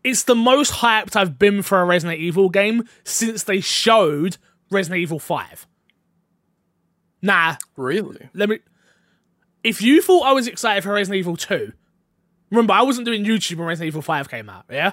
It's 0.04 0.24
the 0.24 0.36
most 0.36 0.72
hyped 0.72 1.16
I've 1.16 1.40
been 1.40 1.64
for 1.64 1.82
a 1.82 1.86
Resident 1.86 2.20
Evil 2.20 2.48
game 2.50 2.88
since 3.04 3.42
they 3.44 3.60
showed 3.60 4.38
Resident 4.70 5.02
Evil 5.02 5.18
5. 5.18 5.66
Nah, 7.22 7.56
Really? 7.76 8.30
let 8.34 8.50
me. 8.50 8.60
If 9.66 9.82
you 9.82 10.00
thought 10.00 10.28
I 10.28 10.32
was 10.32 10.48
excited 10.48 10.84
for 10.84 10.94
Resident 10.94 11.18
Evil 11.18 11.36
2, 11.36 11.74
remember 12.52 12.74
I 12.74 12.84
wasn't 12.84 13.08
doing 13.08 13.26
YouTube 13.26 13.58
when 13.58 13.68
Resident 13.68 13.88
Evil 13.88 14.04
5 14.04 14.30
came 14.30 14.48
out, 14.48 14.66
yeah? 14.70 14.92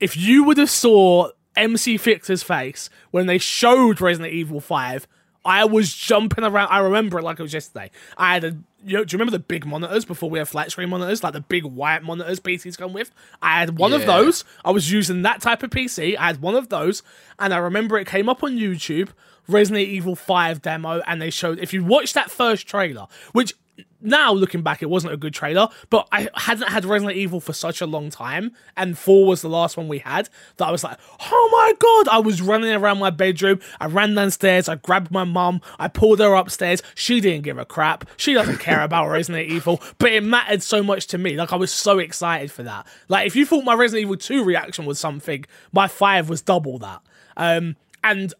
If 0.00 0.16
you 0.16 0.44
would 0.44 0.56
have 0.56 0.70
saw 0.70 1.32
MC 1.54 1.98
Fixer's 1.98 2.42
face 2.42 2.88
when 3.10 3.26
they 3.26 3.36
showed 3.36 4.00
Resident 4.00 4.32
Evil 4.32 4.60
5, 4.60 5.06
I 5.44 5.66
was 5.66 5.92
jumping 5.92 6.44
around. 6.44 6.68
I 6.70 6.78
remember 6.78 7.18
it 7.18 7.24
like 7.24 7.38
it 7.38 7.42
was 7.42 7.52
yesterday. 7.52 7.90
I 8.16 8.32
had 8.34 8.44
a. 8.44 8.56
You 8.84 8.98
know, 8.98 9.04
do 9.04 9.14
you 9.14 9.18
remember 9.18 9.32
the 9.32 9.38
big 9.42 9.66
monitors 9.66 10.04
before 10.04 10.30
we 10.30 10.38
had 10.38 10.48
flat 10.48 10.70
screen 10.70 10.88
monitors, 10.88 11.22
like 11.24 11.32
the 11.32 11.40
big 11.40 11.64
white 11.64 12.02
monitors 12.04 12.38
PCs 12.38 12.78
come 12.78 12.92
with? 12.92 13.10
I 13.42 13.58
had 13.58 13.76
one 13.76 13.92
of 13.92 14.06
those. 14.06 14.44
I 14.64 14.70
was 14.70 14.90
using 14.90 15.22
that 15.22 15.40
type 15.40 15.62
of 15.62 15.70
PC. 15.70 16.16
I 16.16 16.28
had 16.28 16.40
one 16.40 16.54
of 16.54 16.68
those, 16.68 17.02
and 17.38 17.52
I 17.52 17.58
remember 17.58 17.98
it 17.98 18.06
came 18.06 18.28
up 18.28 18.44
on 18.44 18.52
YouTube, 18.52 19.08
Resident 19.48 19.88
Evil 19.88 20.14
5 20.14 20.62
demo, 20.62 21.00
and 21.06 21.20
they 21.20 21.30
showed. 21.30 21.58
If 21.58 21.72
you 21.72 21.84
watch 21.84 22.12
that 22.12 22.30
first 22.30 22.66
trailer, 22.66 23.06
which 23.32 23.54
now 24.00 24.32
looking 24.32 24.62
back, 24.62 24.82
it 24.82 24.90
wasn't 24.90 25.12
a 25.12 25.16
good 25.16 25.34
trailer, 25.34 25.68
but 25.90 26.06
I 26.12 26.28
hadn't 26.34 26.68
had 26.68 26.84
Resident 26.84 27.16
Evil 27.16 27.40
for 27.40 27.52
such 27.52 27.80
a 27.80 27.86
long 27.86 28.10
time, 28.10 28.52
and 28.76 28.96
four 28.96 29.26
was 29.26 29.42
the 29.42 29.48
last 29.48 29.76
one 29.76 29.88
we 29.88 29.98
had 29.98 30.28
that 30.56 30.68
I 30.68 30.70
was 30.70 30.84
like, 30.84 30.98
oh 31.20 31.48
my 31.52 31.74
god! 31.78 32.08
I 32.08 32.18
was 32.18 32.40
running 32.40 32.72
around 32.72 32.98
my 32.98 33.10
bedroom. 33.10 33.60
I 33.80 33.86
ran 33.86 34.14
downstairs. 34.14 34.68
I 34.68 34.76
grabbed 34.76 35.10
my 35.10 35.24
mum. 35.24 35.60
I 35.78 35.88
pulled 35.88 36.20
her 36.20 36.34
upstairs. 36.34 36.82
She 36.94 37.20
didn't 37.20 37.42
give 37.42 37.58
a 37.58 37.64
crap. 37.64 38.08
She 38.16 38.34
doesn't 38.34 38.58
care 38.58 38.82
about 38.82 39.08
Resident 39.10 39.50
Evil, 39.50 39.82
but 39.98 40.12
it 40.12 40.22
mattered 40.22 40.62
so 40.62 40.82
much 40.82 41.06
to 41.08 41.18
me. 41.18 41.36
Like 41.36 41.52
I 41.52 41.56
was 41.56 41.72
so 41.72 41.98
excited 41.98 42.52
for 42.52 42.62
that. 42.62 42.86
Like 43.08 43.26
if 43.26 43.34
you 43.34 43.46
thought 43.46 43.64
my 43.64 43.74
Resident 43.74 44.02
Evil 44.02 44.16
two 44.16 44.44
reaction 44.44 44.84
was 44.86 44.98
something, 44.98 45.44
my 45.72 45.88
five 45.88 46.28
was 46.28 46.42
double 46.42 46.78
that. 46.78 47.00
Um, 47.36 47.76
and 48.04 48.32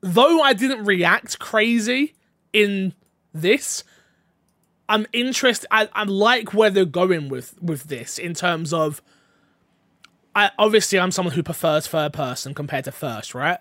though 0.00 0.40
I 0.40 0.52
didn't 0.52 0.84
react 0.84 1.38
crazy 1.38 2.14
in 2.52 2.94
this, 3.32 3.84
I'm 4.88 5.06
interested. 5.12 5.68
I, 5.70 5.88
I 5.92 6.04
like 6.04 6.54
where 6.54 6.70
they're 6.70 6.84
going 6.84 7.28
with 7.28 7.60
with 7.60 7.84
this 7.84 8.18
in 8.18 8.34
terms 8.34 8.72
of. 8.72 9.02
I 10.34 10.50
obviously 10.58 11.00
I'm 11.00 11.10
someone 11.10 11.34
who 11.34 11.42
prefers 11.42 11.86
third 11.86 12.12
person 12.12 12.54
compared 12.54 12.84
to 12.84 12.92
first, 12.92 13.34
right? 13.34 13.58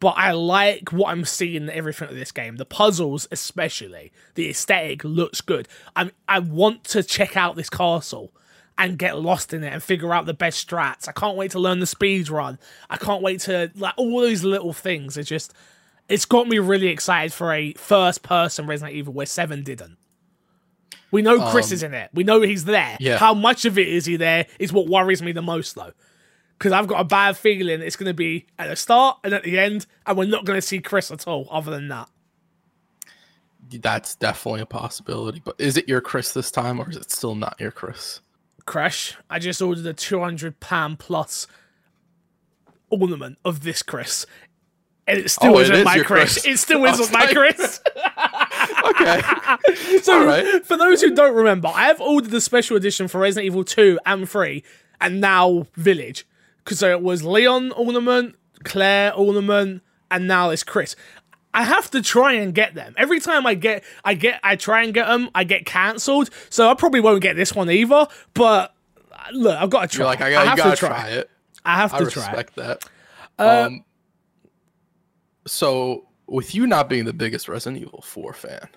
But 0.00 0.14
I 0.16 0.32
like 0.32 0.92
what 0.92 1.10
I'm 1.10 1.24
seeing 1.24 1.62
in 1.62 1.70
everything 1.70 2.08
of 2.08 2.14
this 2.14 2.32
game. 2.32 2.56
The 2.56 2.64
puzzles, 2.64 3.26
especially 3.30 4.12
the 4.34 4.48
aesthetic, 4.48 5.04
looks 5.04 5.40
good. 5.40 5.68
I 5.94 6.10
I 6.28 6.40
want 6.40 6.84
to 6.84 7.02
check 7.02 7.36
out 7.36 7.56
this 7.56 7.70
castle 7.70 8.32
and 8.78 8.96
get 8.98 9.20
lost 9.20 9.52
in 9.52 9.64
it 9.64 9.72
and 9.72 9.82
figure 9.82 10.14
out 10.14 10.24
the 10.26 10.34
best 10.34 10.66
strats. 10.66 11.08
I 11.08 11.12
can't 11.12 11.36
wait 11.36 11.50
to 11.50 11.58
learn 11.58 11.80
the 11.80 11.86
speed 11.86 12.30
run. 12.30 12.58
I 12.88 12.96
can't 12.96 13.22
wait 13.22 13.40
to 13.40 13.70
like 13.74 13.94
all 13.96 14.20
those 14.20 14.44
little 14.44 14.72
things. 14.72 15.16
It's 15.16 15.28
just 15.28 15.52
it's 16.08 16.24
got 16.24 16.48
me 16.48 16.58
really 16.58 16.86
excited 16.86 17.32
for 17.32 17.52
a 17.52 17.72
first 17.74 18.22
person 18.22 18.66
Resident 18.66 18.96
Evil 18.96 19.12
where 19.12 19.26
Seven 19.26 19.62
didn't. 19.62 19.98
We 21.10 21.22
know 21.22 21.50
Chris 21.50 21.70
Um, 21.70 21.74
is 21.74 21.82
in 21.82 21.94
it. 21.94 22.10
We 22.12 22.22
know 22.24 22.40
he's 22.42 22.64
there. 22.66 22.96
yeah. 23.00 23.16
How 23.18 23.34
much 23.34 23.64
of 23.64 23.78
it 23.78 23.88
is 23.88 24.04
he 24.06 24.16
there 24.16 24.46
is 24.58 24.72
what 24.72 24.86
worries 24.88 25.22
me 25.22 25.32
the 25.32 25.42
most, 25.42 25.74
though. 25.74 25.92
Because 26.58 26.72
I've 26.72 26.86
got 26.86 27.00
a 27.00 27.04
bad 27.04 27.36
feeling 27.36 27.80
it's 27.82 27.96
going 27.96 28.08
to 28.10 28.14
be 28.14 28.46
at 28.58 28.68
the 28.68 28.76
start 28.76 29.18
and 29.24 29.32
at 29.32 29.42
the 29.44 29.58
end, 29.58 29.86
and 30.06 30.18
we're 30.18 30.26
not 30.26 30.44
going 30.44 30.56
to 30.58 30.66
see 30.66 30.80
Chris 30.80 31.10
at 31.10 31.26
all, 31.26 31.46
other 31.50 31.70
than 31.70 31.88
that. 31.88 32.08
That's 33.70 34.14
definitely 34.16 34.62
a 34.62 34.66
possibility. 34.66 35.40
But 35.44 35.56
is 35.58 35.76
it 35.76 35.88
your 35.88 36.00
Chris 36.00 36.32
this 36.32 36.50
time, 36.50 36.80
or 36.80 36.88
is 36.90 36.96
it 36.96 37.10
still 37.10 37.34
not 37.34 37.56
your 37.60 37.70
Chris? 37.70 38.20
Crash, 38.68 39.16
I 39.30 39.38
just 39.38 39.62
ordered 39.62 39.86
a 39.86 39.94
£200 39.94 40.98
plus 40.98 41.46
ornament 42.90 43.38
of 43.42 43.62
this 43.62 43.82
Chris. 43.82 44.26
And 45.06 45.18
it 45.18 45.30
still 45.30 45.54
Oh, 45.56 45.58
it 45.58 45.62
isn't 45.62 45.76
is 45.76 45.84
my 45.86 45.98
Chris. 46.00 46.34
Chris. 46.34 46.46
It 46.46 46.58
still 46.58 46.84
isn't 46.84 47.10
my 47.10 47.26
Chris. 47.32 47.80
Okay. 48.88 49.20
So, 50.02 50.24
right. 50.24 50.64
for 50.64 50.76
those 50.76 51.00
who 51.00 51.14
don't 51.14 51.34
remember, 51.34 51.68
I 51.68 51.84
have 51.86 52.00
ordered 52.00 52.30
the 52.30 52.40
special 52.40 52.76
edition 52.76 53.08
for 53.08 53.18
Resident 53.18 53.46
Evil 53.46 53.64
2 53.64 53.98
and 54.04 54.28
3, 54.28 54.62
and 55.00 55.20
now 55.20 55.66
Village. 55.74 56.26
Because 56.64 56.78
so 56.80 56.90
it 56.90 57.00
was 57.02 57.22
Leon 57.24 57.72
ornament, 57.72 58.36
Claire 58.64 59.14
ornament, 59.14 59.82
and 60.10 60.26
now 60.26 60.50
it's 60.50 60.62
Chris. 60.62 60.96
I 61.58 61.62
have 61.64 61.90
to 61.90 62.02
try 62.02 62.34
and 62.34 62.54
get 62.54 62.74
them. 62.74 62.94
Every 62.96 63.18
time 63.18 63.44
I 63.46 63.54
get, 63.54 63.82
I 64.04 64.14
get, 64.14 64.38
I 64.44 64.54
try 64.56 64.84
and 64.84 64.94
get 64.94 65.06
them, 65.06 65.28
I 65.34 65.42
get 65.44 65.66
cancelled. 65.66 66.30
So 66.50 66.70
I 66.70 66.74
probably 66.74 67.00
won't 67.00 67.20
get 67.20 67.34
this 67.34 67.52
one 67.54 67.68
either. 67.70 68.06
But 68.34 68.74
uh, 69.10 69.16
look, 69.32 69.60
I've 69.60 69.70
got 69.70 69.90
to 69.90 69.96
try. 69.96 70.02
You're 70.04 70.06
like, 70.06 70.20
I, 70.20 70.26
I 70.28 70.32
gotta, 70.32 70.56
you 70.56 70.62
have 70.62 70.70
to 70.74 70.76
try. 70.76 70.88
try 70.88 71.08
it. 71.08 71.30
I 71.64 71.74
have 71.76 71.92
I 71.94 71.98
to 71.98 72.06
try. 72.10 72.22
respect 72.26 72.54
that. 72.56 72.84
Uh, 73.38 73.64
um, 73.66 73.84
so 75.46 76.06
with 76.26 76.54
you 76.54 76.66
not 76.66 76.88
being 76.88 77.04
the 77.04 77.12
biggest 77.12 77.48
Resident 77.48 77.82
Evil 77.82 78.02
4 78.02 78.32
fan, 78.32 78.68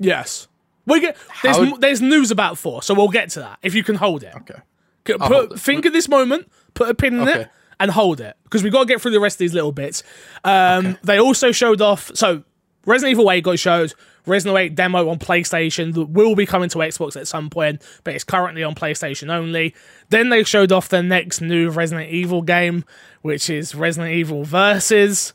Yes. 0.00 0.48
We 0.86 1.00
get 1.00 1.16
there's 1.42 1.56
How- 1.56 1.76
there's 1.76 2.00
news 2.00 2.30
about 2.30 2.56
four, 2.56 2.82
so 2.82 2.94
we'll 2.94 3.08
get 3.10 3.28
to 3.30 3.40
that 3.40 3.58
if 3.62 3.74
you 3.74 3.82
can 3.84 3.94
hold 3.96 4.22
it. 4.22 4.32
okay. 4.36 4.60
Put, 5.04 5.20
hold 5.20 5.52
it. 5.52 5.60
think 5.60 5.84
of 5.84 5.92
this 5.92 6.08
moment, 6.08 6.50
put 6.72 6.88
a 6.88 6.94
pin 6.94 7.14
in 7.20 7.28
Okay. 7.28 7.40
it, 7.42 7.48
and 7.80 7.90
hold 7.90 8.20
it 8.20 8.36
because 8.44 8.62
we've 8.62 8.72
got 8.72 8.80
to 8.80 8.86
get 8.86 9.00
through 9.00 9.12
the 9.12 9.20
rest 9.20 9.36
of 9.36 9.38
these 9.40 9.54
little 9.54 9.72
bits. 9.72 10.02
Um, 10.44 10.96
They 11.02 11.18
also 11.18 11.52
showed 11.52 11.80
off. 11.80 12.10
So 12.14 12.42
Resident 12.86 13.12
Evil 13.12 13.30
8 13.30 13.42
got 13.44 13.58
showed. 13.58 13.94
Resident 14.26 14.52
Evil 14.54 14.58
8 14.58 14.74
demo 14.74 15.08
on 15.08 15.18
PlayStation 15.18 15.94
that 15.94 16.06
will 16.10 16.34
be 16.34 16.44
coming 16.44 16.68
to 16.70 16.78
Xbox 16.78 17.16
at 17.16 17.26
some 17.26 17.48
point, 17.50 17.82
but 18.04 18.14
it's 18.14 18.24
currently 18.24 18.62
on 18.62 18.74
PlayStation 18.74 19.30
only. 19.30 19.74
Then 20.10 20.28
they 20.28 20.44
showed 20.44 20.70
off 20.72 20.88
the 20.90 21.02
next 21.02 21.40
new 21.40 21.70
Resident 21.70 22.10
Evil 22.10 22.42
game, 22.42 22.84
which 23.22 23.48
is 23.48 23.74
Resident 23.74 24.12
Evil 24.14 24.44
Versus. 24.44 25.32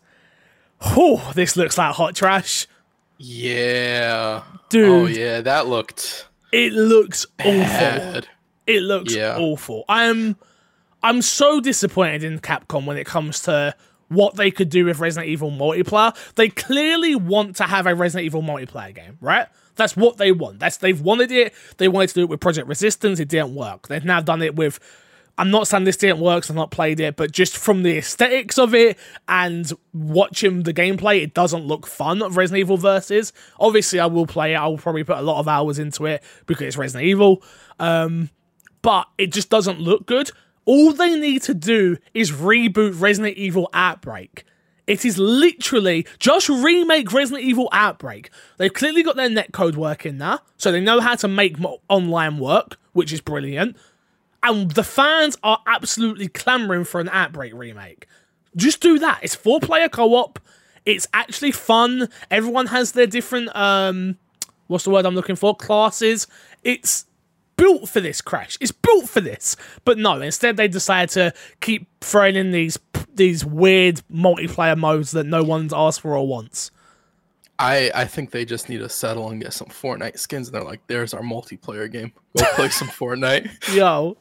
Whew, 0.94 1.20
this 1.34 1.56
looks 1.56 1.78
like 1.78 1.96
hot 1.96 2.16
trash. 2.16 2.68
Yeah. 3.18 4.44
Dude. 4.70 4.89
Oh 4.89 5.06
yeah, 5.06 5.41
that 5.41 5.68
looked 5.68 6.28
It 6.52 6.74
looks 6.74 7.26
awful. 7.44 8.22
It 8.68 8.82
looks 8.82 9.16
Yeah. 9.16 9.38
awful. 9.39 9.86
I'm 9.89 10.36
I'm 11.04 11.22
so 11.22 11.60
disappointed 11.60 12.24
in 12.24 12.39
Capcom 12.39 12.86
when 12.86 12.97
it 12.97 13.06
comes 13.06 13.41
to 13.43 13.76
what 14.08 14.36
they 14.36 14.51
could 14.51 14.70
do 14.70 14.86
with 14.86 14.99
Resident 14.99 15.30
Evil 15.30 15.51
multiplayer. 15.51 16.16
They 16.36 16.49
clearly 16.49 17.16
want 17.16 17.56
to 17.58 17.64
have 17.64 17.86
a 17.88 17.95
Resident 17.95 18.26
Evil 18.26 18.41
multiplayer 18.41 18.93
game, 18.95 19.18
right? 19.22 19.47
That's 19.76 19.97
what 19.97 20.18
they 20.18 20.32
want. 20.32 20.60
That's 20.60 20.78
they've 20.78 20.99
wanted 21.01 21.32
it. 21.32 21.54
They 21.78 21.88
wanted 21.88 22.10
to 22.10 22.14
do 22.16 22.22
it 22.22 22.30
with 22.30 22.39
Project 22.39 22.68
Resistance. 22.68 23.20
It 23.20 23.28
didn't 23.28 23.56
work. 23.56 23.88
They've 23.88 24.06
now 24.06 24.22
done 24.22 24.41
it 24.41 24.56
with. 24.56 24.80
I'm 25.36 25.49
not 25.49 25.68
saying 25.68 25.86
this 25.86 25.97
didn't 25.97 26.20
work. 26.20 26.43
'cause 26.43 26.51
I've 26.51 26.56
not 26.56 26.70
played 26.70 26.99
it, 26.99 27.16
but 27.16 27.32
just 27.32 27.58
from 27.58 27.82
the 27.82 27.97
aesthetics 27.97 28.60
of 28.60 28.76
it 28.76 28.99
and 29.28 29.74
watching 29.91 30.62
the 30.62 30.74
gameplay, 30.76 31.24
it 31.24 31.34
doesn't 31.34 31.66
look 31.66 31.88
fun. 31.88 32.20
Resident 32.20 32.60
Evil 32.60 32.78
versus. 32.78 33.34
Obviously, 33.60 33.99
I 33.99 34.06
will 34.06 34.28
play 34.28 34.54
it. 34.54 34.58
I 34.58 34.68
will 34.68 34.78
probably 34.78 35.04
put 35.04 35.18
a 35.18 35.24
lot 35.24 35.39
of 35.39 35.47
hours 35.47 35.80
into 35.80 36.06
it 36.06 36.24
because 36.45 36.68
it's 36.68 36.78
Resident 36.78 37.08
Evil 37.10 37.41
um, 37.80 38.30
but 38.84 39.08
it 39.18 39.32
just 39.34 39.49
doesn't 39.49 39.80
look 39.80 40.06
good. 40.06 40.30
All 40.66 40.93
they 40.93 41.20
need 41.20 41.41
to 41.43 41.53
do 41.53 41.97
is 42.14 42.32
reboot 42.32 42.99
Resident 42.99 43.38
Evil 43.38 43.70
Outbreak. 43.74 44.45
It 44.86 45.05
is 45.05 45.18
literally 45.18 46.05
just 46.20 46.49
remake 46.49 47.11
Resident 47.14 47.43
Evil 47.43 47.70
Outbreak. 47.72 48.30
They've 48.57 48.74
clearly 48.74 49.03
got 49.03 49.16
their 49.16 49.30
netcode 49.30 49.76
working 49.76 50.18
now, 50.18 50.39
so 50.57 50.72
they 50.72 50.82
know 50.82 50.99
how 50.99 51.16
to 51.16 51.28
make 51.28 51.57
online 51.89 52.38
work, 52.38 52.78
which 52.91 53.14
is 53.14 53.22
brilliant. 53.22 53.78
And 54.41 54.72
the 54.72 54.84
fans 54.84 55.38
are 55.41 55.59
absolutely 55.68 56.28
clamoring 56.28 56.84
for 56.84 56.99
an 56.99 57.07
Outbreak 57.09 57.53
remake. 57.53 58.07
Just 58.57 58.82
do 58.82 58.99
that. 58.99 59.20
It's 59.24 59.36
four 59.36 59.61
player 59.61 59.88
co 59.88 60.16
op. 60.16 60.39
It's 60.86 61.07
actually 61.14 61.51
fun. 61.51 62.09
Everyone 62.30 62.68
has 62.68 62.91
their 62.91 63.07
different 63.07 63.55
um 63.55 64.18
what's 64.68 64.84
the 64.84 64.89
word 64.89 65.05
I'm 65.05 65.16
looking 65.16 65.36
for? 65.38 65.55
Classes. 65.55 66.28
It's 66.64 67.05
built 67.58 67.89
for 67.89 67.99
this 68.01 68.22
crash. 68.22 68.58
It's 68.62 68.72
built 68.72 69.10
for 69.10 69.22
this. 69.22 69.56
But 69.86 69.97
no, 69.97 70.22
instead 70.22 70.58
they 70.58 70.68
decided 70.68 71.10
to 71.14 71.34
keep 71.62 71.88
throwing 72.01 72.36
in 72.36 72.51
these 72.51 72.78
these 73.16 73.45
weird 73.45 74.01
multiplayer 74.12 74.78
modes 74.78 75.12
that 75.12 75.26
no 75.26 75.43
one's 75.43 75.74
asked 75.74 76.01
for 76.01 76.18
or 76.18 76.28
wants. 76.28 76.72
I 77.60 77.91
I 77.93 78.06
think 78.06 78.32
they 78.32 78.45
just 78.45 78.68
need 78.68 78.80
to 78.80 78.89
settle 78.89 79.30
and 79.30 79.39
get 79.39 79.54
some 79.54 79.68
Fortnite 79.68 80.18
skins, 80.18 80.47
and 80.47 80.56
they're 80.56 80.64
like, 80.64 80.82
"There's 80.88 81.14
our 81.14 81.22
multiplayer 81.22 81.89
game. 81.89 82.12
Go 82.36 82.45
play 82.56 82.70
some 82.70 82.88
Fortnite." 82.99 83.76
Yo, 83.76 84.18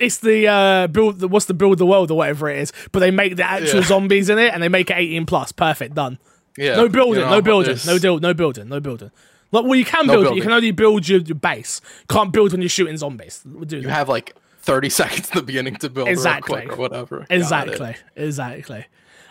it's 0.00 0.18
the 0.18 0.48
uh, 0.48 0.86
build. 0.88 1.20
The, 1.20 1.28
what's 1.28 1.46
the 1.46 1.54
build 1.54 1.78
the 1.78 1.86
world 1.86 2.10
or 2.10 2.16
whatever 2.18 2.48
it 2.50 2.58
is? 2.58 2.72
But 2.90 2.98
they 2.98 3.12
make 3.12 3.36
the 3.36 3.44
actual 3.44 3.80
Yeah. 3.80 3.86
zombies 3.86 4.28
in 4.28 4.38
it, 4.40 4.52
and 4.52 4.60
they 4.62 4.68
make 4.68 4.90
it 4.90 4.96
18 4.98 5.24
plus. 5.24 5.52
Perfect, 5.52 5.94
done. 5.94 6.18
Yeah. 6.56 6.74
No 6.74 6.88
building, 6.88 7.20
you 7.20 7.26
know, 7.26 7.30
no 7.36 7.42
building, 7.42 7.76
no 7.86 7.96
deal, 7.98 8.18
no 8.18 8.34
building, 8.34 8.68
no 8.68 8.80
building. 8.80 9.12
Like, 9.50 9.64
well, 9.64 9.74
you 9.74 9.84
can 9.84 10.06
No 10.06 10.14
build 10.22 10.26
it. 10.32 10.36
You 10.36 10.42
can 10.42 10.52
only 10.52 10.70
build 10.72 11.08
your, 11.08 11.20
your 11.20 11.34
base. 11.34 11.80
Can't 12.08 12.32
build 12.32 12.52
when 12.52 12.60
you're 12.60 12.68
shooting 12.68 12.96
zombies. 12.96 13.42
We'll 13.46 13.64
do 13.64 13.76
You 13.76 13.82
that. 13.84 13.90
have 13.90 14.08
like 14.08 14.34
30 14.60 14.88
seconds 14.90 15.30
in 15.30 15.36
the 15.38 15.42
beginning 15.42 15.76
to 15.76 15.88
build 15.88 16.08
Exactly. 16.08 16.58
real 16.60 16.66
quick 16.68 16.78
or 16.78 16.82
whatever. 16.82 17.26
Exactly, 17.30 17.96
exactly. 18.16 18.86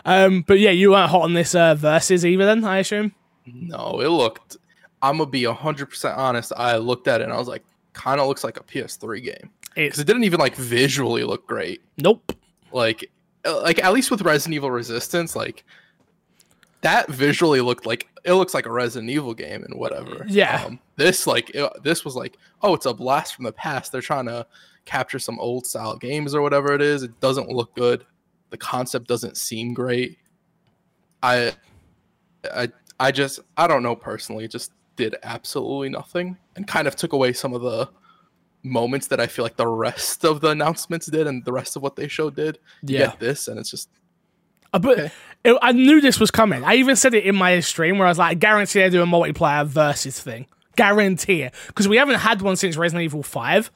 Um, 0.05 0.41
but 0.47 0.59
yeah, 0.59 0.71
you 0.71 0.91
weren't 0.91 1.09
hot 1.11 1.23
on 1.23 1.33
this 1.33 1.53
uh, 1.53 1.75
versus 1.75 2.25
either. 2.25 2.45
Then 2.45 2.63
I 2.63 2.77
assume. 2.79 3.13
No, 3.45 3.99
it 4.01 4.07
looked. 4.07 4.57
I'm 5.01 5.17
gonna 5.17 5.29
be 5.29 5.45
100 5.45 5.85
percent 5.89 6.17
honest. 6.17 6.51
I 6.57 6.77
looked 6.77 7.07
at 7.07 7.21
it 7.21 7.25
and 7.25 7.33
I 7.33 7.37
was 7.37 7.47
like, 7.47 7.63
kind 7.93 8.19
of 8.19 8.27
looks 8.27 8.43
like 8.43 8.57
a 8.57 8.63
PS3 8.63 9.23
game 9.23 9.49
because 9.75 9.99
it 9.99 10.05
didn't 10.07 10.23
even 10.23 10.39
like 10.39 10.55
visually 10.55 11.23
look 11.23 11.45
great. 11.47 11.81
nope. 11.97 12.31
Like, 12.71 13.09
uh, 13.45 13.61
like 13.61 13.83
at 13.83 13.93
least 13.93 14.09
with 14.11 14.21
Resident 14.21 14.55
Evil 14.55 14.71
Resistance, 14.71 15.35
like 15.35 15.63
that 16.81 17.09
visually 17.09 17.61
looked 17.61 17.85
like 17.85 18.07
it 18.23 18.33
looks 18.33 18.53
like 18.53 18.65
a 18.65 18.71
Resident 18.71 19.09
Evil 19.09 19.33
game 19.33 19.63
and 19.63 19.75
whatever. 19.79 20.25
Yeah. 20.27 20.63
Um, 20.65 20.79
this 20.95 21.25
like 21.27 21.49
it, 21.55 21.69
this 21.83 22.03
was 22.05 22.15
like, 22.15 22.37
oh, 22.61 22.73
it's 22.73 22.85
a 22.85 22.93
blast 22.93 23.35
from 23.35 23.45
the 23.45 23.51
past. 23.53 23.91
They're 23.91 24.01
trying 24.01 24.25
to 24.25 24.45
capture 24.85 25.19
some 25.19 25.39
old 25.39 25.65
style 25.65 25.97
games 25.97 26.33
or 26.35 26.41
whatever 26.41 26.73
it 26.73 26.81
is. 26.81 27.03
It 27.03 27.19
doesn't 27.19 27.49
look 27.49 27.75
good. 27.75 28.05
The 28.49 28.57
concept 28.57 29.07
doesn't 29.07 29.37
seem 29.37 29.73
great. 29.73 30.17
I, 31.23 31.53
I, 32.53 32.69
I 32.99 33.11
just 33.11 33.39
I 33.57 33.67
don't 33.67 33.83
know 33.83 33.95
personally. 33.95 34.45
It 34.45 34.51
just 34.51 34.71
did 34.95 35.15
absolutely 35.23 35.89
nothing 35.89 36.37
and 36.55 36.67
kind 36.67 36.87
of 36.87 36.95
took 36.95 37.13
away 37.13 37.33
some 37.33 37.53
of 37.53 37.61
the 37.61 37.89
moments 38.63 39.07
that 39.07 39.19
I 39.19 39.27
feel 39.27 39.45
like 39.45 39.55
the 39.57 39.67
rest 39.67 40.25
of 40.25 40.41
the 40.41 40.49
announcements 40.49 41.05
did 41.07 41.27
and 41.27 41.43
the 41.45 41.51
rest 41.51 41.75
of 41.75 41.81
what 41.83 41.95
they 41.95 42.07
showed 42.07 42.35
did. 42.35 42.59
You 42.83 42.97
Yeah. 42.99 43.05
get 43.07 43.19
this 43.19 43.47
and 43.47 43.59
it's 43.59 43.69
just 43.69 43.89
But 44.71 44.85
Okay. 44.99 45.11
it, 45.43 45.57
I 45.61 45.71
knew 45.71 46.01
this 46.01 46.19
was 46.19 46.31
coming. 46.31 46.63
I 46.63 46.75
even 46.75 46.95
said 46.95 47.13
it 47.13 47.25
in 47.25 47.35
my 47.35 47.59
stream 47.61 47.97
where 47.97 48.07
I 48.07 48.11
was 48.11 48.17
like, 48.17 48.31
I 48.31 48.33
guarantee 48.35 48.79
they 48.79 48.89
do 48.89 49.01
a 49.01 49.05
multiplayer 49.05 49.65
versus 49.65 50.19
thing. 50.19 50.47
guarantee 50.75 51.41
it 51.41 51.53
because 51.67 51.87
we 51.87 51.97
haven't 51.97 52.19
had 52.19 52.41
one 52.41 52.55
since 52.55 52.77
Resident 52.77 53.03
Evil 53.03 53.23
Five. 53.23 53.71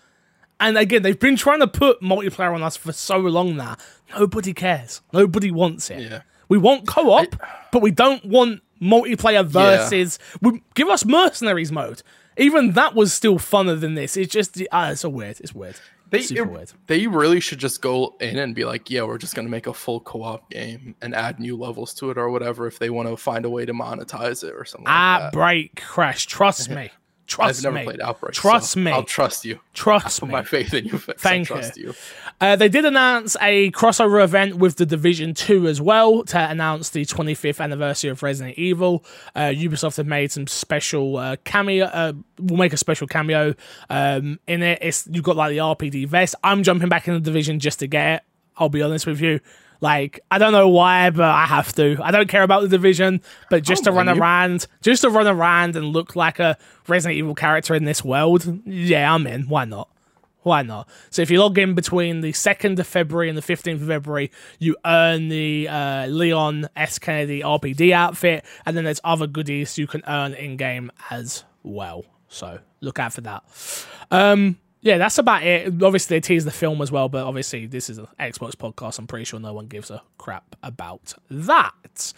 And 0.60 0.78
again, 0.78 1.02
they've 1.02 1.20
been 1.20 1.36
trying 1.36 1.60
to 1.62 1.68
put 1.68 2.02
multiplayer 2.02 2.54
on 2.54 2.62
us 2.62 2.78
for 2.78 2.92
so 2.92 3.18
long 3.18 3.56
now. 3.56 3.78
Nobody 4.16 4.54
cares. 4.54 5.02
Nobody 5.12 5.50
wants 5.50 5.90
it. 5.90 6.02
Yeah. 6.12 6.22
We 6.50 6.60
want 6.60 6.86
co-op, 6.88 7.36
but 7.72 7.82
we 7.82 7.90
don't 7.90 8.24
want 8.26 8.62
multiplayer 8.80 9.44
versus. 9.46 10.20
We, 10.42 10.62
give 10.76 10.88
us 10.90 11.04
mercenaries 11.06 11.72
mode. 11.72 12.04
Even 12.38 12.74
that 12.74 12.94
was 12.94 13.12
still 13.14 13.40
funner 13.40 13.80
than 13.80 13.96
this. 13.96 14.16
It's 14.16 14.32
just 14.32 14.62
ah, 14.72 14.92
it's 14.92 15.02
so 15.02 15.10
weird. 15.10 15.40
It's 15.40 15.56
weird. 15.56 15.78
They, 16.12 16.20
it- 16.36 16.44
they 16.88 17.08
really 17.08 17.40
should 17.40 17.58
just 17.60 17.82
go 17.82 18.16
in 18.20 18.38
and 18.38 18.54
be 18.54 18.64
like, 18.66 18.90
yeah, 18.90 19.04
we're 19.04 19.18
just 19.18 19.34
gonna 19.34 19.50
make 19.50 19.66
a 19.66 19.74
full 19.74 20.00
co-op 20.02 20.50
game 20.52 20.94
and 21.02 21.16
add 21.16 21.40
new 21.40 21.56
levels 21.58 21.94
to 21.96 22.12
it 22.12 22.18
or 22.18 22.30
whatever 22.30 22.68
if 22.68 22.78
they 22.80 22.90
want 22.90 23.10
to 23.10 23.18
find 23.18 23.46
a 23.46 23.50
way 23.50 23.66
to 23.66 23.74
monetize 23.74 24.44
it 24.44 24.54
or 24.54 24.64
something 24.66 24.86
like 24.86 25.32
break 25.32 25.82
Crash. 25.82 26.26
Trust 26.28 26.70
me. 26.76 26.92
Trust 27.32 27.60
I've 27.60 27.64
never 27.64 27.78
me. 27.78 27.84
played 27.86 28.02
Outbreak. 28.02 28.34
Trust 28.34 28.72
so 28.72 28.80
me. 28.82 28.92
I'll 28.92 29.04
trust 29.04 29.46
you. 29.46 29.60
Trust 29.74 30.20
Put 30.20 30.28
me. 30.28 30.34
my 30.34 30.44
faith 30.44 30.74
in 30.74 30.86
you. 30.86 30.98
Thank 30.98 31.50
I 31.50 31.56
trust 31.56 31.78
you. 31.78 31.94
Uh, 32.42 32.58
they 32.58 32.68
did 32.68 32.84
announce 32.84 33.38
a 33.40 33.72
crossover 33.72 34.22
event 34.22 34.56
with 34.56 34.76
the 34.76 34.86
Division 34.86 35.34
2 35.34 35.68
as 35.68 35.80
well 35.80 36.24
to 36.26 36.38
announce 36.38 36.90
the 36.90 37.06
25th 37.06 37.62
anniversary 37.62 38.10
of 38.10 38.22
Resident 38.22 38.58
Evil. 38.58 39.06
Uh, 39.34 39.44
Ubisoft 39.44 39.96
have 39.96 40.08
made 40.08 40.32
some 40.32 40.46
special 40.46 41.16
uh, 41.18 41.38
cameo. 41.46 41.86
Uh, 41.86 42.14
will 42.38 42.58
make 42.58 42.74
a 42.74 42.78
special 42.78 43.08
cameo 43.08 43.56
um, 43.90 44.38
in 44.48 44.62
it. 44.62 44.80
It's 44.82 45.08
you've 45.10 45.24
got 45.24 45.38
like 45.38 45.52
the 45.52 45.60
RPD 45.60 46.08
vest. 46.08 46.36
I'm 46.44 46.64
jumping 46.64 46.90
back 46.90 47.08
in 47.08 47.14
the 47.14 47.20
Division 47.22 47.60
just 47.60 47.80
to 47.80 47.88
get 47.88 48.16
it. 48.16 48.22
I'll 48.58 48.70
be 48.70 48.82
honest 48.82 49.08
with 49.08 49.22
you. 49.22 49.40
Like 49.82 50.20
I 50.30 50.38
don't 50.38 50.52
know 50.52 50.70
why, 50.70 51.10
but 51.10 51.26
I 51.26 51.46
have 51.46 51.74
to. 51.74 51.98
I 52.02 52.12
don't 52.12 52.30
care 52.30 52.44
about 52.44 52.62
the 52.62 52.70
division, 52.70 53.22
but 53.50 53.64
just 53.64 53.84
to 53.86 53.92
run 53.92 54.08
you. 54.08 54.14
around, 54.14 54.68
just 54.82 55.02
to 55.02 55.10
run 55.10 55.28
around 55.28 55.76
and 55.76 55.88
look 55.88 56.16
like 56.16 56.40
a 56.40 56.58
Resident 56.88 57.18
Evil 57.18 57.36
character 57.36 57.74
in 57.74 57.84
this 57.84 58.04
world, 58.04 58.62
yeah, 58.66 59.14
I'm 59.14 59.26
in. 59.26 59.50
Why 59.50 59.66
not? 59.66 59.90
Why 60.44 60.64
not? 60.64 60.90
So 61.10 61.22
if 61.22 61.30
you 61.30 61.40
log 61.40 61.58
in 61.58 61.76
between 61.76 62.22
the 62.22 62.32
2nd 62.32 62.80
of 62.80 62.88
February 62.88 63.30
and 63.30 63.38
the 63.38 63.44
15th 63.44 63.82
of 63.82 63.88
February, 63.88 64.32
you 64.58 64.76
earn 64.86 65.30
the 65.30 65.68
uh, 65.68 66.08
Leon 66.08 66.68
S. 66.76 66.98
Kennedy 66.98 67.42
RPD 67.42 67.92
outfit, 67.92 68.44
and 68.66 68.76
then 68.76 68.84
there's 68.84 69.02
other 69.04 69.28
goodies 69.28 69.78
you 69.78 69.86
can 69.88 70.02
earn 70.08 70.34
in 70.34 70.58
game 70.58 70.92
as 71.12 71.44
well. 71.64 72.06
So 72.28 72.60
look 72.82 72.98
out 72.98 73.14
for 73.14 73.22
that. 73.22 73.44
Um, 74.10 74.58
yeah, 74.82 74.98
that's 74.98 75.18
about 75.18 75.44
it. 75.44 75.82
Obviously, 75.84 76.18
they 76.18 76.22
tease 76.22 76.46
the 76.46 76.52
film 76.52 76.82
as 76.82 76.92
well, 76.92 77.08
but 77.10 77.24
obviously, 77.26 77.68
this 77.68 77.90
is 77.90 77.98
an 77.98 78.08
Xbox 78.20 78.56
podcast. 78.56 78.98
I'm 79.00 79.08
pretty 79.08 79.26
sure 79.26 79.40
no 79.40 79.54
one 79.54 79.68
gives 79.68 79.92
a 79.92 80.02
crap 80.18 80.56
about 80.64 81.14
that. 81.30 82.14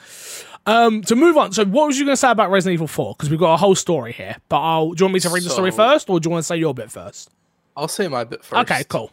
Um, 0.66 1.02
to 1.04 1.16
move 1.16 1.38
on, 1.38 1.52
so 1.52 1.66
what 1.66 1.88
was 1.88 2.00
you 2.00 2.06
going 2.06 2.14
to 2.14 2.18
say 2.18 2.32
about 2.32 2.50
Resident 2.50 2.76
Evil 2.76 2.88
4? 2.88 3.16
Because 3.16 3.30
we've 3.30 3.40
got 3.40 3.54
a 3.54 3.58
whole 3.58 3.76
story 3.76 4.14
here. 4.14 4.38
But 4.48 4.62
I'll, 4.62 4.92
do 4.92 5.02
you 5.02 5.06
want 5.06 5.16
me 5.16 5.20
to 5.22 5.30
read 5.30 5.44
the 5.44 5.50
story 5.50 5.72
first, 5.72 6.10
or 6.10 6.20
do 6.20 6.28
you 6.28 6.32
want 6.32 6.44
to 6.44 6.48
say 6.48 6.58
your 6.58 6.74
bit 6.74 6.90
first? 6.90 7.30
I'll 7.76 7.88
say 7.88 8.08
my 8.08 8.24
bit 8.24 8.44
first. 8.46 8.72
Okay, 8.72 8.84
cool. 8.88 9.12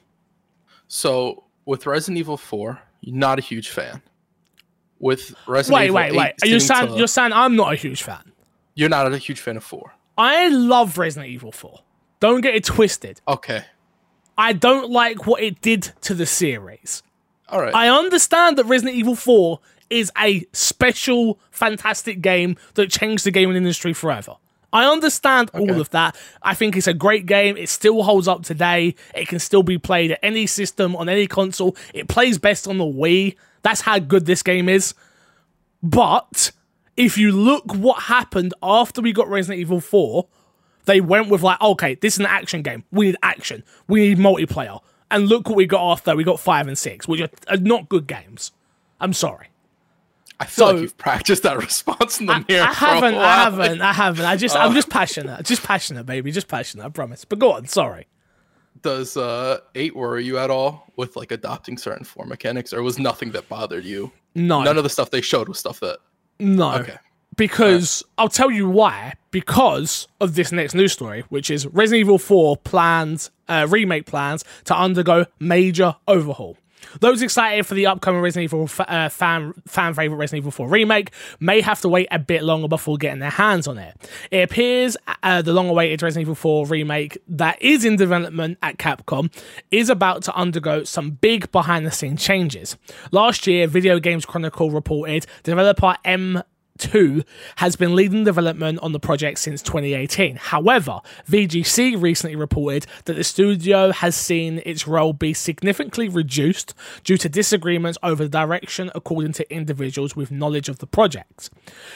So 0.87 1.45
with 1.65 1.87
Resident 1.87 2.19
Evil 2.19 2.37
4, 2.37 2.81
you're 3.01 3.17
not 3.17 3.39
a 3.39 3.43
huge 3.43 3.71
fan. 3.71 4.03
With 4.99 5.35
Resident 5.47 5.75
Wait, 5.77 5.85
Evil 5.87 5.97
wait, 5.97 6.13
8 6.13 6.17
wait. 6.17 6.33
Are 6.43 6.47
you 6.47 6.61
sitting 6.61 6.77
saying 6.77 6.93
to- 6.93 6.99
you're 6.99 7.07
saying 7.07 7.33
I'm 7.33 7.57
not 7.57 7.73
a 7.73 7.77
huge 7.77 8.03
fan? 8.03 8.33
you're 8.75 8.89
not 8.89 9.13
a 9.13 9.19
huge 9.19 9.41
fan 9.41 9.57
of 9.57 9.65
4. 9.65 9.93
I 10.17 10.49
love 10.49 10.97
Resident 10.97 11.31
Evil 11.31 11.53
4. 11.53 11.81
Don't 12.21 12.43
get 12.43 12.55
it 12.55 12.65
twisted. 12.65 13.21
Okay. 13.27 13.65
I 14.37 14.53
don't 14.53 14.91
like 14.91 15.27
what 15.27 15.43
it 15.43 15.61
did 15.61 15.93
to 16.03 16.15
the 16.15 16.27
series. 16.27 17.03
All 17.49 17.61
right. 17.61 17.75
I 17.75 17.89
understand 17.89 18.57
that 18.59 18.65
Resident 18.65 18.97
Evil 18.97 19.17
4 19.17 19.59
is 19.91 20.13
a 20.17 20.47
special, 20.53 21.39
fantastic 21.51 22.21
game 22.21 22.57
that 22.75 22.91
changed 22.91 23.25
the 23.25 23.31
gaming 23.31 23.57
industry 23.57 23.93
forever. 23.93 24.37
I 24.73 24.87
understand 24.87 25.51
all 25.53 25.81
of 25.81 25.91
that. 25.91 26.17
I 26.43 26.55
think 26.55 26.77
it's 26.77 26.87
a 26.87 26.95
great 26.95 27.27
game. 27.27 27.57
It 27.57 27.69
still 27.69 28.05
holds 28.05 28.29
up 28.29 28.45
today. 28.45 28.95
It 29.15 29.27
can 29.27 29.41
still 29.41 29.65
be 29.65 29.79
played 29.79 30.13
at 30.13 30.21
any 30.23 30.47
system, 30.47 30.95
on 30.95 31.09
any 31.09 31.27
console. 31.27 31.77
It 31.93 32.07
plays 32.07 32.39
best 32.39 32.69
on 32.69 32.79
the 32.79 32.85
Wii. 32.85 33.35
That's 33.63 33.81
how 33.81 33.99
good 33.99 34.27
this 34.27 34.45
game 34.45 34.69
is. 34.69 34.95
But 35.83 36.53
if 36.97 37.19
you 37.19 37.33
look 37.33 37.75
what 37.75 38.05
happened 38.05 38.55
after 38.63 39.03
we 39.03 39.13
got 39.13 39.29
Resident 39.29 39.61
Evil 39.61 39.81
4, 39.81 40.27
they 40.91 41.01
went 41.01 41.29
with 41.29 41.43
like, 41.43 41.61
okay, 41.61 41.95
this 41.95 42.15
is 42.15 42.21
an 42.21 42.27
action 42.27 42.63
game. 42.63 42.85
We 42.91 43.07
need 43.07 43.17
action. 43.23 43.63
We 43.87 44.09
need 44.09 44.19
multiplayer. 44.19 44.81
And 45.11 45.29
look 45.29 45.49
what 45.49 45.57
we 45.57 45.67
got 45.67 45.91
after. 45.91 46.17
We 46.17 46.25
got 46.25 46.41
five 46.41 46.67
and 46.67 46.77
six, 46.77 47.07
which 47.07 47.21
are, 47.21 47.57
not 47.59 47.89
good 47.89 48.07
games. 48.07 48.53
I'm 49.01 49.13
sorry. 49.13 49.49
I 50.39 50.47
feel 50.47 50.67
so- 50.67 50.73
like 50.73 50.83
you've 50.83 50.99
practiced 50.99 51.43
that 51.45 51.59
response 51.63 52.21
in 52.21 52.27
the 52.27 52.45
mirror. 52.49 52.67
I 52.69 52.75
for 52.75 52.85
a 52.85 52.89
haven't. 52.89 53.15
I 53.15 53.35
haven't. 53.35 53.81
I 53.83 53.93
haven't. 53.93 54.25
I 54.25 54.37
just. 54.37 54.57
I'm 54.57 54.75
just 54.75 54.91
passionate. 54.91 55.45
Just 55.45 55.63
passionate, 55.63 56.07
baby. 56.07 56.33
Just 56.33 56.49
passionate. 56.49 56.85
I 56.85 56.89
promise. 56.89 57.25
But 57.25 57.39
go 57.39 57.53
on. 57.53 57.67
Sorry. 57.67 58.07
Does 58.83 59.17
uh, 59.17 59.59
8 59.75 59.95
worry 59.95 60.25
you 60.25 60.39
at 60.39 60.49
all 60.51 60.91
with 60.97 61.15
like 61.15 61.33
adopting 61.33 61.77
certain 61.77 62.05
form 62.05 62.31
mechanics, 62.31 62.73
or 62.73 62.83
was 62.83 62.99
nothing 62.99 63.31
that 63.33 63.49
bothered 63.49 63.85
you? 63.85 64.11
No. 64.35 64.63
None 64.63 64.79
of 64.79 64.85
the 64.85 64.91
stuff 64.91 65.11
they 65.11 65.21
showed 65.21 65.49
was 65.49 65.59
stuff 65.59 65.81
that. 65.81 65.99
No. 66.39 66.73
Okay. 66.77 66.97
Because 67.41 68.05
I'll 68.19 68.29
tell 68.29 68.51
you 68.51 68.69
why. 68.69 69.15
Because 69.31 70.09
of 70.21 70.35
this 70.35 70.53
next 70.53 70.75
news 70.75 70.93
story, 70.93 71.25
which 71.31 71.51
is 71.51 71.67
Resident 71.67 72.01
Evil 72.01 72.19
4 72.19 72.59
plans, 72.59 73.31
uh, 73.49 73.67
remake 73.67 74.05
plans 74.05 74.45
to 74.65 74.77
undergo 74.77 75.25
major 75.39 75.97
overhaul. 76.07 76.59
Those 77.01 77.23
excited 77.23 77.65
for 77.65 77.73
the 77.73 77.87
upcoming 77.87 78.21
Resident 78.21 78.45
Evil 78.45 78.69
uh, 78.81 79.09
fan 79.09 79.55
fan 79.67 79.95
favorite 79.95 80.19
Resident 80.19 80.43
Evil 80.43 80.51
4 80.51 80.69
remake 80.69 81.13
may 81.39 81.63
have 81.63 81.81
to 81.81 81.89
wait 81.89 82.09
a 82.11 82.19
bit 82.19 82.43
longer 82.43 82.69
before 82.69 82.99
getting 82.99 83.21
their 83.21 83.31
hands 83.31 83.67
on 83.67 83.79
it. 83.79 83.97
It 84.31 84.43
appears 84.43 84.99
uh, 85.23 85.41
the 85.41 85.55
long-awaited 85.55 86.03
Resident 86.03 86.25
Evil 86.25 86.35
4 86.35 86.67
remake 86.67 87.17
that 87.29 87.63
is 87.63 87.87
in 87.87 87.97
development 87.97 88.59
at 88.63 88.77
Capcom 88.77 89.33
is 89.71 89.89
about 89.89 90.23
to 90.25 90.35
undergo 90.35 90.85
some 90.85 91.13
big 91.13 91.51
behind-the-scenes 91.53 92.23
changes. 92.23 92.77
Last 93.13 93.47
year, 93.47 93.67
Video 93.67 93.99
Games 93.99 94.27
Chronicle 94.27 94.71
reported 94.71 95.27
developer 95.43 95.97
M 96.05 96.43
2 96.81 97.23
has 97.57 97.77
been 97.77 97.95
leading 97.95 98.25
development 98.25 98.79
on 98.81 98.93
the 98.93 99.01
project 99.01 99.39
since 99.39 99.63
2018. 99.63 100.37
However, 100.37 101.01
VGC 101.29 102.01
recently 102.01 102.37
reported 102.37 102.87
that 103.05 103.15
the 103.15 103.25
studio 103.25 103.93
has 103.93 104.17
seen 104.17 104.63
its 104.65 104.89
role 104.89 105.13
be 105.13 105.35
significantly 105.35 106.09
reduced 106.09 106.75
due 107.05 107.17
to 107.19 107.29
disagreements 107.29 107.99
over 108.03 108.25
the 108.25 108.31
direction 108.31 108.91
according 108.95 109.33
to 109.35 109.55
individuals 109.55 110.17
with 110.17 110.31
knowledge 110.31 110.69
of 110.69 110.79
the 110.79 110.87
project. 110.87 111.51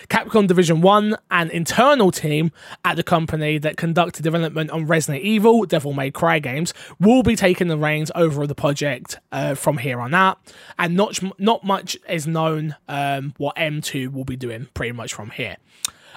Capcom 0.08 0.46
Division 0.46 0.80
1, 0.80 1.16
an 1.30 1.50
internal 1.50 2.10
team 2.10 2.52
at 2.84 2.96
the 2.96 3.02
company 3.02 3.58
that 3.58 3.76
conducted 3.76 4.22
development 4.22 4.70
on 4.70 4.86
Resident 4.86 5.24
Evil, 5.24 5.64
Devil 5.64 5.92
May 5.92 6.10
Cry 6.10 6.38
games, 6.38 6.74
will 7.00 7.22
be 7.22 7.36
taking 7.36 7.68
the 7.68 7.78
reins 7.78 8.10
over 8.14 8.46
the 8.46 8.54
project 8.54 9.18
uh, 9.32 9.54
from 9.54 9.78
here 9.78 10.00
on 10.00 10.14
out. 10.14 10.38
And 10.78 10.94
not, 10.96 11.18
not 11.38 11.64
much 11.64 11.96
is 12.08 12.26
known 12.26 12.76
um, 12.88 13.34
what 13.38 13.56
M2 13.56 14.12
will 14.12 14.24
be 14.24 14.36
doing 14.36 14.68
pretty 14.74 14.92
much 14.92 15.14
from 15.14 15.30
here. 15.30 15.56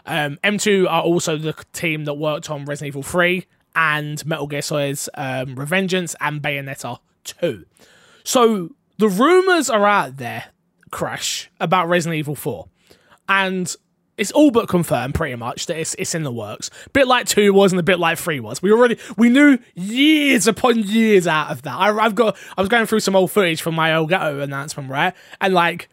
Um, 0.06 0.40
M2 0.44 0.90
are 0.90 1.02
also 1.02 1.38
the 1.38 1.54
team 1.74 2.06
that 2.06 2.16
worked 2.16 2.50
on 2.50 2.66
Resident 2.66 2.90
Evil 2.90 3.04
3 3.04 3.46
and 3.76 4.26
Metal 4.26 4.48
Gear 4.48 4.62
Solid's 4.62 5.10
um, 5.14 5.56
Revengeance 5.56 6.16
and 6.20 6.42
Bayonetta 6.42 7.00
2. 7.24 7.66
So 8.24 8.70
the 8.98 9.10
rumors 9.10 9.70
are 9.70 9.86
out 9.86 10.18
there, 10.18 10.46
Crash, 10.92 11.52
about 11.60 11.88
Resident 11.88 12.18
Evil 12.18 12.36
4. 12.36 12.68
And 13.30 13.76
it's 14.18 14.32
all 14.32 14.50
but 14.50 14.68
confirmed 14.68 15.14
pretty 15.14 15.36
much 15.36 15.68
that 15.68 15.78
it's 15.78 15.94
it's 15.96 16.16
in 16.16 16.24
the 16.24 16.32
works. 16.32 16.72
bit 16.94 17.08
like 17.08 17.28
two 17.28 17.54
was 17.54 17.72
and 17.72 17.80
a 17.80 17.84
bit 17.84 18.00
like 18.00 18.18
three 18.18 18.40
was. 18.40 18.62
We 18.62 18.72
already 18.72 18.98
we 19.16 19.30
knew 19.30 19.60
years 19.76 20.48
upon 20.48 20.80
years 20.80 21.28
out 21.28 21.52
of 21.52 21.62
that. 21.62 21.76
I, 21.76 21.96
I've 21.96 22.16
got 22.16 22.36
I 22.58 22.62
was 22.62 22.70
going 22.70 22.88
through 22.88 23.02
some 23.02 23.16
old 23.16 23.32
footage 23.32 23.62
from 23.62 23.76
my 23.76 23.92
Elgato 23.92 24.42
announcement, 24.42 24.90
right? 24.90 25.14
And 25.40 25.54
like 25.54 25.90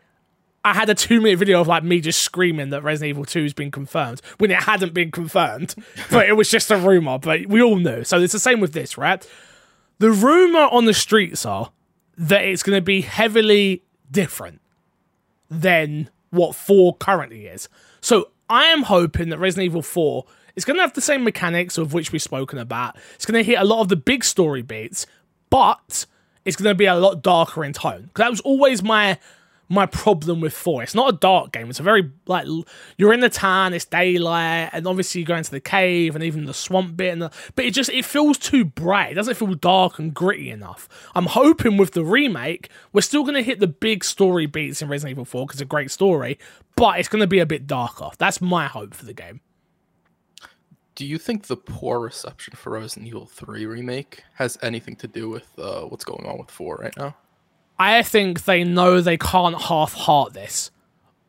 I 0.64 0.72
had 0.72 0.88
a 0.88 0.94
two 0.94 1.20
minute 1.20 1.38
video 1.38 1.60
of 1.60 1.68
like 1.68 1.84
me 1.84 2.00
just 2.00 2.22
screaming 2.22 2.70
that 2.70 2.82
Resident 2.82 3.10
Evil 3.10 3.24
2 3.26 3.42
has 3.42 3.52
been 3.52 3.70
confirmed 3.70 4.22
when 4.38 4.50
it 4.50 4.62
hadn't 4.62 4.94
been 4.94 5.10
confirmed, 5.10 5.74
but 6.10 6.28
it 6.28 6.32
was 6.32 6.48
just 6.48 6.70
a 6.70 6.76
rumor. 6.76 7.18
But 7.18 7.46
we 7.46 7.62
all 7.62 7.76
knew. 7.76 8.02
So 8.04 8.18
it's 8.18 8.32
the 8.32 8.38
same 8.38 8.60
with 8.60 8.72
this, 8.72 8.96
right? 8.96 9.26
The 9.98 10.10
rumor 10.10 10.66
on 10.70 10.86
the 10.86 10.94
streets 10.94 11.44
are 11.44 11.70
that 12.16 12.44
it's 12.44 12.62
going 12.62 12.76
to 12.76 12.82
be 12.82 13.02
heavily 13.02 13.82
different 14.10 14.60
than 15.50 16.08
what 16.30 16.54
4 16.54 16.96
currently 16.96 17.46
is. 17.46 17.68
So 18.00 18.30
I 18.48 18.64
am 18.66 18.82
hoping 18.82 19.28
that 19.28 19.38
Resident 19.38 19.66
Evil 19.66 19.82
4 19.82 20.24
is 20.56 20.64
going 20.64 20.76
to 20.76 20.82
have 20.82 20.94
the 20.94 21.00
same 21.00 21.24
mechanics 21.24 21.78
of 21.78 21.92
which 21.92 22.12
we've 22.12 22.22
spoken 22.22 22.58
about. 22.58 22.96
It's 23.14 23.26
going 23.26 23.42
to 23.42 23.48
hit 23.48 23.58
a 23.58 23.64
lot 23.64 23.80
of 23.80 23.88
the 23.88 23.96
big 23.96 24.24
story 24.24 24.62
beats, 24.62 25.06
but 25.50 26.06
it's 26.44 26.56
going 26.56 26.70
to 26.70 26.74
be 26.74 26.86
a 26.86 26.94
lot 26.94 27.22
darker 27.22 27.64
in 27.64 27.72
tone. 27.72 28.02
Because 28.02 28.24
that 28.24 28.30
was 28.30 28.40
always 28.40 28.82
my 28.82 29.18
my 29.68 29.86
problem 29.86 30.40
with 30.40 30.52
4. 30.52 30.82
It's 30.82 30.94
not 30.94 31.14
a 31.14 31.16
dark 31.16 31.52
game. 31.52 31.70
It's 31.70 31.80
a 31.80 31.82
very 31.82 32.10
like 32.26 32.46
you're 32.98 33.12
in 33.12 33.20
the 33.20 33.28
town, 33.28 33.72
it's 33.74 33.84
daylight, 33.84 34.70
and 34.72 34.86
obviously 34.86 35.20
you 35.20 35.26
go 35.26 35.36
into 35.36 35.50
the 35.50 35.60
cave 35.60 36.14
and 36.14 36.24
even 36.24 36.44
the 36.44 36.54
swamp 36.54 36.96
bit 36.96 37.12
and 37.12 37.22
the, 37.22 37.30
but 37.54 37.64
it 37.64 37.72
just 37.72 37.90
it 37.90 38.04
feels 38.04 38.38
too 38.38 38.64
bright. 38.64 39.12
It 39.12 39.14
doesn't 39.14 39.34
feel 39.34 39.54
dark 39.54 39.98
and 39.98 40.12
gritty 40.12 40.50
enough. 40.50 40.88
I'm 41.14 41.26
hoping 41.26 41.76
with 41.76 41.92
the 41.92 42.04
remake, 42.04 42.70
we're 42.92 43.00
still 43.00 43.22
going 43.22 43.34
to 43.34 43.42
hit 43.42 43.60
the 43.60 43.66
big 43.66 44.04
story 44.04 44.46
beats 44.46 44.82
in 44.82 44.88
Resident 44.88 45.12
Evil 45.12 45.24
4 45.24 45.46
because 45.46 45.56
it's 45.56 45.62
a 45.62 45.66
great 45.66 45.90
story, 45.90 46.38
but 46.76 46.98
it's 46.98 47.08
going 47.08 47.20
to 47.20 47.26
be 47.26 47.38
a 47.38 47.46
bit 47.46 47.66
darker. 47.66 48.10
That's 48.18 48.40
my 48.40 48.66
hope 48.66 48.94
for 48.94 49.04
the 49.04 49.14
game. 49.14 49.40
Do 50.94 51.04
you 51.04 51.18
think 51.18 51.48
the 51.48 51.56
poor 51.56 51.98
reception 51.98 52.54
for 52.54 52.70
Resident 52.74 53.08
Evil 53.08 53.26
3 53.26 53.66
remake 53.66 54.22
has 54.34 54.56
anything 54.62 54.94
to 54.96 55.08
do 55.08 55.28
with 55.28 55.48
uh, 55.58 55.80
what's 55.82 56.04
going 56.04 56.24
on 56.24 56.38
with 56.38 56.52
4 56.52 56.76
right 56.76 56.96
now? 56.96 57.16
I 57.78 58.02
think 58.02 58.44
they 58.44 58.64
know 58.64 59.00
they 59.00 59.16
can't 59.16 59.60
half 59.62 59.94
heart 59.94 60.32
this. 60.32 60.70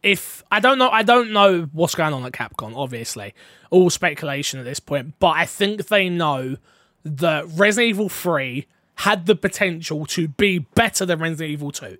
If 0.03 0.43
I 0.51 0.59
don't 0.59 0.77
know, 0.77 0.89
I 0.89 1.01
don't 1.01 1.31
know 1.31 1.69
what's 1.73 1.95
going 1.95 2.13
on 2.13 2.23
at 2.25 2.31
Capcom. 2.31 2.73
Obviously, 2.75 3.33
all 3.71 3.89
speculation 3.89 4.59
at 4.59 4.65
this 4.65 4.79
point. 4.79 5.15
But 5.19 5.35
I 5.37 5.45
think 5.45 5.87
they 5.87 6.09
know 6.09 6.57
that 7.03 7.45
Resident 7.47 7.89
Evil 7.89 8.09
Three 8.09 8.67
had 8.99 9.25
the 9.25 9.35
potential 9.35 10.05
to 10.07 10.27
be 10.27 10.59
better 10.59 11.05
than 11.05 11.19
Resident 11.19 11.49
Evil 11.49 11.71
Two. 11.71 11.97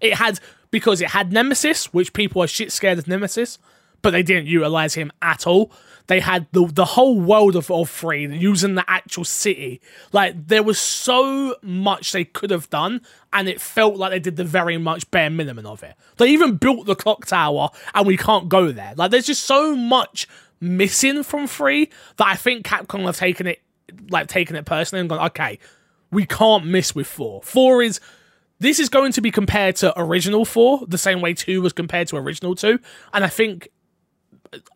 It 0.00 0.14
had 0.14 0.38
because 0.70 1.00
it 1.00 1.10
had 1.10 1.32
Nemesis, 1.32 1.92
which 1.92 2.12
people 2.12 2.42
are 2.42 2.46
shit 2.46 2.70
scared 2.70 2.98
of 2.98 3.08
Nemesis, 3.08 3.58
but 4.02 4.10
they 4.10 4.22
didn't 4.22 4.46
utilize 4.46 4.94
him 4.94 5.10
at 5.22 5.46
all. 5.46 5.72
They 6.08 6.20
had 6.20 6.46
the 6.52 6.66
the 6.66 6.84
whole 6.84 7.20
world 7.20 7.54
of, 7.54 7.70
of 7.70 7.88
free 7.88 8.26
using 8.26 8.74
the 8.74 8.84
actual 8.88 9.24
city. 9.24 9.80
Like 10.10 10.48
there 10.48 10.62
was 10.62 10.78
so 10.78 11.56
much 11.62 12.12
they 12.12 12.24
could 12.24 12.50
have 12.50 12.68
done, 12.70 13.02
and 13.32 13.46
it 13.46 13.60
felt 13.60 13.96
like 13.96 14.10
they 14.10 14.18
did 14.18 14.36
the 14.36 14.44
very 14.44 14.78
much 14.78 15.10
bare 15.10 15.30
minimum 15.30 15.66
of 15.66 15.82
it. 15.82 15.94
They 16.16 16.28
even 16.30 16.56
built 16.56 16.86
the 16.86 16.96
clock 16.96 17.26
tower, 17.26 17.68
and 17.94 18.06
we 18.06 18.16
can't 18.16 18.48
go 18.48 18.72
there. 18.72 18.94
Like 18.96 19.10
there's 19.10 19.26
just 19.26 19.44
so 19.44 19.76
much 19.76 20.26
missing 20.60 21.22
from 21.22 21.46
free 21.46 21.90
that 22.16 22.26
I 22.26 22.34
think 22.34 22.66
Capcom 22.66 23.04
have 23.04 23.16
taken 23.16 23.46
it 23.46 23.60
like 24.10 24.28
taken 24.28 24.56
it 24.56 24.64
personally 24.64 25.00
and 25.00 25.10
gone, 25.10 25.26
okay, 25.26 25.58
we 26.10 26.24
can't 26.24 26.64
miss 26.66 26.94
with 26.94 27.06
four. 27.06 27.42
Four 27.42 27.82
is 27.82 28.00
this 28.60 28.80
is 28.80 28.88
going 28.88 29.12
to 29.12 29.20
be 29.20 29.30
compared 29.30 29.76
to 29.76 29.92
original 30.00 30.46
four 30.46 30.86
the 30.88 30.98
same 30.98 31.20
way 31.20 31.34
two 31.34 31.60
was 31.60 31.74
compared 31.74 32.08
to 32.08 32.16
original 32.16 32.54
two, 32.54 32.78
and 33.12 33.24
I 33.24 33.28
think 33.28 33.68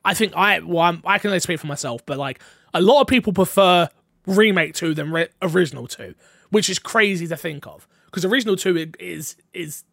I 0.05 0.15
think 0.15 0.33
I 0.35 0.59
well 0.61 0.99
i 1.05 1.19
can 1.19 1.29
only 1.29 1.41
speak 1.41 1.61
for 1.61 1.67
myself, 1.67 2.05
but 2.07 2.19
like 2.19 2.41
a 2.75 2.81
lot 2.81 3.01
of 3.01 3.07
people 3.07 3.33
prefer 3.33 3.89
remake 4.27 4.75
two 4.75 4.95
than 4.95 5.13
re- 5.13 5.29
original 5.41 5.87
two, 5.87 6.15
which 6.51 6.69
is 6.69 6.79
crazy 6.79 7.27
to 7.27 7.37
think 7.37 7.67
of 7.67 7.87
because 8.07 8.25
original 8.25 8.57
two 8.57 8.93
is 8.99 9.37
is 9.53 9.85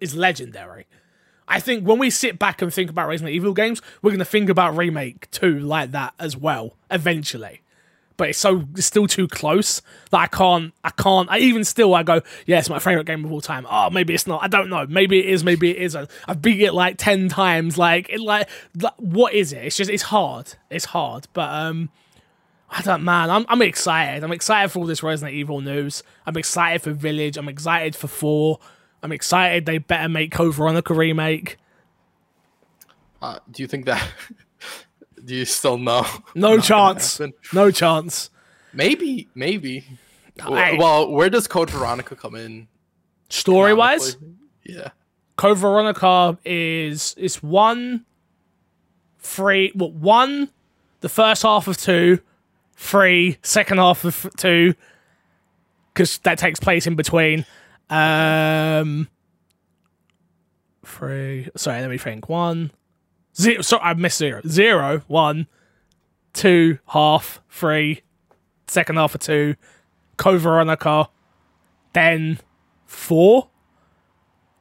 is 0.00 0.14
legendary. 0.14 0.86
I 1.48 1.60
think 1.60 1.86
when 1.86 1.98
we 1.98 2.10
sit 2.10 2.38
back 2.38 2.62
and 2.62 2.72
think 2.72 2.88
about 2.88 3.08
Resident 3.08 3.34
Evil 3.34 3.52
games, 3.52 3.82
we're 4.00 4.10
going 4.10 4.20
to 4.20 4.24
think 4.24 4.48
about 4.48 4.76
remake 4.76 5.30
two 5.30 5.58
like 5.58 5.90
that 5.90 6.14
as 6.18 6.36
well 6.36 6.76
eventually 6.90 7.61
but 8.22 8.28
it's 8.28 8.38
so 8.38 8.64
it's 8.76 8.86
still 8.86 9.08
too 9.08 9.26
close 9.26 9.82
that 10.12 10.20
I 10.20 10.28
can't 10.28 10.72
I 10.84 10.90
can't 10.90 11.28
I 11.28 11.38
even 11.38 11.64
still 11.64 11.92
I 11.92 12.04
go 12.04 12.20
yeah 12.46 12.60
it's 12.60 12.70
my 12.70 12.78
favorite 12.78 13.04
game 13.04 13.24
of 13.24 13.32
all 13.32 13.40
time. 13.40 13.66
Oh 13.68 13.90
maybe 13.90 14.14
it's 14.14 14.28
not 14.28 14.44
I 14.44 14.46
don't 14.46 14.70
know. 14.70 14.86
Maybe 14.88 15.18
it 15.18 15.24
is 15.24 15.42
maybe 15.42 15.72
it 15.72 15.78
isn't. 15.78 16.08
I've 16.28 16.40
beat 16.40 16.60
it 16.60 16.72
like 16.72 16.98
10 16.98 17.30
times 17.30 17.78
like 17.78 18.08
it 18.10 18.20
like, 18.20 18.48
what 18.98 19.34
is 19.34 19.52
it? 19.52 19.64
It's 19.64 19.76
just 19.76 19.90
it's 19.90 20.04
hard. 20.04 20.54
It's 20.70 20.84
hard 20.84 21.26
but 21.32 21.52
um 21.52 21.90
I 22.70 22.80
don't 22.82 23.02
man 23.02 23.28
I'm 23.28 23.44
I'm 23.48 23.60
excited. 23.60 24.22
I'm 24.22 24.30
excited 24.30 24.70
for 24.70 24.78
all 24.78 24.86
this 24.86 25.02
Resident 25.02 25.34
Evil 25.34 25.60
news. 25.60 26.04
I'm 26.24 26.36
excited 26.36 26.80
for 26.80 26.92
Village. 26.92 27.36
I'm 27.36 27.48
excited 27.48 27.96
for 27.96 28.06
4 28.06 28.60
I'm 29.02 29.10
excited 29.10 29.66
they 29.66 29.78
better 29.78 30.08
make 30.08 30.30
Code 30.30 30.54
Veronica 30.54 30.94
remake. 30.94 31.56
Uh, 33.20 33.40
do 33.50 33.64
you 33.64 33.66
think 33.66 33.86
that 33.86 34.00
Do 35.24 35.34
you 35.34 35.44
still 35.44 35.78
know? 35.78 36.04
No 36.34 36.60
chance. 36.60 37.20
No 37.52 37.70
chance. 37.70 38.30
Maybe, 38.72 39.28
maybe. 39.34 39.84
Hey. 40.40 40.76
Well, 40.78 41.10
where 41.10 41.28
does 41.30 41.46
Code 41.46 41.70
Veronica 41.70 42.16
come 42.16 42.34
in? 42.34 42.68
Story 43.28 43.74
wise? 43.74 44.16
Yeah. 44.64 44.90
Code 45.36 45.58
Veronica 45.58 46.38
is 46.44 47.14
is 47.16 47.42
one 47.42 48.04
free 49.18 49.72
well 49.74 49.92
one 49.92 50.48
the 51.00 51.08
first 51.08 51.42
half 51.42 51.66
of 51.68 51.76
two, 51.76 52.20
three, 52.76 53.38
second 53.42 53.78
half 53.78 54.04
of 54.04 54.28
two, 54.36 54.74
because 55.92 56.18
that 56.18 56.38
takes 56.38 56.60
place 56.60 56.86
in 56.86 56.94
between. 56.94 57.44
Um 57.90 59.08
three 60.84 61.48
sorry, 61.56 61.80
let 61.80 61.90
me 61.90 61.98
think. 61.98 62.28
One, 62.28 62.70
Zero, 63.40 63.62
sorry, 63.62 63.82
I 63.82 63.94
missed 63.94 64.18
zero. 64.18 64.42
Zero, 64.46 65.02
one, 65.06 65.46
two, 66.32 66.78
half, 66.88 67.40
three, 67.48 68.02
second 68.66 68.96
half 68.96 69.14
of 69.14 69.20
two, 69.20 69.56
Veronica, 70.22 71.08
then 71.92 72.38
four. 72.86 73.48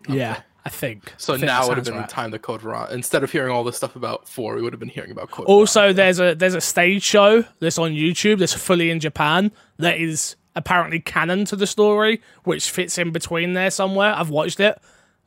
Okay. 0.07 0.17
Yeah, 0.17 0.41
I 0.65 0.69
think. 0.69 1.13
So 1.17 1.33
I 1.33 1.37
think 1.37 1.47
now 1.47 1.67
would 1.67 1.77
have 1.77 1.85
been 1.85 1.95
right. 1.95 2.07
the 2.07 2.13
time 2.13 2.31
to 2.31 2.39
Code 2.39 2.61
Veronica. 2.61 2.93
Instead 2.93 3.23
of 3.23 3.31
hearing 3.31 3.51
all 3.51 3.63
this 3.63 3.77
stuff 3.77 3.95
about 3.95 4.27
four, 4.27 4.55
we 4.55 4.61
would 4.61 4.73
have 4.73 4.79
been 4.79 4.89
hearing 4.89 5.11
about 5.11 5.31
Code. 5.31 5.45
Also, 5.45 5.81
Veronica. 5.81 5.95
there's 5.95 6.19
a 6.19 6.35
there's 6.35 6.55
a 6.55 6.61
stage 6.61 7.03
show 7.03 7.43
that's 7.59 7.77
on 7.77 7.91
YouTube 7.91 8.39
that's 8.39 8.53
fully 8.53 8.89
in 8.89 8.99
Japan 8.99 9.51
that 9.77 9.99
is 9.99 10.35
apparently 10.55 10.99
canon 10.99 11.45
to 11.45 11.55
the 11.55 11.67
story, 11.67 12.21
which 12.43 12.69
fits 12.69 12.97
in 12.97 13.11
between 13.11 13.53
there 13.53 13.71
somewhere. 13.71 14.13
I've 14.13 14.29
watched 14.29 14.59
it. 14.59 14.77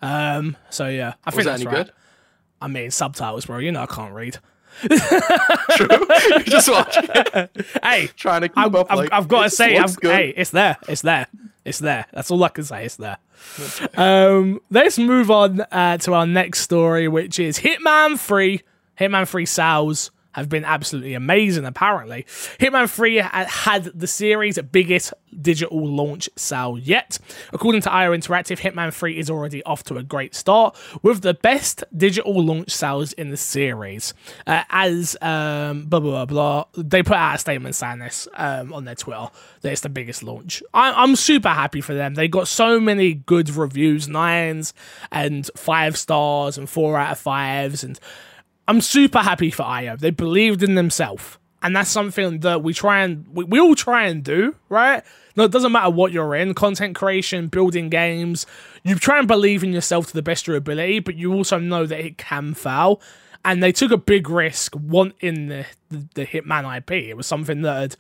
Um, 0.03 0.57
so 0.71 0.89
yeah, 0.89 1.15
I 1.25 1.29
Was 1.29 1.35
think 1.35 1.45
that 1.45 1.51
that's 1.53 1.63
any 1.63 1.67
right. 1.67 1.87
good? 1.87 1.95
I 2.65 2.67
mean, 2.67 2.91
subtitles, 2.91 3.45
bro. 3.45 3.59
You 3.59 3.73
know 3.73 3.83
I 3.83 3.87
can't 3.87 4.15
read. 4.15 4.39
True. 4.81 4.97
You're 6.31 6.41
just 6.45 6.71
watching. 6.71 7.05
hey, 7.83 8.07
trying 8.17 8.41
to 8.41 8.49
keep 8.49 8.57
I've, 8.57 8.75
up. 8.75 8.87
I've, 8.89 8.97
like, 8.97 9.13
I've 9.13 9.29
got 9.29 9.43
to 9.43 9.51
say, 9.51 9.77
I've, 9.77 9.95
hey, 10.01 10.33
it's 10.35 10.49
there. 10.49 10.79
It's 10.89 11.03
there. 11.03 11.27
It's 11.63 11.79
there. 11.79 12.07
That's 12.15 12.31
all 12.31 12.43
I 12.43 12.49
can 12.49 12.65
say. 12.65 12.87
It's 12.87 12.97
there. 12.97 13.19
um, 13.99 14.63
let's 14.71 14.99
move 14.99 15.31
on 15.31 15.61
uh, 15.61 15.99
to 15.99 16.15
our 16.15 16.27
next 16.27 16.61
story, 16.61 17.07
which 17.07 17.39
is 17.39 17.59
Hitman 17.59 18.19
3. 18.19 18.63
Hitman 18.99 19.29
3 19.29 19.45
sales 19.45 20.11
have 20.35 20.49
been 20.49 20.65
absolutely 20.65 21.15
amazing, 21.15 21.65
apparently. 21.65 22.25
Hitman 22.59 22.89
3 22.91 23.17
had 23.17 23.85
the 23.87 24.07
series' 24.07 24.59
biggest 24.73 25.13
digital 25.41 25.87
launch 25.87 26.29
sale 26.37 26.79
yet. 26.79 27.19
According 27.53 27.83
to 27.83 27.93
IO 27.93 28.13
Interactive, 28.13 28.59
Hitman 28.61 28.93
3 28.93 29.19
is 29.19 29.31
already 29.31 29.63
off 29.65 29.83
to 29.85 29.97
a 29.97 30.03
great 30.03 30.35
start 30.35 30.77
with 31.03 31.23
the 31.23 31.35
best 31.35 31.85
digital 31.97 32.45
launch 32.45 32.71
sales 32.71 33.13
in 33.15 33.31
the 33.31 33.37
series. 33.37 34.15
Uh, 34.47 34.63
as 34.71 35.17
um, 35.23 35.85
blah, 35.87 36.01
blah, 36.01 36.25
blah, 36.25 36.65
blah, 36.75 36.83
they 36.83 37.03
put 37.03 37.17
out 37.17 37.35
a 37.37 37.39
statement 37.39 37.75
saying 37.75 37.99
this 37.99 38.29
um, 38.35 38.73
on 38.73 38.85
their 38.85 38.95
Twitter 38.95 39.29
that 39.63 39.73
it's 39.73 39.81
the 39.81 39.89
biggest 39.89 40.23
launch. 40.23 40.63
I- 40.73 40.93
I'm 41.03 41.17
super 41.17 41.49
happy 41.49 41.81
for 41.81 41.95
them. 41.95 42.15
They 42.15 42.29
got 42.29 42.49
so 42.49 42.79
many 42.81 43.15
good 43.15 43.51
reviews, 43.51 44.09
nines 44.09 44.75
and 45.11 45.49
five 45.57 45.97
stars 45.97 46.59
and 46.59 46.69
four 46.69 46.99
out 46.99 47.13
of 47.13 47.19
fives 47.19 47.85
and 47.85 47.99
I'm 48.67 48.81
super 48.81 49.19
happy 49.19 49.51
for 49.51 49.63
IO. 49.63 49.97
They 49.97 50.11
believed 50.11 50.63
in 50.63 50.75
themselves. 50.75 51.39
And 51.63 51.75
that's 51.75 51.91
something 51.91 52.41
that 52.41 52.63
we 52.63 52.75
try 52.75 53.03
and 53.03 53.27
we, 53.33 53.45
we 53.45 53.59
all 53.59 53.75
try 53.75 54.07
and 54.07 54.23
do, 54.23 54.55
right? 54.69 55.03
No, 55.35 55.45
it 55.45 55.51
doesn't 55.51 55.73
matter 55.73 55.91
what 55.91 56.13
you're 56.13 56.35
in, 56.35 56.55
content 56.55 56.95
creation, 56.95 57.49
building 57.49 57.89
games, 57.89 58.47
you 58.85 58.97
try 58.97 59.19
and 59.19 59.27
believe 59.27 59.65
in 59.65 59.73
yourself 59.73 60.09
to 60.09 60.13
the 60.13 60.23
best 60.23 60.45
of 60.45 60.49
your 60.49 60.57
ability, 60.57 61.01
but 61.01 61.17
you 61.17 61.33
also 61.33 61.59
know 61.59 61.87
that 61.87 61.99
it 61.99 62.19
can 62.19 62.53
fail. 62.53 63.01
And 63.47 63.63
they 63.63 63.73
took 63.73 63.91
a 63.91 63.97
big 63.97 64.29
risk 64.29 64.75
wanting 64.77 65.49
the, 65.49 65.67
the, 65.89 66.07
the 66.15 66.27
Hitman 66.27 66.77
IP. 66.77 66.93
It 66.93 67.17
was 67.17 67.27
something 67.27 67.63
that 67.63 67.81
had 67.81 67.97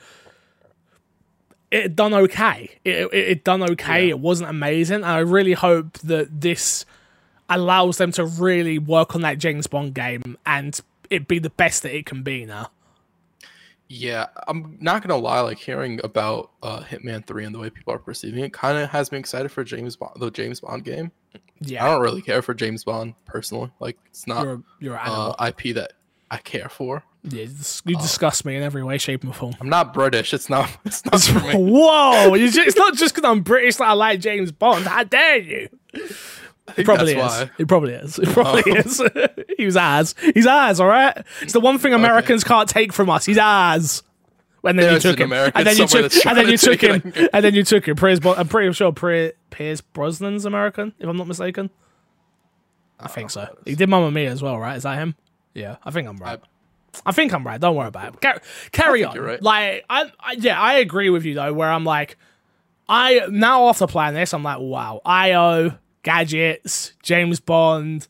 it 1.70 1.96
done 1.96 2.14
okay. 2.14 2.78
It, 2.84 3.08
it, 3.12 3.14
it 3.14 3.44
done 3.44 3.62
okay. 3.72 4.04
Yeah. 4.04 4.10
It 4.10 4.20
wasn't 4.20 4.50
amazing. 4.50 4.96
And 4.96 5.06
I 5.06 5.18
really 5.18 5.54
hope 5.54 5.98
that 5.98 6.40
this 6.40 6.84
allows 7.49 7.99
them 7.99 8.12
to 8.12 8.24
really 8.24 8.78
work 8.78 9.14
on 9.14 9.20
that 9.22 9.38
James 9.38 9.66
Bond 9.66 9.95
game 9.95 10.36
and 10.47 10.80
it 11.11 11.28
be 11.28 11.38
the 11.38 11.51
best 11.51 11.82
that 11.82 11.95
it 11.95 12.07
can 12.07 12.22
be 12.22 12.47
now. 12.47 12.70
Yeah, 13.88 14.26
I'm 14.49 14.78
not 14.80 15.03
gonna 15.03 15.20
lie. 15.20 15.40
Like 15.40 15.59
hearing 15.59 16.01
about 16.03 16.51
uh, 16.62 16.80
Hitman 16.80 17.24
Three 17.26 17.45
and 17.45 17.55
the 17.55 17.59
way 17.59 17.68
people 17.68 17.92
are 17.92 17.99
perceiving 17.99 18.42
it, 18.42 18.53
kind 18.53 18.78
of 18.78 18.88
has 18.90 19.12
me 19.12 19.18
excited 19.18 19.51
for 19.51 19.62
James 19.62 19.95
Bond, 19.95 20.12
the 20.18 20.30
James 20.30 20.61
Bond 20.61 20.84
game. 20.84 21.12
Yeah, 21.61 21.84
I 21.84 21.90
don't 21.90 22.01
really 22.01 22.22
care 22.22 22.40
for 22.40 22.55
James 22.55 22.82
Bond 22.82 23.14
personally. 23.26 23.70
Like 23.80 23.99
it's 24.07 24.26
not 24.26 24.45
you're, 24.45 24.62
you're 24.80 24.99
uh, 24.99 25.34
IP 25.49 25.74
that 25.74 25.92
I 26.30 26.38
care 26.38 26.68
for. 26.70 27.05
Yeah, 27.22 27.45
you 27.84 27.97
disgust 27.97 28.45
uh, 28.45 28.49
me 28.49 28.57
in 28.57 28.62
every 28.62 28.82
way, 28.82 28.99
shape, 28.99 29.22
and 29.22 29.34
form. 29.34 29.55
I'm 29.61 29.68
not 29.68 29.95
British. 29.95 30.34
It's 30.34 30.49
not. 30.49 30.68
It's 30.84 31.05
not. 31.05 31.14
It's, 31.14 31.28
whoa! 31.55 32.36
Just, 32.36 32.59
it's 32.59 32.76
not 32.76 32.95
just 32.95 33.14
because 33.14 33.28
I'm 33.28 33.42
British 33.42 33.76
that 33.76 33.88
I 33.88 33.92
like 33.92 34.20
James 34.20 34.51
Bond. 34.51 34.86
How 34.86 35.05
dare 35.05 35.38
you? 35.38 35.68
It 36.76 36.84
probably 36.84 37.14
is. 37.14 37.44
It 37.58 37.68
probably 37.68 37.92
is. 37.92 38.18
It 38.22 38.28
probably 38.28 38.72
oh. 38.72 38.76
is. 38.76 39.02
he 39.58 39.66
was 39.66 39.76
ours. 39.76 40.14
He's 40.34 40.46
ours, 40.46 40.80
all 40.80 40.86
right? 40.86 41.24
It's 41.42 41.52
the 41.52 41.60
one 41.60 41.78
thing 41.78 41.92
Americans 41.92 42.42
okay. 42.42 42.48
can't 42.54 42.68
take 42.68 42.92
from 42.92 43.10
us. 43.10 43.26
He's 43.26 43.38
ours. 43.38 44.02
And 44.66 44.78
then 44.78 44.86
There's 44.86 45.04
you 45.04 45.10
took 45.10 45.20
him. 45.20 45.32
And 45.32 45.66
then 45.66 45.76
you 45.76 45.86
took 45.86 46.26
and 46.26 46.38
then 46.38 46.48
you 46.48 46.56
took 46.56 46.80
him. 46.80 47.12
And 47.32 47.44
then 47.44 47.54
you 47.54 47.64
took 47.64 47.86
him. 47.86 47.96
Piers, 47.96 48.20
I'm 48.24 48.48
pretty 48.48 48.72
sure 48.72 48.92
Pierce 48.92 49.82
Brosnan's 49.94 50.46
American, 50.46 50.94
if 50.98 51.06
I'm 51.06 51.18
not 51.18 51.26
mistaken. 51.26 51.68
I 52.98 53.08
think 53.08 53.30
so. 53.30 53.46
He 53.66 53.74
did 53.74 53.90
Mamma 53.90 54.10
Mia 54.10 54.30
as 54.30 54.42
well, 54.42 54.58
right? 54.58 54.76
Is 54.76 54.84
that 54.84 54.96
him? 54.96 55.16
Yeah, 55.52 55.76
I 55.84 55.90
think 55.90 56.08
I'm 56.08 56.16
right. 56.16 56.40
I, 56.42 57.10
I 57.10 57.12
think 57.12 57.34
I'm 57.34 57.46
right. 57.46 57.60
Don't 57.60 57.76
worry 57.76 57.88
about 57.88 58.14
it. 58.14 58.20
Car- 58.22 58.40
carry 58.72 59.04
on. 59.04 59.18
Right. 59.18 59.42
Like, 59.42 59.84
I, 59.90 60.10
I, 60.18 60.32
yeah, 60.38 60.58
I 60.58 60.74
agree 60.74 61.10
with 61.10 61.26
you 61.26 61.34
though. 61.34 61.52
Where 61.52 61.70
I'm 61.70 61.84
like, 61.84 62.16
I 62.88 63.26
now 63.28 63.68
after 63.68 63.86
playing 63.86 64.14
this, 64.14 64.32
I'm 64.32 64.42
like, 64.42 64.60
wow, 64.60 65.02
IO 65.04 65.78
gadgets, 66.05 66.92
James 67.02 67.40
Bond. 67.40 68.07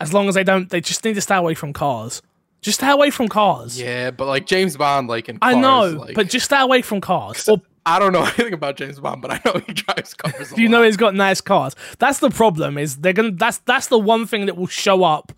As 0.00 0.14
long 0.14 0.28
as 0.28 0.34
they 0.34 0.42
don't, 0.42 0.70
they 0.70 0.80
just 0.80 1.04
need 1.04 1.14
to 1.14 1.20
stay 1.20 1.36
away 1.36 1.54
from 1.54 1.72
cars. 1.72 2.22
Just 2.62 2.78
stay 2.78 2.90
away 2.90 3.10
from 3.10 3.28
cars. 3.28 3.78
Yeah, 3.78 4.10
but 4.10 4.26
like 4.26 4.46
James 4.46 4.76
Bond, 4.76 5.08
like 5.08 5.28
in 5.28 5.38
cars, 5.38 5.54
I 5.54 5.60
know, 5.60 5.90
like, 5.90 6.14
but 6.14 6.28
just 6.28 6.46
stay 6.46 6.60
away 6.60 6.80
from 6.80 7.00
cars. 7.00 7.48
Or 7.48 7.60
I 7.84 7.98
don't 7.98 8.12
know 8.12 8.22
anything 8.38 8.54
about 8.54 8.76
James 8.76 8.98
Bond, 8.98 9.20
but 9.20 9.32
I 9.32 9.40
know 9.44 9.60
he 9.66 9.72
drives 9.74 10.14
cars. 10.14 10.52
A 10.52 10.60
you 10.60 10.68
know 10.68 10.82
he's 10.82 10.96
got 10.96 11.14
nice 11.14 11.40
cars. 11.40 11.74
That's 11.98 12.20
the 12.20 12.30
problem. 12.30 12.78
Is 12.78 12.96
they're 12.96 13.12
gonna. 13.12 13.32
That's 13.32 13.58
that's 13.58 13.88
the 13.88 13.98
one 13.98 14.26
thing 14.26 14.46
that 14.46 14.56
will 14.56 14.66
show 14.68 15.04
up 15.04 15.32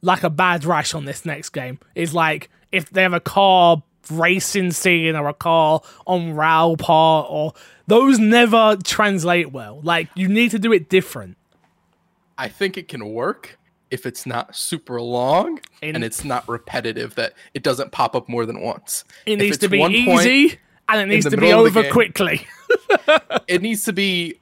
like 0.00 0.22
a 0.22 0.30
bad 0.30 0.64
rash 0.64 0.94
on 0.94 1.04
this 1.04 1.24
next 1.24 1.50
game. 1.50 1.78
Is 1.94 2.14
like 2.14 2.48
if 2.70 2.90
they 2.90 3.02
have 3.02 3.12
a 3.12 3.20
car 3.20 3.82
racing 4.10 4.72
scene 4.72 5.14
or 5.16 5.28
a 5.28 5.34
car 5.34 5.80
on 6.06 6.34
rail 6.34 6.76
part 6.76 7.26
or 7.30 7.52
those 7.86 8.18
never 8.18 8.76
translate 8.84 9.52
well. 9.52 9.80
Like 9.82 10.08
you 10.14 10.28
need 10.28 10.50
to 10.52 10.58
do 10.58 10.72
it 10.72 10.88
different. 10.88 11.36
I 12.38 12.48
think 12.48 12.76
it 12.76 12.88
can 12.88 13.12
work 13.12 13.58
if 13.90 14.06
it's 14.06 14.24
not 14.24 14.56
super 14.56 15.00
long 15.00 15.60
In- 15.82 15.94
and 15.96 16.04
it's 16.04 16.24
not 16.24 16.48
repetitive. 16.48 17.14
That 17.16 17.34
it 17.54 17.62
doesn't 17.62 17.92
pop 17.92 18.16
up 18.16 18.28
more 18.28 18.46
than 18.46 18.60
once. 18.60 19.04
It 19.26 19.34
If 19.34 19.38
needs 19.40 19.58
to 19.58 19.68
be 19.68 19.80
easy 19.82 20.58
and 20.88 21.00
it 21.00 21.06
needs 21.06 21.24
to 21.26 21.36
be 21.36 21.42
middle 21.42 21.66
of 21.66 21.72
the 21.74 21.80
over 21.80 21.82
game. 21.84 21.92
quickly. 21.92 22.46
it 23.48 23.62
needs 23.62 23.84
to 23.84 23.92
be 23.92 24.40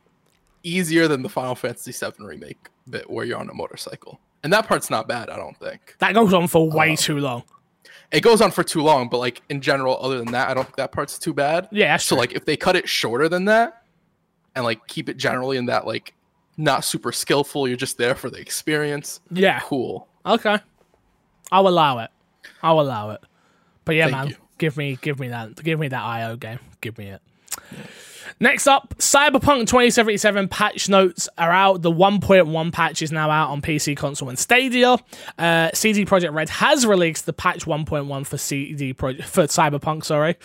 easier 0.63 1.09
than 1.09 1.23
the 1.23 1.29
Final 1.29 1.55
Fantasy 1.55 1.93
VII 1.93 2.25
remake 2.25 2.69
bit 2.89 3.09
where 3.11 3.25
you're 3.25 3.39
on 3.39 3.49
a 3.51 3.55
motorcycle. 3.55 4.21
And 4.43 4.53
that 4.53 4.67
part's 4.67 4.89
not 4.91 5.07
bad, 5.07 5.29
I 5.31 5.37
don't 5.37 5.57
think. 5.59 5.97
that 5.99 6.15
goes 6.15 6.33
on 6.33 6.47
for 6.49 6.71
way 6.71 6.91
um, 6.91 6.97
too 6.97 7.19
long. 7.19 7.43
It 8.13 8.23
goes 8.23 8.41
on 8.41 8.51
for 8.51 8.65
too 8.65 8.83
long, 8.83 9.09
but 9.09 9.19
like 9.19 9.41
in 9.49 9.61
general, 9.61 9.97
other 10.01 10.19
than 10.19 10.33
that, 10.33 10.49
I 10.49 10.55
don't 10.55 10.65
think 10.65 10.77
that 10.77 10.91
part's 10.93 11.19
too 11.19 11.33
bad. 11.33 11.69
Yeah, 11.71 11.93
that's 11.95 12.05
So 12.05 12.17
like 12.17 12.33
if 12.33 12.45
they 12.45 12.57
cut 12.57 12.75
it 12.77 12.89
shorter 12.89 13.29
than 13.29 13.45
that 13.45 13.83
and 14.57 14.65
like 14.65 14.87
keep 14.89 15.09
it 15.09 15.17
generally 15.17 15.57
in 15.57 15.67
that 15.67 15.87
like 15.87 16.15
not 16.57 16.85
super 16.85 17.13
skillful, 17.13 17.69
you're 17.69 17.77
just 17.77 17.99
there 17.99 18.15
for 18.15 18.29
the 18.29 18.39
experience. 18.41 19.21
Yeah. 19.31 19.61
Cool. 19.61 20.09
Okay. 20.27 20.59
I'll 21.53 21.69
allow 21.69 21.99
it. 22.01 22.11
I'll 22.63 22.81
allow 22.81 23.11
it. 23.11 23.21
But 23.85 23.95
yeah, 23.97 24.05
Thank 24.05 24.17
man, 24.17 24.29
you. 24.29 24.37
give 24.59 24.77
me 24.77 24.99
give 25.01 25.19
me 25.21 25.29
that 25.29 25.63
give 25.63 25.79
me 25.79 25.89
that 25.89 26.03
IO 26.03 26.37
game. 26.37 26.59
Give 26.81 26.97
me 26.99 27.09
it. 27.09 27.23
Next 28.43 28.67
up, 28.67 28.95
Cyberpunk 28.97 29.67
2077 29.67 30.49
patch 30.49 30.89
notes 30.89 31.29
are 31.37 31.53
out. 31.53 31.83
The 31.83 31.93
1.1 31.93 32.73
patch 32.73 33.03
is 33.03 33.13
now 33.13 33.29
out 33.29 33.51
on 33.51 33.61
PC, 33.61 33.95
console, 33.95 34.31
and 34.31 34.39
Stadia. 34.39 34.97
Uh, 35.39 35.69
CD 35.75 36.07
Projekt 36.07 36.33
Red 36.33 36.49
has 36.49 36.87
released 36.87 37.27
the 37.27 37.35
patch 37.35 37.67
1.1 37.67 38.27
for 38.27 38.39
CD 38.39 38.95
Projekt 38.95 39.25
for 39.25 39.43
Cyberpunk, 39.43 40.07
sorry, 40.07 40.37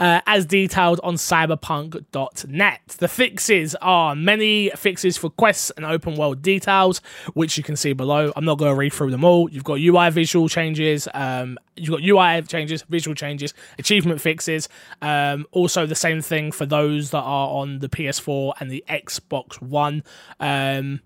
uh, 0.00 0.22
as 0.26 0.46
detailed 0.46 0.98
on 1.04 1.16
cyberpunk.net. 1.16 2.80
The 2.86 3.08
fixes 3.08 3.74
are 3.82 4.14
many 4.14 4.70
fixes 4.70 5.18
for 5.18 5.28
quests 5.28 5.70
and 5.76 5.84
open 5.84 6.14
world 6.14 6.40
details, 6.40 7.02
which 7.34 7.58
you 7.58 7.62
can 7.62 7.76
see 7.76 7.92
below. 7.92 8.32
I'm 8.34 8.46
not 8.46 8.56
going 8.56 8.72
to 8.72 8.78
read 8.78 8.94
through 8.94 9.10
them 9.10 9.24
all. 9.24 9.50
You've 9.50 9.62
got 9.62 9.74
UI 9.74 10.08
visual 10.08 10.48
changes, 10.48 11.06
um, 11.12 11.58
you've 11.76 11.90
got 11.90 12.02
UI 12.02 12.40
changes, 12.42 12.80
visual 12.88 13.14
changes, 13.14 13.52
achievement 13.78 14.22
fixes. 14.22 14.70
Um, 15.02 15.46
also, 15.52 15.84
the 15.84 15.94
same 15.94 16.22
thing 16.22 16.50
for 16.52 16.64
those 16.64 17.10
that 17.10 17.20
are 17.20 17.41
on 17.48 17.78
the 17.80 17.88
PS4 17.88 18.54
and 18.60 18.70
the 18.70 18.84
Xbox 18.88 19.60
One. 19.60 20.02
Um, 20.40 21.00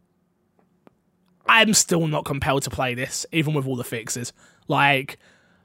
I'm 1.48 1.74
still 1.74 2.06
not 2.06 2.24
compelled 2.24 2.62
to 2.62 2.70
play 2.70 2.94
this, 2.94 3.26
even 3.32 3.54
with 3.54 3.66
all 3.66 3.76
the 3.76 3.84
fixes. 3.84 4.32
Like, 4.68 5.18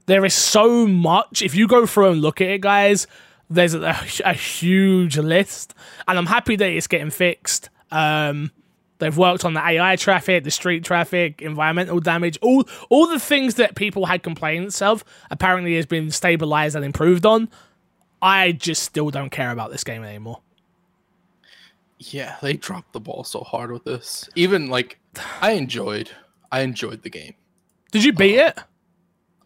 there 0.05 0.25
is 0.25 0.33
so 0.33 0.87
much. 0.87 1.41
If 1.41 1.55
you 1.55 1.67
go 1.67 1.85
through 1.85 2.11
and 2.11 2.21
look 2.21 2.41
at 2.41 2.47
it, 2.47 2.61
guys, 2.61 3.07
there's 3.49 3.73
a, 3.73 3.95
a 4.25 4.33
huge 4.33 5.17
list, 5.17 5.73
and 6.07 6.17
I'm 6.17 6.25
happy 6.25 6.55
that 6.55 6.69
it's 6.69 6.87
getting 6.87 7.09
fixed. 7.09 7.69
Um, 7.91 8.51
they've 8.99 9.17
worked 9.17 9.45
on 9.45 9.53
the 9.53 9.65
AI 9.65 9.95
traffic, 9.95 10.43
the 10.43 10.51
street 10.51 10.83
traffic, 10.83 11.41
environmental 11.41 11.99
damage, 11.99 12.37
all 12.41 12.63
all 12.89 13.07
the 13.07 13.19
things 13.19 13.55
that 13.55 13.75
people 13.75 14.05
had 14.05 14.23
complaints 14.23 14.81
of. 14.81 15.03
Apparently, 15.29 15.75
has 15.75 15.85
been 15.85 16.11
stabilized 16.11 16.75
and 16.75 16.85
improved 16.85 17.25
on. 17.25 17.49
I 18.21 18.51
just 18.51 18.83
still 18.83 19.09
don't 19.09 19.31
care 19.31 19.51
about 19.51 19.71
this 19.71 19.83
game 19.83 20.03
anymore. 20.03 20.41
Yeah, 22.09 22.37
they 22.41 22.53
dropped 22.53 22.93
the 22.93 22.99
ball 22.99 23.23
so 23.23 23.41
hard 23.41 23.71
with 23.71 23.83
this. 23.83 24.27
Even 24.35 24.69
like 24.69 24.99
I 25.41 25.51
enjoyed 25.51 26.09
I 26.51 26.61
enjoyed 26.61 27.03
the 27.03 27.09
game. 27.09 27.35
Did 27.91 28.03
you 28.03 28.11
beat 28.13 28.37
it? 28.37 28.57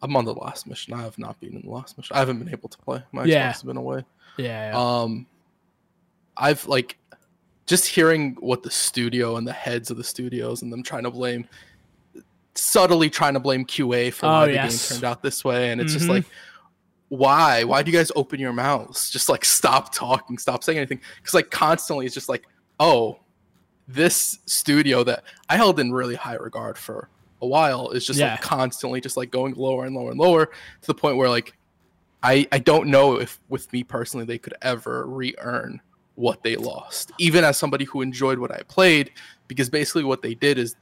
I'm 0.02 0.16
on 0.16 0.24
the 0.24 0.34
last 0.34 0.66
mission. 0.66 0.94
I 0.94 1.02
have 1.02 1.18
not 1.18 1.38
been 1.40 1.54
in 1.56 1.62
the 1.62 1.70
last 1.70 1.96
mission. 1.98 2.16
I 2.16 2.20
haven't 2.20 2.38
been 2.38 2.48
able 2.50 2.68
to 2.68 2.78
play. 2.78 3.02
My 3.12 3.24
Xbox 3.24 3.26
Yeah. 3.28 3.46
has 3.52 3.62
been 3.62 3.76
away. 3.76 4.04
Yeah. 4.38 4.70
yeah. 4.70 4.76
Um 5.02 5.26
I've 6.36 6.66
like 6.66 6.98
just 7.66 7.86
hearing 7.86 8.36
what 8.40 8.62
the 8.62 8.70
studio 8.70 9.36
and 9.36 9.46
the 9.46 9.52
heads 9.52 9.90
of 9.90 9.96
the 9.96 10.04
studios 10.04 10.62
and 10.62 10.72
them 10.72 10.82
trying 10.82 11.02
to 11.04 11.10
blame 11.10 11.46
subtly 12.54 13.10
trying 13.10 13.34
to 13.34 13.40
blame 13.40 13.66
QA 13.66 14.12
for 14.12 14.26
Oh, 14.26 14.30
why 14.30 14.46
the 14.46 14.52
game 14.54 14.70
turned 14.70 15.04
out 15.04 15.22
this 15.22 15.44
way 15.44 15.70
and 15.70 15.80
it's 15.80 15.92
just 15.92 16.06
Mhm. 16.06 16.10
like 16.10 16.24
why? 17.08 17.64
Why 17.64 17.82
do 17.82 17.90
you 17.90 17.96
guys 17.96 18.10
open 18.16 18.40
your 18.40 18.52
mouths? 18.52 19.10
Just 19.10 19.28
like 19.28 19.44
stop 19.44 19.92
talking 19.94 20.38
stop 20.38 20.64
saying 20.64 20.78
anything. 20.78 21.00
Because 21.16 21.34
like 21.34 21.50
constantly 21.50 22.06
it's 22.06 22.14
just 22.14 22.28
like 22.28 22.44
oh 22.80 23.18
this 23.88 24.40
studio 24.46 25.04
that 25.04 25.22
i 25.48 25.56
held 25.56 25.78
in 25.78 25.92
really 25.92 26.16
high 26.16 26.34
regard 26.34 26.76
for 26.76 27.08
a 27.40 27.46
while 27.46 27.90
is 27.90 28.04
just 28.04 28.18
Yeah. 28.18 28.32
like 28.32 28.40
constantly 28.40 29.00
just 29.00 29.16
like 29.16 29.30
going 29.30 29.54
lower 29.54 29.84
and 29.86 29.94
lower 29.94 30.10
and 30.10 30.18
lower 30.18 30.46
to 30.46 30.86
the 30.86 30.94
point 30.94 31.16
where 31.16 31.28
like 31.28 31.52
i 32.24 32.48
i 32.50 32.58
don't 32.58 32.88
know 32.88 33.20
if 33.20 33.38
with 33.48 33.72
me 33.72 33.84
personally 33.84 34.26
they 34.26 34.38
could 34.38 34.54
ever 34.62 35.06
re-earn 35.06 35.80
what 36.16 36.42
they 36.42 36.56
lost. 36.56 37.12
Even 37.18 37.44
as 37.44 37.58
somebody 37.58 37.84
who 37.84 38.02
enjoyed 38.02 38.38
what 38.40 38.50
i 38.50 38.60
played 38.68 39.12
because 39.48 39.70
basically 39.70 40.02
what 40.02 40.20
they 40.20 40.34
did 40.34 40.58
is 40.58 40.74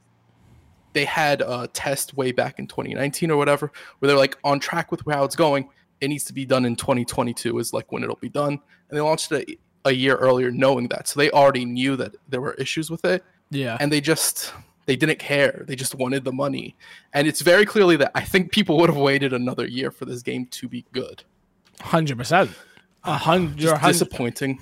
they 0.93 1.05
had 1.05 1.41
a 1.41 1.67
test 1.73 2.15
way 2.17 2.31
back 2.31 2.57
in 2.57 2.65
2019 2.65 3.29
or 3.29 3.37
whatever 3.37 3.71
where 3.99 4.07
they're 4.07 4.17
like 4.17 4.37
on 4.43 4.59
track 4.59 4.89
with 4.91 5.03
how 5.07 5.23
it's 5.23 5.35
going 5.35 5.69
it 6.05 6.07
needs 6.07 6.23
to 6.23 6.33
be 6.33 6.45
done 6.45 6.65
in 6.65 6.75
2022 6.75 7.59
is 7.59 7.73
like 7.73 7.91
when 7.91 8.03
it'll 8.03 8.15
be 8.17 8.29
done 8.29 8.53
and 8.53 8.97
they 8.97 9.01
launched 9.01 9.31
it 9.31 9.59
a 9.85 9.91
year 9.91 10.15
earlier 10.15 10.51
knowing 10.51 10.87
that 10.87 11.07
so 11.07 11.19
they 11.19 11.29
already 11.31 11.65
knew 11.65 11.95
that 11.95 12.15
there 12.29 12.41
were 12.41 12.53
issues 12.53 12.89
with 12.89 13.03
it 13.05 13.23
yeah. 13.51 13.77
and 13.79 13.91
they 13.91 14.01
just 14.01 14.53
they 14.85 14.95
didn't 14.95 15.19
care 15.19 15.63
they 15.67 15.75
just 15.75 15.95
wanted 15.95 16.23
the 16.23 16.31
money 16.31 16.75
and 17.13 17.27
it's 17.27 17.41
very 17.41 17.65
clearly 17.65 17.95
that 17.95 18.11
i 18.15 18.21
think 18.21 18.51
people 18.51 18.77
would 18.77 18.89
have 18.89 18.97
waited 18.97 19.33
another 19.33 19.67
year 19.67 19.91
for 19.91 20.05
this 20.05 20.21
game 20.21 20.45
to 20.47 20.67
be 20.67 20.85
good 20.91 21.23
Hundred 21.81 22.17
percent. 22.17 22.51
A 23.03 23.17
hundred. 23.17 23.61
you're 23.61 23.73
just 23.73 23.83
disappointing 23.85 24.59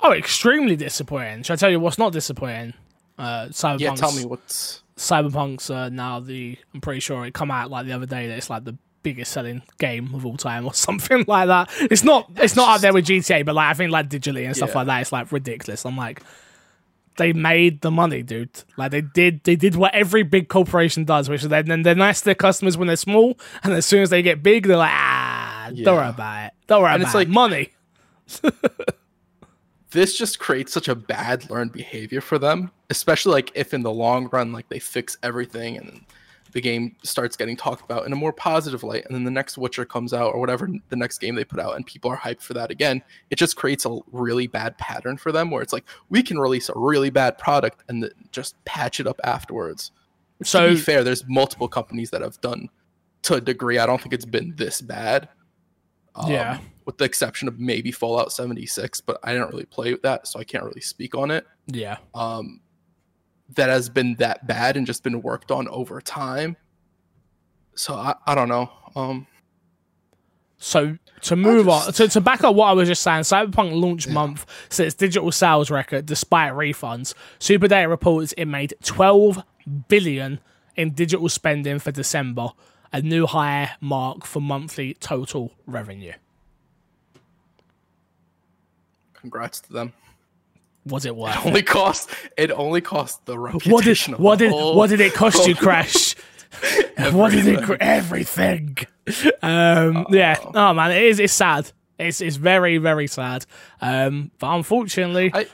Oh, 0.00 0.12
extremely 0.12 0.76
disappointing. 0.76 1.42
Should 1.42 1.54
I 1.54 1.56
tell 1.56 1.70
you 1.70 1.80
what's 1.80 1.98
not 1.98 2.12
disappointing? 2.12 2.74
Uh, 3.18 3.46
Cyberpunk's, 3.46 3.80
yeah 3.80 3.94
tell 3.94 4.12
me 4.12 4.26
what's 4.26 4.82
Cyberpunk's 4.96 5.70
uh, 5.70 5.88
now 5.88 6.20
the. 6.20 6.58
I'm 6.74 6.80
pretty 6.80 7.00
sure 7.00 7.24
it 7.24 7.32
come 7.34 7.50
out 7.50 7.70
like 7.70 7.86
the 7.86 7.92
other 7.92 8.06
day 8.06 8.28
that 8.28 8.36
it's 8.36 8.50
like 8.50 8.64
the 8.64 8.76
biggest 9.06 9.30
selling 9.30 9.62
game 9.78 10.12
of 10.16 10.26
all 10.26 10.36
time 10.36 10.66
or 10.66 10.74
something 10.86 11.24
like 11.28 11.46
that. 11.46 11.70
It's 11.92 12.02
not. 12.02 12.28
It's 12.36 12.56
not 12.56 12.68
up 12.74 12.80
there 12.80 12.92
with 12.92 13.06
GTA, 13.06 13.44
but 13.44 13.54
like 13.54 13.68
I 13.70 13.74
think 13.74 13.92
like 13.92 14.08
digitally 14.08 14.44
and 14.46 14.56
stuff 14.56 14.70
Yeah. 14.70 14.78
like 14.78 14.86
that, 14.88 15.00
it's 15.02 15.12
like 15.12 15.30
ridiculous. 15.30 15.86
I'm 15.86 15.96
like, 15.96 16.22
they 17.18 17.32
made 17.32 17.80
the 17.82 17.90
money, 17.90 18.22
dude. 18.22 18.50
Like 18.76 18.90
they 18.90 19.00
did. 19.00 19.44
They 19.44 19.54
did 19.56 19.76
what 19.76 19.94
every 19.94 20.22
big 20.24 20.48
corporation 20.48 21.04
does, 21.04 21.28
which 21.28 21.42
is 21.44 21.48
they, 21.48 21.62
then 21.62 21.82
they're 21.82 21.94
nice 21.94 22.18
to 22.20 22.24
their 22.26 22.34
customers 22.34 22.76
when 22.76 22.88
they're 22.88 22.96
small, 22.96 23.38
and 23.62 23.72
as 23.72 23.86
soon 23.86 24.02
as 24.02 24.10
they 24.10 24.22
get 24.22 24.42
big, 24.42 24.66
they're 24.66 24.76
like, 24.76 24.90
ah, 24.92 25.70
don't 25.82 25.96
worry 25.96 26.08
about 26.08 26.46
it. 26.46 26.52
Don't 26.66 26.82
worry 26.82 26.92
And 26.94 27.02
about 27.02 27.08
it's 27.08 27.14
it. 27.14 27.18
like- 27.18 27.28
money. 27.28 27.72
this 29.90 30.18
just 30.18 30.38
creates 30.40 30.72
such 30.72 30.88
a 30.88 30.94
bad 30.96 31.48
learned 31.48 31.70
behavior 31.72 32.20
for 32.20 32.38
them 32.38 32.70
especially 32.90 33.32
like 33.32 33.52
if 33.54 33.72
in 33.72 33.82
the 33.82 33.90
long 33.90 34.28
run 34.32 34.52
like 34.52 34.68
they 34.68 34.78
fix 34.80 35.16
everything 35.22 35.76
and 35.76 36.04
the 36.56 36.60
game 36.62 36.96
starts 37.02 37.36
getting 37.36 37.54
talked 37.54 37.84
about 37.84 38.06
in 38.06 38.14
a 38.14 38.16
more 38.16 38.32
positive 38.32 38.82
light 38.82 39.04
and 39.04 39.14
then 39.14 39.24
the 39.24 39.30
next 39.30 39.58
witcher 39.58 39.84
comes 39.84 40.14
out 40.14 40.32
or 40.32 40.40
whatever 40.40 40.66
the 40.88 40.96
next 40.96 41.18
game 41.18 41.34
they 41.34 41.44
put 41.44 41.60
out 41.60 41.76
and 41.76 41.84
people 41.84 42.10
are 42.10 42.16
hyped 42.16 42.40
for 42.40 42.54
that 42.54 42.70
again 42.70 43.02
it 43.28 43.36
just 43.36 43.56
creates 43.56 43.84
a 43.84 43.98
really 44.10 44.46
bad 44.46 44.76
pattern 44.78 45.18
for 45.18 45.32
them 45.32 45.50
where 45.50 45.60
it's 45.60 45.74
like 45.74 45.84
we 46.08 46.22
can 46.22 46.38
release 46.38 46.70
a 46.70 46.72
really 46.74 47.10
bad 47.10 47.36
product 47.36 47.84
and 47.90 48.02
then 48.02 48.10
just 48.32 48.56
patch 48.64 49.00
it 49.00 49.06
up 49.06 49.20
afterwards 49.22 49.90
So 50.42 50.68
to 50.70 50.74
be 50.76 50.80
fair 50.80 51.04
there's 51.04 51.24
multiple 51.28 51.68
companies 51.68 52.08
that 52.08 52.22
have 52.22 52.40
done 52.40 52.70
to 53.24 53.34
a 53.34 53.40
degree 53.40 53.78
i 53.78 53.84
don't 53.84 54.00
think 54.00 54.14
it's 54.14 54.24
been 54.24 54.54
this 54.56 54.80
bad 54.80 55.28
Um, 56.14 56.30
Yeah. 56.30 56.58
with 56.86 56.96
the 56.96 57.04
exception 57.04 57.48
of 57.48 57.60
maybe 57.60 57.92
fallout 57.92 58.32
76 58.32 59.02
but 59.02 59.18
i 59.22 59.34
didn't 59.34 59.50
really 59.50 59.66
play 59.66 59.92
with 59.92 60.00
that 60.02 60.26
so 60.26 60.40
i 60.40 60.44
can't 60.44 60.64
really 60.64 60.80
speak 60.80 61.14
on 61.14 61.30
it 61.30 61.46
yeah. 61.66 61.98
um 62.14 62.62
that 63.54 63.68
has 63.68 63.88
been 63.88 64.14
that 64.16 64.46
bad 64.46 64.76
and 64.76 64.86
just 64.86 65.02
been 65.02 65.22
worked 65.22 65.50
on 65.50 65.68
over 65.68 66.00
time 66.00 66.56
so 67.74 67.94
i, 67.94 68.14
I 68.26 68.34
don't 68.34 68.48
know 68.48 68.70
um 68.94 69.26
So 70.58 70.98
to 71.22 71.36
move 71.36 71.68
on 71.68 71.92
to, 71.92 72.08
to 72.08 72.20
back 72.20 72.42
up 72.44 72.54
what 72.54 72.68
I 72.68 72.72
was 72.72 72.88
just 72.88 73.02
saying, 73.02 73.22
Cyberpunk 73.22 73.78
launch 73.80 74.06
Yeah. 74.06 74.12
month 74.14 74.46
sets 74.68 74.94
digital 74.94 75.30
sales 75.32 75.70
record 75.70 76.06
despite 76.06 76.52
refunds. 76.52 77.14
SuperData 77.40 77.88
reports 77.88 78.32
it 78.38 78.46
made 78.46 78.74
12 78.82 79.42
billion 79.88 80.40
in 80.76 80.92
digital 80.92 81.28
spending 81.28 81.78
for 81.78 81.90
December, 81.92 82.48
a 82.92 83.02
new 83.02 83.26
high 83.26 83.72
mark 83.80 84.24
for 84.24 84.40
monthly 84.40 84.94
total 84.94 85.52
revenue. 85.66 86.12
congrats 89.14 89.60
to 89.60 89.72
them 89.72 89.92
Was 90.86 91.04
it 91.04 91.14
worth? 91.16 91.34
it 91.36 91.40
it? 91.40 91.46
only 91.46 91.62
cost 91.62 92.10
it 92.36 92.50
only 92.50 92.80
cost 92.80 93.24
the 93.26 93.38
reputation 93.38 93.72
What 93.72 93.84
did 93.84 94.18
what 94.18 94.38
did 94.38 94.50
whole- 94.50 94.76
what 94.76 94.90
did 94.90 95.00
it 95.00 95.14
cost 95.14 95.46
you, 95.46 95.54
Crash? 95.66 96.14
what 97.12 97.32
did 97.32 97.46
it? 97.46 97.70
Everything. 97.80 98.78
Um, 99.42 100.06
yeah. 100.10 100.36
Oh 100.54 100.72
man, 100.72 100.90
it 100.92 101.02
is. 101.02 101.20
It's 101.20 101.32
sad. 101.32 101.70
It's 101.98 102.20
it's 102.20 102.36
very 102.36 102.78
very 102.78 103.06
sad. 103.06 103.46
Um, 103.80 104.30
but 104.38 104.54
unfortunately, 104.54 105.30
I 105.34 105.46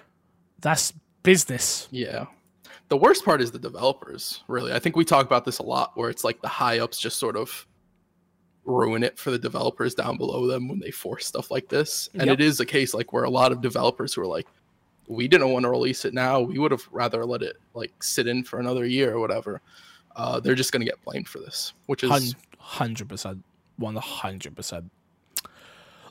that's 0.61 0.93
business. 1.23 1.89
yeah. 1.91 2.27
The 2.89 2.97
worst 2.99 3.25
part 3.25 3.41
is 3.41 3.51
the 3.51 3.59
developers, 3.59 4.43
really. 4.49 4.71
I 4.73 4.79
think 4.79 4.97
we 4.97 5.05
talk 5.07 5.25
about 5.25 5.47
this 5.47 5.59
a 5.61 5.63
lot 5.63 5.93
where 5.97 6.11
it's 6.11 6.25
like 6.25 6.43
the 6.43 6.49
high 6.49 6.79
ups 6.81 6.99
just 6.99 7.17
sort 7.19 7.37
of 7.37 7.67
ruin 8.65 9.03
it 9.03 9.19
for 9.19 9.31
the 9.31 9.39
developers 9.39 9.95
down 9.95 10.19
below 10.19 10.47
them 10.47 10.69
when 10.69 10.79
they 10.79 10.91
force 10.91 11.27
stuff 11.27 11.51
like 11.51 11.69
this. 11.69 12.11
And 12.13 12.27
Yep. 12.27 12.35
it 12.35 12.41
is 12.45 12.61
a 12.61 12.67
case 12.67 12.93
like 12.93 13.13
where 13.13 13.25
a 13.25 13.31
lot 13.31 13.51
of 13.51 13.63
developers 13.63 14.13
who 14.13 14.21
are 14.21 14.27
like, 14.27 14.47
we 15.09 15.29
didn't 15.29 15.51
want 15.51 15.65
to 15.65 15.71
release 15.71 16.05
it 16.05 16.15
now. 16.15 16.41
We 16.41 16.59
would 16.59 16.71
have 16.71 16.87
rather 16.91 17.25
let 17.25 17.43
it 17.43 17.57
like 17.75 18.03
sit 18.03 18.27
in 18.27 18.45
for 18.45 18.59
another 18.61 18.85
year 18.87 19.15
or 19.15 19.21
whatever. 19.21 19.61
Uh, 20.15 20.41
they're 20.41 20.55
just 20.55 20.73
gonna 20.73 20.85
get 20.85 21.03
blamed 21.05 21.29
for 21.29 21.39
this, 21.39 21.73
which 21.87 22.05
is 22.05 22.11
Hundred 22.59 23.09
percent, 23.09 23.43
one 23.77 23.97
hundred 23.97 24.55
percent. 24.55 24.91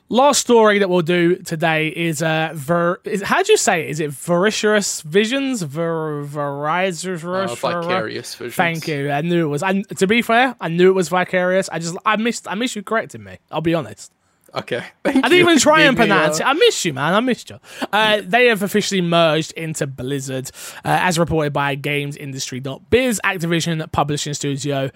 Last 0.08 0.40
story 0.40 0.78
that 0.80 0.90
we'll 0.90 1.00
do 1.00 1.36
today 1.36 1.88
is 1.88 2.22
uh, 2.22 2.50
ver. 2.52 3.00
Is, 3.04 3.22
how 3.22 3.42
do 3.42 3.50
you 3.50 3.56
say 3.56 3.84
it? 3.84 3.88
Is 3.88 4.00
it 4.00 4.10
Vericious 4.10 5.00
Visions? 5.00 5.62
Ver, 5.62 6.22
Verizon. 6.24 7.24
uh, 7.34 7.54
vicarious 7.54 8.34
visions. 8.34 8.54
Thank 8.54 8.86
you. 8.88 9.10
I 9.10 9.22
knew 9.22 9.46
it 9.46 9.48
was. 9.48 9.62
And 9.62 9.88
to 9.96 10.06
be 10.06 10.20
fair, 10.20 10.54
I 10.60 10.68
knew 10.68 10.90
it 10.90 10.94
was 10.94 11.08
Vicarious. 11.08 11.70
I 11.70 11.78
just 11.78 11.96
I 12.04 12.16
missed. 12.16 12.46
I 12.46 12.54
missed 12.54 12.76
you 12.76 12.82
correcting 12.82 13.24
me. 13.24 13.38
I'll 13.50 13.62
be 13.62 13.72
honest. 13.72 14.12
Okay. 14.54 14.84
Thank 15.02 15.24
I 15.24 15.28
didn't 15.28 15.40
even 15.40 15.58
try 15.58 15.80
and 15.82 15.96
pronounce 15.96 16.40
it. 16.40 16.46
I 16.46 16.52
missed 16.52 16.84
you, 16.84 16.92
man. 16.92 17.14
I 17.14 17.20
missed 17.20 17.50
you. 17.50 17.58
Uh, 17.92 18.20
they 18.22 18.46
have 18.46 18.62
officially 18.62 19.00
merged 19.00 19.52
into 19.52 19.86
Blizzard, 19.86 20.50
uh, 20.84 20.98
as 21.00 21.18
reported 21.18 21.52
by 21.52 21.74
GamesIndustry.biz, 21.76 23.20
Activision 23.24 23.90
publishing 23.92 24.34
studio. 24.34 24.90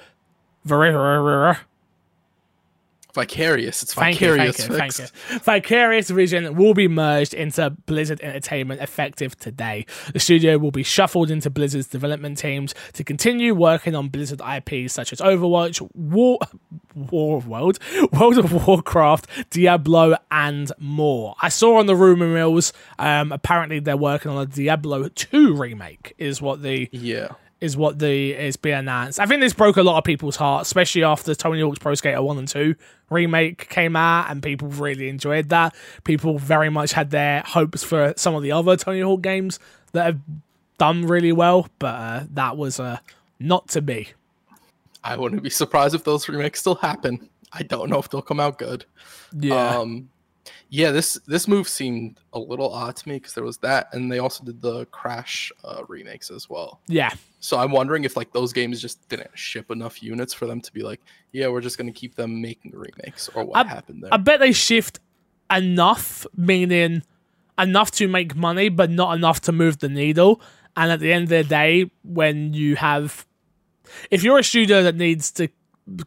Vicarious. 3.17 3.83
It's 3.83 3.95
Thank 3.95 4.21
you, 4.21 4.29
vicarious. 4.31 4.57
thank 4.67 4.69
you, 4.71 4.77
thank 4.79 4.99
you. 5.33 5.39
Vicarious 5.41 6.11
Vision 6.11 6.55
will 6.55 6.75
be 6.75 6.87
merged 6.87 7.35
into 7.35 7.71
Blizzard 7.71 8.21
Entertainment 8.21 8.81
effective 8.81 9.37
today. 9.39 9.87
The 10.13 10.21
studio 10.21 10.59
will 10.59 10.71
be 10.71 10.83
shuffled 10.85 11.31
into 11.31 11.51
Blizzard's 11.51 11.89
development 11.89 12.39
teams 12.39 12.75
to 12.93 13.03
continue 13.03 13.55
working 13.55 13.95
on 13.95 14.09
Blizzard 14.09 14.41
IPs 14.41 14.93
such 14.93 15.13
as 15.13 15.21
Overwatch, 15.21 15.81
War, 15.95 16.39
War 16.95 17.39
of 17.39 17.49
World, 17.49 17.79
World 18.13 18.39
of 18.39 18.67
Warcraft, 18.67 19.51
Diablo, 19.51 20.17
and 20.31 20.71
more. 20.79 21.35
I 21.43 21.49
saw 21.49 21.79
on 21.79 21.87
the 21.87 21.97
rumor 21.97 22.29
mills, 22.29 22.73
um, 22.99 23.33
apparently 23.33 23.81
they're 23.81 23.97
working 23.97 24.31
on 24.31 24.43
a 24.43 24.47
Diablo 24.47 25.09
2 25.09 25.55
remake, 25.55 26.15
is 26.19 26.41
what 26.43 26.63
the 26.63 26.89
Yeah. 26.93 27.29
Is 27.61 27.77
what 27.77 27.99
the 27.99 28.33
is 28.33 28.57
being 28.57 28.77
announced. 28.77 29.19
I 29.19 29.27
think 29.27 29.41
this 29.41 29.55
broke 29.55 29.77
a 29.77 29.83
lot 29.83 29.99
of 29.99 30.05
people's 30.05 30.37
hearts, 30.37 30.69
especially 30.69 31.05
after 31.05 31.35
Tony 31.35 31.61
Hawk's 31.61 31.79
Pro 31.79 31.95
Skater 31.95 32.23
1 32.23 32.39
and 32.39 32.49
2 32.49 32.75
remake 33.09 33.69
came 33.69 33.97
out 33.97 34.31
and 34.31 34.43
people 34.43 34.69
really 34.69 35.09
enjoyed 35.09 35.49
that. 35.49 35.75
People 36.05 36.39
very 36.39 36.71
much 36.71 36.93
had 36.93 37.11
their 37.11 37.43
hopes 37.47 37.83
for 37.83 38.13
some 38.17 38.35
of 38.35 38.43
the 38.43 38.53
other 38.53 38.77
Tony 38.77 39.01
Hawk 39.01 39.23
games 39.23 39.59
that 39.93 40.05
have 40.05 40.21
done 40.79 41.07
really 41.07 41.33
well, 41.33 41.69
but 41.79 41.95
uh, 41.95 42.25
that 42.35 42.57
was 42.57 42.79
uh, 42.79 42.99
not 43.39 43.69
to 43.69 43.81
be. 43.81 44.09
I 45.03 45.17
wouldn't 45.17 45.43
be 45.43 45.51
surprised 45.51 45.95
if 45.95 46.05
those 46.05 46.29
remakes 46.29 46.61
still 46.61 46.75
happen. 46.75 47.29
I 47.53 47.63
don't 47.63 47.89
know 47.89 47.99
if 47.99 48.11
they'll 48.11 48.23
come 48.23 48.41
out 48.41 48.59
good. 48.59 48.85
Yeah. 49.33 49.79
Um, 49.79 50.11
yeah, 50.69 50.91
this 50.91 51.15
this 51.27 51.47
move 51.49 51.69
seemed 51.69 52.19
a 52.33 52.39
little 52.39 52.73
odd 52.73 52.97
to 52.97 53.09
me 53.09 53.17
because 53.17 53.35
there 53.35 53.45
was 53.45 53.59
that, 53.59 53.89
and 53.93 54.11
they 54.11 54.19
also 54.19 54.45
did 54.45 54.61
the 54.61 54.85
Crash 54.87 55.53
uh, 55.65 55.83
remakes 55.89 56.31
as 56.31 56.49
well. 56.51 56.81
yeah. 56.87 57.11
So 57.41 57.59
I'm 57.59 57.71
wondering 57.71 58.03
if 58.05 58.17
like 58.17 58.33
those 58.33 58.53
games 58.53 58.83
just 58.83 59.09
didn't 59.09 59.31
ship 59.39 59.71
enough 59.71 60.03
units 60.03 60.35
for 60.35 60.47
them 60.47 60.61
to 60.61 60.73
be 60.73 60.83
like, 60.83 61.01
yeah, 61.33 61.47
we're 61.47 61.61
just 61.61 61.79
gonna 61.79 61.93
keep 61.93 62.17
them 62.17 62.41
making 62.43 62.73
remakes, 62.75 63.29
or 63.35 63.45
what 63.45 63.65
I- 63.65 63.69
happened 63.69 64.03
there. 64.03 64.13
I 64.13 64.17
bet 64.17 64.41
they 64.41 64.53
shift 64.53 64.99
enough, 65.51 66.27
meaning 66.37 67.03
enough 67.59 67.91
to 67.93 68.09
make 68.09 68.35
money, 68.35 68.69
but 68.69 68.91
not 68.91 69.17
enough 69.17 69.41
to 69.43 69.53
move 69.53 69.79
the 69.79 69.89
needle. 69.89 70.41
And 70.77 70.91
at 70.93 71.01
the 71.01 71.13
end 71.13 71.25
of 71.25 71.29
the 71.31 71.45
day, 71.45 71.91
when 72.03 72.53
you 72.53 72.77
have, 72.77 73.25
if 74.11 74.23
you're 74.23 74.39
a 74.39 74.45
studio 74.45 74.83
that 74.83 74.97
needs 74.97 75.31
to 75.33 75.49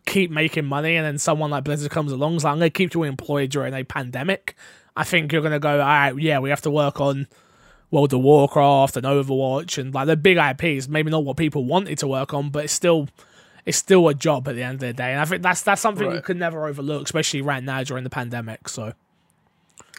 keep 0.05 0.31
making 0.31 0.65
money, 0.65 0.95
and 0.95 1.05
then 1.05 1.17
someone 1.17 1.51
like 1.51 1.63
Blizzard 1.63 1.91
comes 1.91 2.11
along, 2.11 2.35
like, 2.37 2.45
I'm 2.45 2.59
going 2.59 2.69
to 2.69 2.69
keep 2.69 2.93
you 2.93 3.03
employed 3.03 3.49
during 3.51 3.73
a 3.73 3.83
pandemic, 3.83 4.55
I 4.95 5.03
think 5.03 5.31
you're 5.31 5.41
going 5.41 5.53
to 5.53 5.59
go, 5.59 5.79
all 5.79 5.85
right, 5.87 6.17
yeah, 6.17 6.39
we 6.39 6.49
have 6.49 6.61
to 6.63 6.71
work 6.71 6.99
on 6.99 7.27
World 7.91 8.13
of 8.13 8.21
Warcraft 8.21 8.97
and 8.97 9.05
Overwatch 9.05 9.77
and 9.77 9.93
like 9.93 10.07
the 10.07 10.17
big 10.17 10.37
IPs. 10.37 10.87
Maybe 10.87 11.09
not 11.09 11.23
what 11.23 11.37
people 11.37 11.65
wanted 11.65 11.97
to 11.99 12.07
work 12.07 12.33
on, 12.33 12.49
but 12.49 12.65
it's 12.65 12.73
still 12.73 13.07
it's 13.65 13.77
still 13.77 14.07
a 14.07 14.13
job 14.13 14.47
at 14.47 14.55
the 14.55 14.63
end 14.63 14.75
of 14.75 14.79
the 14.81 14.93
day. 14.93 15.11
And 15.11 15.19
I 15.19 15.25
think 15.25 15.41
that's 15.41 15.61
that's 15.63 15.81
something 15.81 16.05
you 16.05 16.13
Right. 16.15 16.23
could 16.23 16.37
never 16.37 16.67
overlook, 16.67 17.03
especially 17.05 17.41
right 17.41 17.63
now 17.63 17.83
during 17.83 18.03
the 18.03 18.09
pandemic. 18.09 18.69
So 18.69 18.93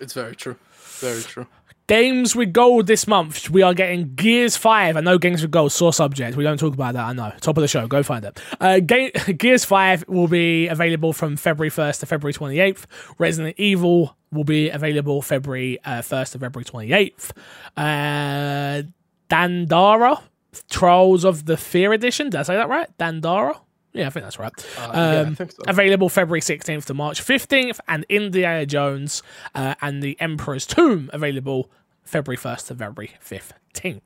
it's 0.00 0.12
very 0.12 0.36
true, 0.36 0.56
very 1.00 1.22
true. 1.22 1.46
Games 1.90 2.36
with 2.36 2.52
gold 2.52 2.86
this 2.86 3.08
month, 3.08 3.50
we 3.50 3.62
are 3.62 3.74
getting 3.74 4.14
Gears 4.14 4.56
Five. 4.56 4.96
I 4.96 5.00
know 5.00 5.18
games 5.18 5.42
with 5.42 5.50
gold, 5.50 5.72
sore 5.72 5.92
subject. 5.92 6.36
We 6.36 6.44
don't 6.44 6.56
talk 6.56 6.72
about 6.72 6.94
that. 6.94 7.04
I 7.04 7.12
know. 7.12 7.32
Top 7.40 7.56
of 7.56 7.62
the 7.62 7.68
show. 7.68 7.86
Go 7.88 8.02
find 8.04 8.24
it. 8.24 8.40
Uh, 8.60 8.78
Ga- 8.78 9.10
Gears 9.36 9.64
Five 9.64 10.04
will 10.06 10.28
be 10.28 10.68
available 10.68 11.12
from 11.12 11.36
February 11.36 11.70
first 11.70 11.98
to 12.00 12.06
February 12.06 12.32
twenty 12.32 12.60
eighth. 12.60 12.86
Resident 13.18 13.56
Evil 13.58 14.16
will 14.32 14.44
be 14.44 14.70
available 14.70 15.20
February 15.20 15.78
uh, 15.84 16.00
first 16.02 16.32
to 16.32 16.38
February 16.38 16.64
twenty 16.64 16.92
eighth. 16.92 17.32
Uh, 17.76 18.82
Dandara, 19.28 20.22
Trials 20.70 21.24
of 21.24 21.44
the 21.46 21.56
Fear 21.56 21.92
Edition. 21.92 22.30
Did 22.30 22.40
I 22.40 22.42
say 22.44 22.54
that 22.56 22.68
right? 22.68 22.88
Dandara. 22.98 23.58
Yeah, 23.92 24.06
I 24.06 24.10
think 24.10 24.22
that's 24.24 24.38
right. 24.38 24.52
Uh, 24.78 24.90
yeah, 24.94 25.20
Um, 25.22 25.34
think 25.34 25.50
so. 25.50 25.58
Available 25.66 26.08
February 26.08 26.40
16th 26.40 26.84
to 26.84 26.94
March 26.94 27.20
15th, 27.24 27.80
and 27.88 28.06
Indiana 28.08 28.64
Jones 28.64 29.20
uh, 29.56 29.74
and 29.82 30.00
the 30.00 30.16
Emperor's 30.20 30.64
Tomb 30.64 31.10
available 31.12 31.68
February 32.10 32.36
1st 32.36 32.66
to 32.66 32.74
February 32.74 33.12
15th. 33.24 34.00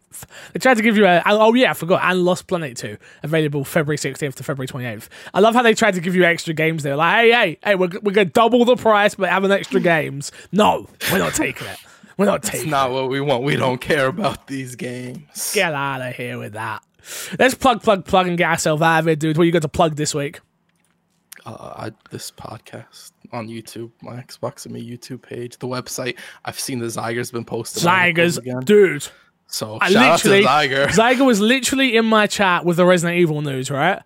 They 0.52 0.60
tried 0.60 0.76
to 0.76 0.82
give 0.82 0.96
you 0.96 1.06
a. 1.06 1.22
Oh, 1.26 1.54
yeah, 1.54 1.70
I 1.70 1.74
forgot. 1.74 2.02
And 2.04 2.24
Lost 2.24 2.46
Planet 2.46 2.76
2 2.76 2.96
available 3.22 3.64
February 3.64 3.96
16th 3.96 4.34
to 4.34 4.42
February 4.42 4.68
28th. 4.68 5.08
I 5.32 5.40
love 5.40 5.54
how 5.54 5.62
they 5.62 5.74
tried 5.74 5.94
to 5.94 6.00
give 6.00 6.14
you 6.14 6.24
extra 6.24 6.52
games. 6.54 6.82
They're 6.82 6.96
like, 6.96 7.16
hey, 7.16 7.30
hey, 7.32 7.58
hey, 7.64 7.74
we're, 7.74 7.88
we're 8.02 8.12
going 8.12 8.26
to 8.28 8.32
double 8.32 8.64
the 8.64 8.76
price, 8.76 9.14
but 9.14 9.30
having 9.30 9.50
extra 9.50 9.80
games. 9.80 10.32
No, 10.52 10.88
we're 11.10 11.18
not 11.18 11.34
taking 11.34 11.66
it. 11.66 11.78
We're 12.16 12.26
not 12.26 12.42
taking 12.42 12.68
it. 12.68 12.70
not 12.70 12.92
what 12.92 13.08
we 13.08 13.20
want. 13.20 13.42
We 13.42 13.56
don't 13.56 13.80
care 13.80 14.06
about 14.06 14.46
these 14.46 14.76
games. 14.76 15.52
Get 15.54 15.74
out 15.74 16.00
of 16.00 16.14
here 16.14 16.38
with 16.38 16.52
that. 16.52 16.84
Let's 17.38 17.54
plug, 17.54 17.82
plug, 17.82 18.04
plug, 18.04 18.28
and 18.28 18.38
get 18.38 18.50
ourselves 18.50 18.82
out 18.82 19.00
of 19.00 19.06
here, 19.06 19.16
dude. 19.16 19.36
What 19.36 19.42
are 19.42 19.46
you 19.46 19.52
got 19.52 19.62
to 19.62 19.68
plug 19.68 19.96
this 19.96 20.14
week? 20.14 20.40
uh, 21.46 21.74
I, 21.76 21.92
this 22.10 22.30
podcast 22.30 23.12
on 23.34 23.48
YouTube, 23.48 23.90
my 24.00 24.16
Xbox 24.16 24.64
and 24.64 24.74
me 24.74 24.88
YouTube 24.88 25.22
page, 25.22 25.58
the 25.58 25.66
website. 25.66 26.16
I've 26.44 26.58
seen 26.58 26.78
the 26.78 26.86
Zyger's 26.86 27.30
been 27.30 27.44
posted. 27.44 27.82
Zygers, 27.82 28.64
dude. 28.64 29.06
So 29.46 29.78
I 29.80 29.90
shout 29.90 30.04
out 30.04 30.18
to 30.20 30.28
literally, 30.28 30.68
Zyger. 30.68 30.86
Zyger 30.88 31.26
was 31.26 31.40
literally 31.40 31.96
in 31.96 32.06
my 32.06 32.26
chat 32.26 32.64
with 32.64 32.76
the 32.76 32.86
Resident 32.86 33.18
Evil 33.20 33.42
news, 33.42 33.70
right? 33.70 34.02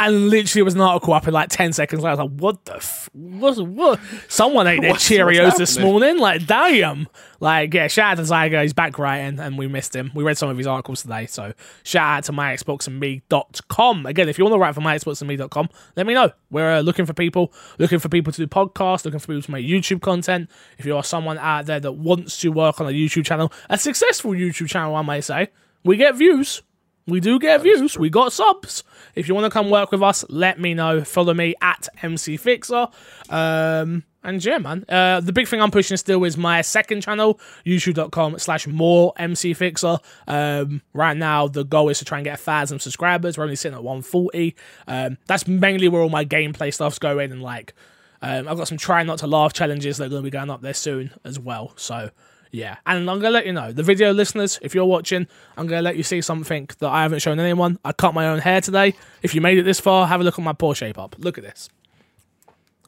And 0.00 0.28
literally 0.30 0.60
it 0.60 0.64
was 0.64 0.74
an 0.76 0.80
article 0.80 1.12
up 1.12 1.26
in 1.26 1.34
like 1.34 1.48
10 1.48 1.72
seconds 1.72 2.02
later. 2.02 2.20
I 2.20 2.22
was 2.22 2.30
like, 2.30 2.40
what 2.40 2.64
the 2.66 2.76
f- 2.76 3.10
what, 3.14 3.58
what? 3.66 3.98
Someone 4.28 4.68
ate 4.68 4.80
their 4.80 4.90
What's- 4.92 5.08
Cheerios 5.08 5.44
what's 5.44 5.58
this 5.58 5.76
morning. 5.78 6.18
Like, 6.18 6.46
damn. 6.46 7.08
Like, 7.40 7.74
yeah, 7.74 7.88
shout 7.88 8.12
out 8.18 8.24
to 8.24 8.30
Zyger. 8.32 8.62
He's 8.62 8.72
back 8.72 8.96
writing 8.98 9.40
and 9.40 9.58
we 9.58 9.66
missed 9.66 9.96
him. 9.96 10.12
We 10.14 10.22
read 10.22 10.38
some 10.38 10.48
of 10.50 10.56
his 10.56 10.68
articles 10.68 11.02
today. 11.02 11.26
So 11.26 11.52
shout 11.82 12.18
out 12.18 12.24
to 12.24 12.32
myxboxandme.com. 12.32 14.06
Again, 14.06 14.28
if 14.28 14.38
you 14.38 14.44
want 14.44 14.54
to 14.54 14.58
write 14.58 14.74
for 14.74 14.80
myxboxandme.com, 14.80 15.68
let 15.96 16.06
me 16.06 16.14
know. 16.14 16.30
We're 16.50 16.76
uh, 16.76 16.80
looking 16.80 17.06
for 17.06 17.12
people, 17.14 17.52
looking 17.78 17.98
for 17.98 18.08
people 18.08 18.32
to 18.32 18.40
do 18.40 18.46
podcasts, 18.46 19.04
looking 19.04 19.20
for 19.20 19.26
people 19.28 19.42
to 19.42 19.50
make 19.50 19.66
YouTube 19.66 20.00
content. 20.00 20.50
If 20.78 20.86
you 20.86 20.96
are 20.96 21.04
someone 21.04 21.38
out 21.38 21.66
there 21.66 21.80
that 21.80 21.92
wants 21.92 22.38
to 22.40 22.50
work 22.50 22.80
on 22.80 22.86
a 22.86 22.90
YouTube 22.92 23.24
channel, 23.24 23.52
a 23.68 23.78
successful 23.78 24.30
YouTube 24.32 24.68
channel, 24.68 24.94
I 24.94 25.02
may 25.02 25.20
say, 25.20 25.48
we 25.84 25.96
get 25.96 26.14
views. 26.16 26.62
We 27.08 27.20
do 27.20 27.38
get 27.38 27.62
views. 27.62 27.98
We 27.98 28.10
got 28.10 28.34
subs. 28.34 28.84
If 29.14 29.28
you 29.28 29.34
want 29.34 29.46
to 29.46 29.50
come 29.50 29.70
work 29.70 29.90
with 29.92 30.02
us, 30.02 30.26
let 30.28 30.60
me 30.60 30.74
know. 30.74 31.02
Follow 31.02 31.32
me 31.32 31.54
at 31.62 31.88
MC 32.02 32.36
Fixer. 32.36 32.86
Um, 33.30 34.04
and 34.22 34.44
yeah, 34.44 34.58
man. 34.58 34.84
Uh, 34.90 35.20
the 35.20 35.32
big 35.32 35.48
thing 35.48 35.62
I'm 35.62 35.70
pushing 35.70 35.96
still 35.96 36.22
is 36.24 36.36
my 36.36 36.60
second 36.60 37.00
channel, 37.00 37.40
youtube.com 37.64 38.38
slash 38.38 38.66
more 38.66 39.14
MC 39.16 39.54
Fixer. 39.54 39.98
Um, 40.26 40.82
right 40.92 41.16
now, 41.16 41.48
the 41.48 41.64
goal 41.64 41.88
is 41.88 41.98
to 42.00 42.04
try 42.04 42.18
and 42.18 42.26
get 42.26 42.34
a 42.34 42.42
thousand 42.42 42.80
subscribers. 42.80 43.38
We're 43.38 43.44
only 43.44 43.56
sitting 43.56 43.76
at 43.76 43.82
140. 43.82 44.54
Um, 44.86 45.16
that's 45.26 45.48
mainly 45.48 45.88
where 45.88 46.02
all 46.02 46.10
my 46.10 46.26
gameplay 46.26 46.74
stuff's 46.74 46.98
going. 46.98 47.32
And 47.32 47.42
like, 47.42 47.72
um, 48.20 48.46
I've 48.46 48.58
got 48.58 48.68
some 48.68 48.76
try 48.76 49.02
not 49.02 49.20
to 49.20 49.26
laugh 49.26 49.54
challenges 49.54 49.96
that 49.96 50.04
are 50.04 50.10
going 50.10 50.22
to 50.22 50.26
be 50.26 50.30
going 50.30 50.50
up 50.50 50.60
there 50.60 50.74
soon 50.74 51.12
as 51.24 51.38
well. 51.38 51.72
So 51.76 52.10
yeah, 52.50 52.76
and 52.86 53.10
I'm 53.10 53.18
gonna 53.18 53.30
let 53.30 53.46
you 53.46 53.52
know, 53.52 53.72
the 53.72 53.82
video 53.82 54.12
listeners, 54.12 54.58
if 54.62 54.74
you're 54.74 54.84
watching, 54.84 55.26
I'm 55.56 55.66
gonna 55.66 55.82
let 55.82 55.96
you 55.96 56.02
see 56.02 56.20
something 56.20 56.68
that 56.78 56.88
I 56.88 57.02
haven't 57.02 57.20
shown 57.20 57.38
anyone. 57.38 57.78
I 57.84 57.92
cut 57.92 58.14
my 58.14 58.28
own 58.28 58.38
hair 58.38 58.60
today. 58.60 58.94
If 59.22 59.34
you 59.34 59.40
made 59.40 59.58
it 59.58 59.64
this 59.64 59.80
far, 59.80 60.06
have 60.06 60.20
a 60.20 60.24
look 60.24 60.38
at 60.38 60.44
my 60.44 60.52
poor 60.52 60.74
shape 60.74 60.98
up. 60.98 61.16
Look 61.18 61.38
at 61.38 61.44
this. 61.44 61.68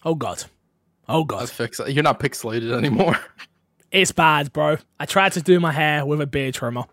Oh 0.05 0.15
god. 0.15 0.45
Oh 1.09 1.25
god. 1.25 1.51
It. 1.59 1.91
You're 1.91 2.03
not 2.03 2.21
pixelated 2.21 2.73
anymore. 2.73 3.19
It's 3.93 4.13
bad, 4.13 4.53
bro. 4.53 4.77
I 5.01 5.07
tried 5.07 5.33
to 5.33 5.43
do 5.43 5.59
my 5.59 5.73
hair 5.73 6.07
with 6.07 6.21
a 6.21 6.27
beard 6.27 6.55
trimmer. 6.55 6.85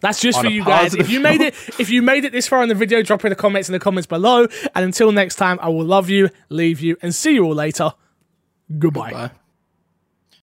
That's 0.00 0.20
just 0.20 0.38
On 0.38 0.44
for 0.44 0.50
you 0.50 0.64
guys. 0.64 0.94
If 0.94 1.08
you 1.08 1.20
made 1.20 1.40
it, 1.40 1.54
if 1.78 1.90
you 1.90 2.02
made 2.02 2.24
it 2.24 2.32
this 2.32 2.48
far 2.48 2.60
in 2.64 2.68
the 2.68 2.74
video, 2.74 3.02
drop 3.02 3.24
in 3.24 3.30
the 3.30 3.36
comments 3.36 3.68
in 3.68 3.72
the 3.72 3.78
comments 3.78 4.08
below. 4.08 4.48
And 4.74 4.84
until 4.84 5.12
next 5.12 5.36
time, 5.36 5.60
I 5.62 5.68
will 5.68 5.84
love 5.84 6.10
you, 6.10 6.28
leave 6.48 6.80
you, 6.80 6.96
and 7.02 7.14
see 7.14 7.34
you 7.34 7.44
all 7.44 7.54
later. 7.54 7.94
Goodbye. 8.78 9.12
Bye. 9.12 9.30